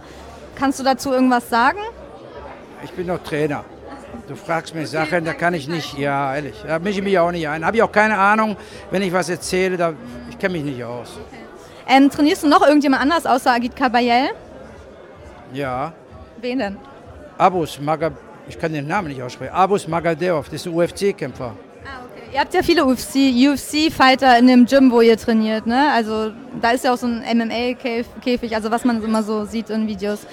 Kannst 0.56 0.80
du 0.80 0.84
dazu 0.84 1.12
irgendwas 1.12 1.50
sagen? 1.50 1.80
Ich 2.84 2.92
bin 2.92 3.08
noch 3.08 3.22
Trainer. 3.24 3.64
Du 4.28 4.36
fragst 4.36 4.74
mich 4.74 4.90
Sachen, 4.90 5.26
da 5.26 5.34
kann 5.34 5.54
ich 5.54 5.68
nicht, 5.68 5.98
ja, 5.98 6.34
ehrlich, 6.34 6.56
da 6.66 6.80
mische 6.80 7.00
ich 7.00 7.04
mich 7.04 7.20
auch 7.20 7.32
nicht 7.32 7.48
ein. 7.48 7.66
Habe 7.66 7.78
ich 7.78 7.84
auch 7.84 7.92
keine 7.92 8.18
Ahnung, 8.18 8.56
wenn 8.90 9.02
ich 9.02 9.12
was 9.12 9.30
erzähle, 9.30 9.76
da, 9.76 9.94
ich 10.30 10.38
kenne 10.40 10.54
mich 10.54 10.64
nicht 10.64 10.84
aus. 10.84 11.20
Ähm, 11.88 12.10
trainierst 12.10 12.44
du 12.44 12.48
noch 12.48 12.66
irgendjemand 12.66 13.02
anders 13.02 13.26
außer 13.26 13.52
Agit 13.52 13.76
Kabayel? 13.76 14.30
Ja. 15.52 15.92
Wen 16.40 16.60
denn? 16.60 16.78
Abus 17.38 17.80
Magab, 17.82 18.14
ich 18.48 18.58
kann 18.58 18.72
den 18.72 18.88
Namen 18.88 19.10
nicht 19.10 19.22
aussprechen. 19.22 19.54
Abus 19.54 19.88
Magadeov, 19.88 20.46
das 20.46 20.62
ist 20.62 20.68
ein 20.68 20.74
UFC-Kämpfer. 20.74 21.54
Ihr 22.34 22.40
habt 22.40 22.54
ja 22.54 22.64
viele 22.64 22.84
UFC-Fighter 22.84 24.32
UFC 24.32 24.40
in 24.40 24.48
dem 24.48 24.66
Gym, 24.66 24.90
wo 24.90 25.02
ihr 25.02 25.16
trainiert, 25.18 25.68
ne? 25.68 25.92
Also 25.92 26.32
da 26.60 26.72
ist 26.72 26.84
ja 26.84 26.94
auch 26.94 26.98
so 26.98 27.06
ein 27.06 27.22
MMA-Käfig, 27.38 28.56
also 28.56 28.72
was 28.72 28.84
man 28.86 29.04
immer 29.04 29.22
so 29.22 29.46
sieht 29.46 29.70
in 29.70 29.88
Videos. 29.88 30.26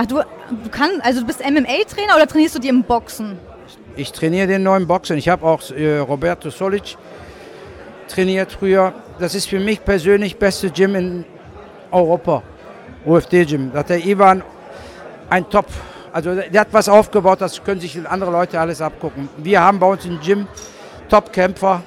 Ach, 0.00 0.06
du, 0.06 0.14
du 0.14 0.70
kannst, 0.70 1.04
also 1.04 1.22
du 1.22 1.26
bist 1.26 1.40
MMA-Trainer 1.40 2.14
oder 2.14 2.28
trainierst 2.28 2.54
du 2.54 2.60
die 2.60 2.68
im 2.68 2.84
Boxen? 2.84 3.36
Ich 3.96 4.12
trainiere 4.12 4.46
den 4.46 4.62
neuen 4.62 4.86
Boxen. 4.86 5.18
Ich 5.18 5.28
habe 5.28 5.44
auch 5.44 5.60
äh, 5.72 5.98
Roberto 5.98 6.50
Solic 6.50 6.96
trainiert 8.06 8.52
früher. 8.52 8.94
Das 9.18 9.34
ist 9.34 9.48
für 9.48 9.58
mich 9.58 9.84
persönlich 9.84 10.36
beste 10.36 10.70
Gym 10.70 10.94
in 10.94 11.24
Europa. 11.90 12.44
UFD-Gym. 13.06 13.72
Da 13.72 13.80
hat 13.80 13.88
der 13.88 14.06
Ivan 14.06 14.44
ein 15.30 15.50
Top. 15.50 15.66
Also 16.12 16.32
der 16.32 16.60
hat 16.60 16.68
was 16.70 16.88
aufgebaut, 16.88 17.40
das 17.40 17.64
können 17.64 17.80
sich 17.80 17.98
andere 18.08 18.30
Leute 18.30 18.60
alles 18.60 18.80
abgucken. 18.80 19.28
Wir 19.36 19.60
haben 19.60 19.80
bei 19.80 19.86
uns 19.88 20.04
im 20.04 20.20
Gym 20.20 20.46
Top-Kämpfer. 21.08 21.82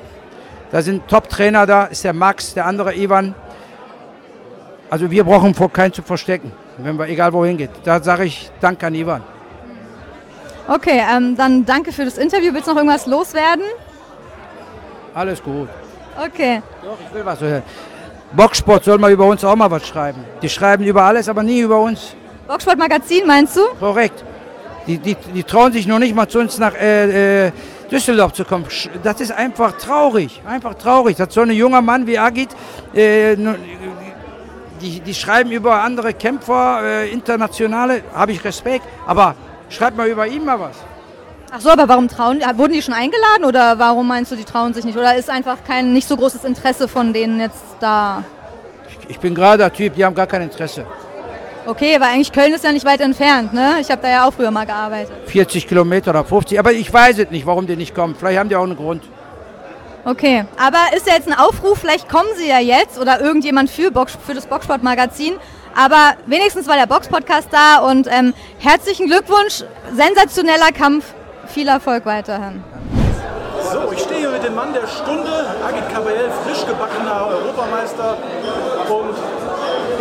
Da 0.69 0.81
sind 0.81 1.07
Top-Trainer 1.07 1.65
da, 1.65 1.85
ist 1.85 2.03
der 2.03 2.11
Max, 2.11 2.53
der 2.55 2.65
andere 2.65 2.93
Ivan. 2.93 3.33
Also 4.89 5.09
wir 5.09 5.23
brauchen 5.23 5.55
vor 5.55 5.71
keinen 5.71 5.93
zu 5.93 6.01
verstecken 6.01 6.51
wenn 6.77 6.97
wir 6.97 7.07
egal 7.07 7.33
wohin 7.33 7.57
geht. 7.57 7.71
Da 7.83 8.01
sage 8.01 8.25
ich 8.25 8.49
Danke 8.59 8.87
an 8.87 8.95
Ivan. 8.95 9.23
Okay, 10.67 11.01
ähm, 11.15 11.35
dann 11.35 11.65
danke 11.65 11.91
für 11.91 12.05
das 12.05 12.17
Interview. 12.17 12.53
Willst 12.53 12.67
du 12.67 12.71
noch 12.71 12.77
irgendwas 12.77 13.05
loswerden? 13.05 13.65
Alles 15.13 15.41
gut. 15.43 15.67
Okay. 16.17 16.61
Doch, 16.83 16.97
ich 17.05 17.13
will 17.13 17.25
was 17.25 17.41
hören. 17.41 17.63
Boxsport 18.33 18.83
soll 18.83 18.97
mal 18.97 19.11
über 19.11 19.25
uns 19.25 19.43
auch 19.43 19.55
mal 19.55 19.69
was 19.69 19.85
schreiben. 19.87 20.23
Die 20.41 20.49
schreiben 20.49 20.85
über 20.85 21.03
alles, 21.03 21.27
aber 21.27 21.43
nie 21.43 21.59
über 21.59 21.79
uns. 21.79 22.15
Boxsportmagazin 22.47 23.25
meinst 23.27 23.57
du? 23.57 23.61
Korrekt. 23.79 24.23
Die, 24.87 24.97
die, 24.97 25.15
die 25.15 25.43
trauen 25.43 25.73
sich 25.73 25.85
noch 25.85 25.99
nicht 25.99 26.15
mal 26.15 26.27
zu 26.27 26.39
uns 26.39 26.57
nach 26.57 26.73
äh, 26.75 27.47
äh, 27.47 27.51
Düsseldorf 27.91 28.33
zu 28.33 28.45
kommen. 28.45 28.65
Das 29.03 29.19
ist 29.19 29.31
einfach 29.31 29.77
traurig. 29.77 30.41
Einfach 30.47 30.75
traurig, 30.75 31.17
dass 31.17 31.33
so 31.33 31.41
ein 31.41 31.51
junger 31.51 31.81
Mann 31.81 32.07
wie 32.07 32.17
Agit, 32.17 32.49
äh, 32.95 33.35
die, 34.81 34.99
die 34.99 35.13
schreiben 35.13 35.51
über 35.51 35.81
andere 35.81 36.13
Kämpfer, 36.13 36.81
äh, 36.83 37.11
internationale, 37.11 38.03
habe 38.13 38.31
ich 38.31 38.43
Respekt, 38.43 38.85
aber 39.05 39.35
schreibt 39.69 39.97
mal 39.97 40.07
über 40.07 40.27
ihn 40.27 40.43
mal 40.43 40.59
was. 40.59 40.77
Ach 41.53 41.59
so, 41.59 41.69
aber 41.69 41.87
warum 41.89 42.07
trauen 42.07 42.39
die? 42.39 42.57
Wurden 42.57 42.73
die 42.73 42.81
schon 42.81 42.93
eingeladen 42.93 43.43
oder 43.45 43.77
warum 43.77 44.07
meinst 44.07 44.31
du, 44.31 44.35
die 44.35 44.45
trauen 44.45 44.73
sich 44.73 44.85
nicht? 44.85 44.97
Oder 44.97 45.15
ist 45.15 45.29
einfach 45.29 45.57
kein 45.67 45.91
nicht 45.91 46.07
so 46.07 46.15
großes 46.15 46.45
Interesse 46.45 46.87
von 46.87 47.11
denen 47.11 47.39
jetzt 47.41 47.61
da? 47.81 48.23
Ich 49.09 49.19
bin 49.19 49.35
gerade 49.35 49.57
der 49.57 49.73
Typ, 49.73 49.95
die 49.95 50.05
haben 50.05 50.15
gar 50.15 50.27
kein 50.27 50.43
Interesse. 50.43 50.85
Okay, 51.65 51.99
weil 51.99 52.13
eigentlich 52.13 52.31
Köln 52.31 52.53
ist 52.53 52.63
ja 52.63 52.71
nicht 52.71 52.85
weit 52.85 53.01
entfernt, 53.01 53.53
ne? 53.53 53.75
Ich 53.81 53.91
habe 53.91 54.01
da 54.01 54.09
ja 54.09 54.27
auch 54.27 54.33
früher 54.33 54.49
mal 54.49 54.65
gearbeitet. 54.65 55.13
40 55.25 55.67
Kilometer 55.67 56.11
oder 56.11 56.23
50, 56.23 56.57
aber 56.57 56.71
ich 56.71 56.91
weiß 56.91 57.19
es 57.19 57.29
nicht, 57.29 57.45
warum 57.45 57.67
die 57.67 57.75
nicht 57.75 57.93
kommen. 57.93 58.15
Vielleicht 58.15 58.39
haben 58.39 58.49
die 58.49 58.55
auch 58.55 58.63
einen 58.63 58.77
Grund. 58.77 59.03
Okay, 60.03 60.45
aber 60.57 60.95
ist 60.95 61.07
ja 61.07 61.13
jetzt 61.13 61.27
ein 61.27 61.37
Aufruf, 61.37 61.79
vielleicht 61.79 62.09
kommen 62.09 62.29
sie 62.35 62.47
ja 62.47 62.59
jetzt 62.59 62.97
oder 62.99 63.21
irgendjemand 63.21 63.69
für, 63.69 63.91
Box, 63.91 64.17
für 64.25 64.33
das 64.33 64.47
Boxsportmagazin. 64.47 65.33
Aber 65.75 66.15
wenigstens 66.25 66.67
war 66.67 66.75
der 66.75 66.87
Box-Podcast 66.87 67.47
da 67.51 67.77
und 67.79 68.07
ähm, 68.09 68.33
herzlichen 68.59 69.07
Glückwunsch, 69.07 69.63
sensationeller 69.93 70.71
Kampf, 70.77 71.05
viel 71.47 71.67
Erfolg 71.67 72.05
weiterhin. 72.05 72.63
So, 73.71 73.91
ich 73.93 73.99
stehe 73.99 74.19
hier 74.21 74.31
mit 74.31 74.43
dem 74.43 74.55
Mann 74.55 74.73
der 74.73 74.87
Stunde, 74.87 75.31
Agit 75.65 75.87
Caballel, 75.93 76.29
frisch 76.45 76.65
gebackener 76.65 77.27
Europameister. 77.27 78.17
Und 78.89 79.15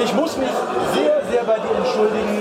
ich 0.03 0.15
muss 0.15 0.37
mich 0.39 0.51
sehr, 0.95 1.23
sehr 1.31 1.45
bei 1.45 1.59
dir 1.59 1.77
entschuldigen. 1.77 2.40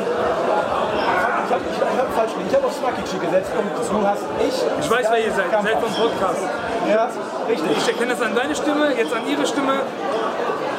Ich 1.71 1.79
habe 1.79 1.91
ich 1.93 1.99
hab 1.99 2.13
falsch. 2.13 2.31
Ich 2.47 2.55
habe 2.55 2.65
auf 2.65 2.73
Smakici 2.73 3.17
gesetzt 3.17 3.51
und 3.57 3.67
du 3.67 4.07
hast 4.07 4.23
echt. 4.39 4.63
Ich 4.79 4.89
weiß, 4.89 5.05
wer 5.11 5.19
ihr 5.25 5.33
seid. 5.33 5.51
Ihr 5.51 5.63
seid 5.63 5.79
vom 5.79 5.93
Podcast. 5.93 6.41
Ja, 6.89 7.09
richtig. 7.47 7.77
Ich 7.77 7.87
erkenne 7.87 8.13
das 8.13 8.21
an 8.21 8.35
deine 8.35 8.55
Stimme, 8.55 8.93
jetzt 8.95 9.13
an 9.13 9.27
ihre 9.27 9.45
Stimme. 9.45 9.83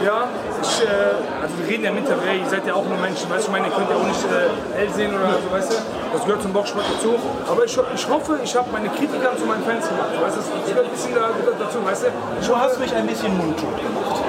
Ja, 0.05 0.25
ich, 0.63 0.81
äh, 0.81 1.43
also 1.43 1.59
wir 1.59 1.69
reden 1.69 1.85
ja 1.85 1.93
mit 1.93 2.09
der 2.09 2.17
Welt, 2.25 2.41
ihr 2.43 2.49
seid 2.49 2.67
ja 2.67 2.73
auch 2.73 2.87
nur 2.89 2.97
Menschen, 2.97 3.29
weißt 3.29 3.45
du, 3.45 3.49
ich 3.49 3.53
meine, 3.53 3.67
ihr 3.69 3.75
könnt 3.77 3.91
ja 3.91 3.97
auch 3.97 4.09
nicht 4.09 4.25
äh, 4.25 4.49
hell 4.79 4.89
sehen 4.89 5.13
oder 5.13 5.37
so, 5.37 5.53
weißt 5.53 5.73
du, 5.73 5.77
das 6.15 6.25
gehört 6.25 6.41
zum 6.41 6.55
Boxsport 6.55 6.87
dazu. 6.97 7.21
Aber 7.47 7.65
ich, 7.67 7.77
ich 7.77 8.09
hoffe, 8.09 8.41
ich 8.43 8.57
habe 8.57 8.71
meine 8.73 8.89
Kritiker 8.89 9.37
zu 9.37 9.45
meinen 9.45 9.63
Fans 9.63 9.87
gemacht, 9.87 10.17
weißt 10.17 10.37
du, 10.37 10.41
das 10.41 10.49
gehört 10.73 10.87
ein 10.87 10.93
bisschen 10.93 11.15
da, 11.15 11.29
dazu, 11.37 11.85
weißt 11.85 12.05
du. 12.05 12.07
Ich 12.41 12.49
Du 12.49 12.57
hast 12.57 12.81
mich 12.81 12.95
ein 12.95 13.07
bisschen 13.07 13.37
mundtot 13.37 13.77
gemacht. 13.77 14.25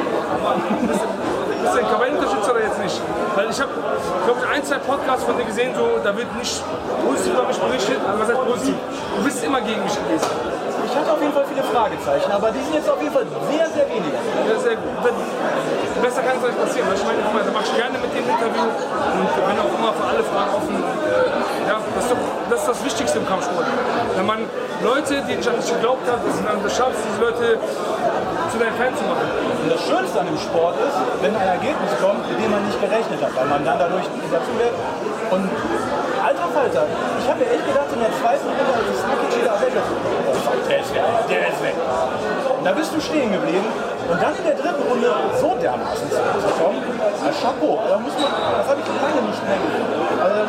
Bist 1.61 1.73
du 1.75 1.79
ein 1.79 1.89
Kabellenunterstützer 1.89 2.51
oder 2.51 2.63
jetzt 2.63 2.79
nicht? 2.81 3.01
Weil 3.35 3.49
ich 3.49 3.59
habe, 3.61 3.71
glaube 4.25 4.39
ich, 4.41 4.47
ein, 4.49 4.63
zwei 4.65 4.79
Podcasts 4.79 5.23
von 5.23 5.37
dir 5.37 5.45
gesehen, 5.45 5.73
so, 5.75 6.01
da 6.03 6.15
wird 6.17 6.33
nicht 6.35 6.63
positiv 7.05 7.33
über 7.33 7.45
mich 7.45 7.57
berichtet, 7.57 7.99
aber 8.01 8.19
was 8.19 8.29
heißt 8.29 8.45
positiv? 8.45 8.75
Du 9.17 9.23
bist 9.23 9.43
immer 9.43 9.61
gegen 9.61 9.83
mich 9.83 9.93
gewesen. 9.93 10.29
Ich 10.91 10.97
hatte 10.97 11.13
auf 11.13 11.21
jeden 11.21 11.31
Fall 11.31 11.45
viele 11.47 11.63
Fragezeichen, 11.63 12.31
aber 12.31 12.51
die 12.51 12.59
sind 12.59 12.75
jetzt 12.75 12.89
auf 12.89 12.99
jeden 12.99 13.13
Fall 13.13 13.25
sehr, 13.47 13.65
sehr 13.69 13.87
wenige. 13.87 14.11
Ja, 14.11 14.59
sehr 14.59 14.75
gut. 14.75 14.91
Besser 16.01 16.21
kann 16.25 16.35
es 16.35 16.43
nicht 16.43 16.59
passieren. 16.59 16.87
weil 16.89 16.97
Ich 16.97 17.05
meine, 17.05 17.19
guck 17.23 17.33
mal, 17.33 17.43
da 17.45 17.51
mach 17.53 17.63
ich 17.63 17.75
gerne 17.77 17.95
mit 17.95 18.11
dem 18.11 18.25
Interview 18.25 18.65
und 18.67 19.29
bin 19.31 19.57
auch 19.61 19.71
immer 19.71 19.93
für 19.93 20.07
alle 20.11 20.23
Fragen 20.25 20.51
offen. 20.51 20.75
Ja, 21.69 21.77
das 21.79 22.03
ist, 22.03 22.11
doch, 22.11 22.21
das 22.49 22.59
ist 22.59 22.69
das 22.75 22.79
Wichtigste 22.83 23.19
im 23.19 23.27
Kampfsport. 23.27 23.65
Wenn 24.17 24.25
man 24.25 24.39
Leute, 24.83 25.21
die 25.29 25.39
ich 25.39 25.47
an 25.47 25.55
dich 25.61 25.71
geglaubt 25.71 26.03
habe, 26.09 26.19
dass 26.25 26.35
du 26.35 26.43
dann 26.43 26.59
das 26.59 26.75
schaffst, 26.75 26.99
diese 27.07 27.21
Leute 27.21 27.59
zu 28.51 28.59
deinen 28.59 28.75
Fans 28.75 28.99
zu 28.99 29.05
machen. 29.07 29.27
Und 29.63 29.69
das 29.71 29.81
Schönste 29.87 30.19
an 30.19 30.27
dem 30.27 30.37
Sport 30.37 30.75
ist, 30.83 30.97
wenn 31.23 31.31
ein 31.31 31.47
Ergebnis 31.47 31.91
kommt, 32.03 32.27
mit 32.27 32.35
dem 32.35 32.51
man 32.51 32.59
nicht 32.67 32.75
gerechnet 32.83 33.23
hat, 33.23 33.31
weil 33.31 33.47
man 33.47 33.63
dann 33.63 33.79
dadurch 33.79 34.03
dazu 34.27 34.51
wird. 34.59 34.75
Und 35.31 35.47
alter 36.19 36.47
Falter, 36.51 36.83
ich 36.83 37.27
habe 37.31 37.39
mir 37.39 37.47
echt 37.47 37.63
gedacht, 37.63 37.87
in 37.95 38.03
der 38.03 38.11
zweiten 38.19 38.43
Runde, 38.43 38.71
als 38.75 38.87
ich 38.91 38.99
Smakic 38.99 39.31
da 39.47 39.55
weg 39.63 39.71
oh 39.71 40.35
fuck, 40.43 40.59
der 40.67 40.79
ist 40.83 40.91
weg, 40.91 41.03
der 41.31 41.47
ist 41.47 41.61
weg. 41.63 41.75
Und 41.79 42.63
da 42.67 42.71
bist 42.75 42.91
du 42.91 42.99
stehen 42.99 43.31
geblieben. 43.31 43.71
Und 44.11 44.19
dann 44.19 44.35
in 44.35 44.43
der 44.43 44.57
dritten 44.59 44.83
Runde 44.83 45.07
so 45.39 45.55
dermaßen 45.55 46.11
zu 46.11 46.51
kommen, 46.59 46.83
als 46.99 47.37
Chapeau, 47.39 47.79
da 47.87 47.95
muss 48.03 48.11
man, 48.19 48.27
das 48.27 48.67
habe 48.67 48.83
ich 48.83 48.87
lange 48.99 49.23
nicht 49.31 49.41
mehr 49.47 49.59
gesehen. 49.63 49.87
Also 50.19 50.39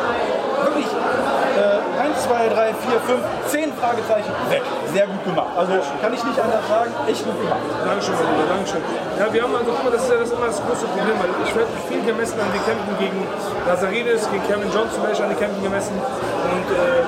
wirklich, 0.67 0.89
äh, 0.91 2.11
1, 2.11 2.27
2, 2.27 2.51
3, 2.51 2.75
4, 2.75 2.92
5, 3.03 3.19
10 3.47 3.73
Fragezeichen 3.73 4.31
weg. 4.49 4.63
Sehr 4.93 5.07
gut 5.07 5.23
gemacht. 5.23 5.51
Also 5.57 5.73
kann 6.01 6.13
ich 6.13 6.23
nicht 6.23 6.39
anders 6.39 6.63
sagen, 6.67 6.91
echt 7.07 7.23
gut 7.25 7.35
gemacht. 7.35 7.63
Dankeschön, 7.83 8.15
mein 8.15 8.27
Lieber, 8.31 8.47
Dankeschön. 8.47 8.81
Ja, 9.19 9.25
wir 9.27 9.41
haben 9.43 9.55
also, 9.55 9.71
guck 9.75 9.83
mal, 9.83 9.91
das 9.91 10.03
ist 10.03 10.11
ja 10.11 10.17
das 10.19 10.31
immer 10.31 10.47
das 10.47 10.59
große 10.63 10.85
Problem, 10.87 11.15
weil 11.19 11.31
ich 11.43 11.51
werde 11.55 11.71
viel 11.87 12.03
gemessen 12.03 12.39
an 12.39 12.51
den 12.55 12.63
Kämpfen 12.63 12.93
gegen 12.99 13.19
Lazaridis, 13.67 14.23
gegen 14.31 14.43
Kevin 14.47 14.71
Johnson 14.71 14.95
zum 14.95 15.03
Beispiel 15.03 15.25
an 15.27 15.31
den 15.35 15.41
Kämpfen 15.43 15.63
gemessen. 15.63 15.95
Und 15.99 16.67
äh, 16.71 17.03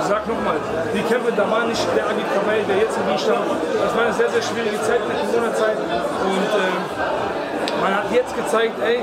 ich 0.00 0.06
sag 0.08 0.24
nochmal, 0.24 0.56
die 0.94 1.04
Kämpfe, 1.04 1.32
da 1.36 1.44
war 1.50 1.68
nicht 1.68 1.84
der 1.92 2.08
Agit 2.08 2.28
Kamel, 2.32 2.64
der 2.64 2.76
jetzt 2.80 2.96
im 2.96 3.04
Ring 3.04 3.20
stand. 3.20 3.44
Das 3.44 3.92
war 3.92 4.08
eine 4.08 4.14
sehr, 4.16 4.30
sehr 4.30 4.42
schwierige 4.42 4.80
Zeit 4.80 5.04
in 5.04 5.08
der 5.12 5.20
Corona-Zeit. 5.20 5.76
Und 5.76 6.50
äh, 6.56 6.72
man 7.82 7.92
hat 7.94 8.08
jetzt 8.10 8.32
gezeigt, 8.34 8.74
ey, 8.80 9.02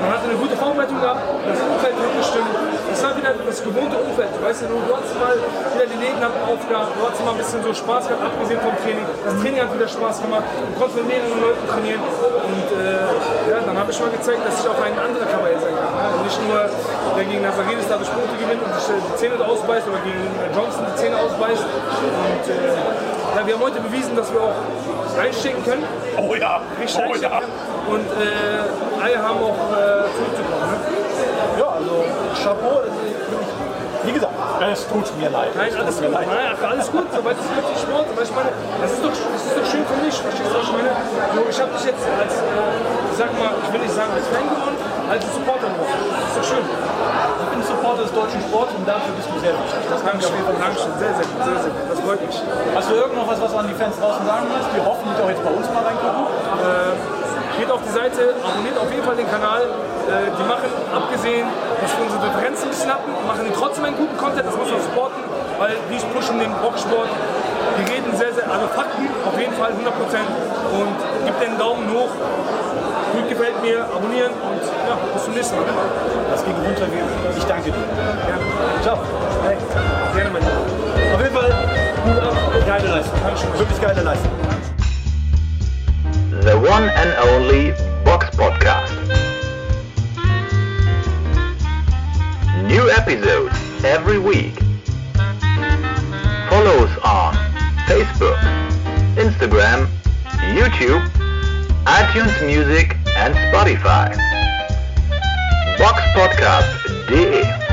man 0.00 0.10
hatte 0.10 0.24
eine 0.28 0.38
gute 0.38 0.56
Vorbereitung 0.56 1.00
gehabt, 1.00 1.22
das 1.46 1.60
Umfeld 1.60 1.94
hat 1.94 2.12
gestimmt. 2.16 2.73
Es 2.94 3.02
war 3.02 3.10
wieder 3.18 3.34
das 3.34 3.58
gewohnte 3.58 3.98
Umfeld. 3.98 4.30
Weißt 4.38 4.62
du, 4.62 4.66
du 4.70 4.78
hast 4.94 5.10
mal 5.18 5.34
wieder 5.34 5.86
die 5.90 5.98
Läden 5.98 6.22
haben 6.22 6.38
aufgehabt, 6.46 6.94
du 6.94 7.02
hast 7.02 7.18
mal 7.26 7.34
ein 7.34 7.42
bisschen 7.42 7.58
so 7.66 7.74
Spaß 7.74 8.06
gehabt, 8.06 8.22
abgesehen 8.22 8.62
vom 8.62 8.70
Training. 8.86 9.02
Das 9.02 9.34
Training 9.42 9.60
hat 9.66 9.74
wieder 9.74 9.90
Spaß 9.90 10.22
gemacht, 10.22 10.46
du 10.46 10.78
konntest 10.78 11.02
mit 11.02 11.10
mehreren 11.10 11.42
Leuten 11.42 11.64
trainieren. 11.66 11.98
Und 11.98 12.68
äh, 12.70 13.50
ja, 13.50 13.58
dann 13.66 13.74
habe 13.74 13.90
ich 13.90 13.98
mal 13.98 14.14
gezeigt, 14.14 14.46
dass 14.46 14.62
ich 14.62 14.66
auch 14.70 14.78
ein 14.78 14.94
anderer 14.94 15.26
Kabal 15.26 15.58
sein 15.58 15.74
kann. 15.74 15.90
Ne? 15.90 16.22
Nicht 16.22 16.38
nur 16.46 16.70
der 17.18 17.24
gegen 17.26 17.42
Nazaridis 17.42 17.86
da 17.90 17.98
durch 17.98 18.14
Punkte 18.14 18.38
gewinnt 18.38 18.62
und 18.62 18.70
sich 18.78 18.86
die 18.94 19.16
Zähne 19.18 19.42
ausbeißt 19.42 19.90
oder 19.90 19.98
gegen 20.06 20.22
äh, 20.38 20.54
Johnson 20.54 20.86
die 20.86 20.94
Zähne 20.94 21.18
ausbeißt. 21.18 21.66
Und 21.66 22.44
äh, 22.46 22.78
ja, 23.34 23.40
wir 23.42 23.54
haben 23.58 23.66
heute 23.66 23.82
bewiesen, 23.82 24.14
dass 24.14 24.30
wir 24.30 24.38
auch 24.38 24.54
einstecken 25.18 25.66
können. 25.66 25.82
Oh 26.14 26.38
ja, 26.38 26.62
Richtig 26.78 27.02
oh 27.02 27.18
ja. 27.18 27.42
und 27.90 28.06
äh, 28.22 29.02
alle 29.02 29.18
haben 29.18 29.42
auch 29.42 29.58
äh, 29.74 30.06
zurückzukommen. 30.14 30.62
Ne? 30.70 31.04
Ja, 31.58 31.68
also 31.74 32.04
Chapeau, 32.44 32.84
das 32.84 32.92
ist 32.92 33.00
wirklich, 33.32 33.48
wie 34.04 34.12
gesagt, 34.12 34.34
es 34.68 34.84
tut 34.84 35.08
mir 35.16 35.32
leid. 35.32 35.48
Nein, 35.56 35.72
Es 35.72 35.80
alles 35.80 35.96
gut, 35.96 36.12
leid. 36.12 36.28
ach, 36.28 36.60
alles 36.68 36.88
gut, 36.92 37.08
soweit 37.08 37.36
es 37.40 37.48
wirklich 37.56 37.78
Sport. 37.80 38.04
Aber 38.12 38.20
ich 38.20 38.34
meine, 38.36 38.52
das 38.84 38.90
ist 38.92 39.00
doch, 39.00 39.16
das 39.16 39.42
ist 39.48 39.56
doch 39.56 39.64
schön 39.64 39.84
für 39.88 39.98
mich, 40.04 40.12
verstehst 40.12 40.50
du, 40.52 40.56
was 40.60 40.68
ich 40.68 40.72
meine? 40.76 40.92
Ich 40.92 41.56
habe 41.64 41.72
dich 41.72 41.84
jetzt 41.88 42.04
als, 42.04 42.34
äh, 42.44 43.12
ich 43.12 43.16
sag 43.16 43.32
mal, 43.40 43.48
ich 43.64 43.68
will 43.72 43.80
nicht 43.80 43.96
sagen 43.96 44.12
als 44.12 44.28
Fan 44.28 44.44
gewonnen, 44.44 44.76
als 45.08 45.24
Supporter 45.24 45.68
gewonnen. 45.72 46.04
Das 46.04 46.20
ist 46.28 46.36
doch 46.36 46.48
schön. 46.52 46.64
Ich 46.68 47.48
bin 47.48 47.60
Supporter 47.64 48.02
des 48.04 48.12
deutschen 48.12 48.40
Sports 48.44 48.72
und 48.76 48.84
dafür 48.84 49.12
bist 49.16 49.28
du 49.32 49.36
sehr 49.40 49.54
wichtig. 49.56 49.80
Das 49.88 50.00
kann 50.04 50.14
ich 50.20 50.24
auf 50.28 50.36
jeden 50.36 50.48
Fall 50.52 50.60
Dankeschön, 50.60 50.92
sehr, 51.00 51.14
sehr 51.16 51.24
gut, 51.32 51.40
sehr, 51.48 51.58
sehr 51.64 51.72
gut. 51.72 51.84
Das 51.88 51.98
freut 52.04 52.20
mich. 52.28 52.36
Hast 52.76 52.88
du 52.92 52.94
irgend 53.00 53.16
noch 53.16 53.28
was, 53.32 53.38
was 53.40 53.50
du 53.52 53.56
an 53.56 53.68
die 53.72 53.78
Fans 53.80 53.96
draußen 53.96 54.20
sagen 54.28 54.44
willst? 54.52 54.68
Die 54.76 54.82
hoffentlich 54.84 55.16
auch 55.16 55.30
jetzt 55.32 55.40
bei 55.44 55.52
uns 55.56 55.64
mal 55.72 55.80
reingucken. 55.80 56.24
Äh, 56.60 56.92
geht 57.56 57.70
auf 57.72 57.80
die 57.88 57.94
Seite, 57.96 58.36
abonniert 58.44 58.76
auf 58.76 58.90
jeden 58.92 59.04
Fall 59.08 59.16
den 59.16 59.30
Kanal. 59.32 59.64
Äh, 60.04 60.28
die 60.36 60.44
machen, 60.44 60.68
abgesehen, 60.92 61.48
dass 61.80 61.96
wir 61.96 62.04
unsere 62.04 62.20
Differenzen 62.28 62.68
ein 62.68 62.70
bisschen 62.70 62.92
hatten, 62.92 63.08
machen 63.26 63.48
die 63.48 63.54
trotzdem 63.56 63.84
einen 63.88 63.96
guten 63.96 64.16
Content, 64.18 64.44
das 64.44 64.56
muss 64.56 64.68
man 64.68 64.80
supporten, 64.80 65.16
weil 65.58 65.72
die 65.88 65.96
pushen 66.12 66.38
den 66.38 66.52
Boxsport. 66.60 67.08
Die 67.80 67.84
reden 67.88 68.12
sehr, 68.12 68.32
sehr, 68.34 68.44
also 68.44 68.68
Fakten 68.68 69.08
auf 69.24 69.36
jeden 69.40 69.54
Fall 69.54 69.72
100% 69.72 69.80
und 69.80 70.94
gibt 71.24 71.40
den 71.40 71.56
Daumen 71.56 71.88
hoch. 71.88 72.12
Gut 73.16 73.28
gefällt 73.28 73.56
mir, 73.62 73.80
abonnieren 73.84 74.32
und 74.44 74.60
ja, 74.60 74.94
bis 75.14 75.24
zum 75.24 75.34
nächsten 75.34 75.56
Mal. 75.56 75.64
Das 76.30 76.44
ging 76.44 76.54
runter 76.54 76.86
Ich 77.36 77.44
danke 77.44 77.70
dir. 77.70 77.84
Ja. 78.28 78.36
Ciao. 78.82 78.98
Hey, 79.42 79.56
gerne, 80.14 80.30
mein 80.30 80.42
Lieber. 80.42 81.14
Auf 81.14 81.20
jeden 81.22 81.34
Fall, 81.34 81.50
gut 82.04 82.18
ab, 82.20 82.36
geile 82.66 82.88
Leistung. 82.88 83.18
Wirklich 83.56 83.80
geile 83.80 84.02
Leistung. 84.02 84.30
The 86.42 86.56
one 86.56 86.92
and 86.92 87.14
only 87.32 87.72
New 93.06 93.12
episodes 93.12 93.84
every 93.84 94.18
week. 94.18 94.54
Follow 96.48 96.84
us 96.84 96.98
on 97.04 97.34
Facebook, 97.86 98.38
Instagram, 99.16 99.88
YouTube, 100.54 101.06
iTunes 101.84 102.46
Music 102.46 102.96
and 103.16 103.34
Spotify. 103.34 104.16
Box 105.78 106.00
Podcast 106.14 106.64
Boxpodcast.de 107.08 107.63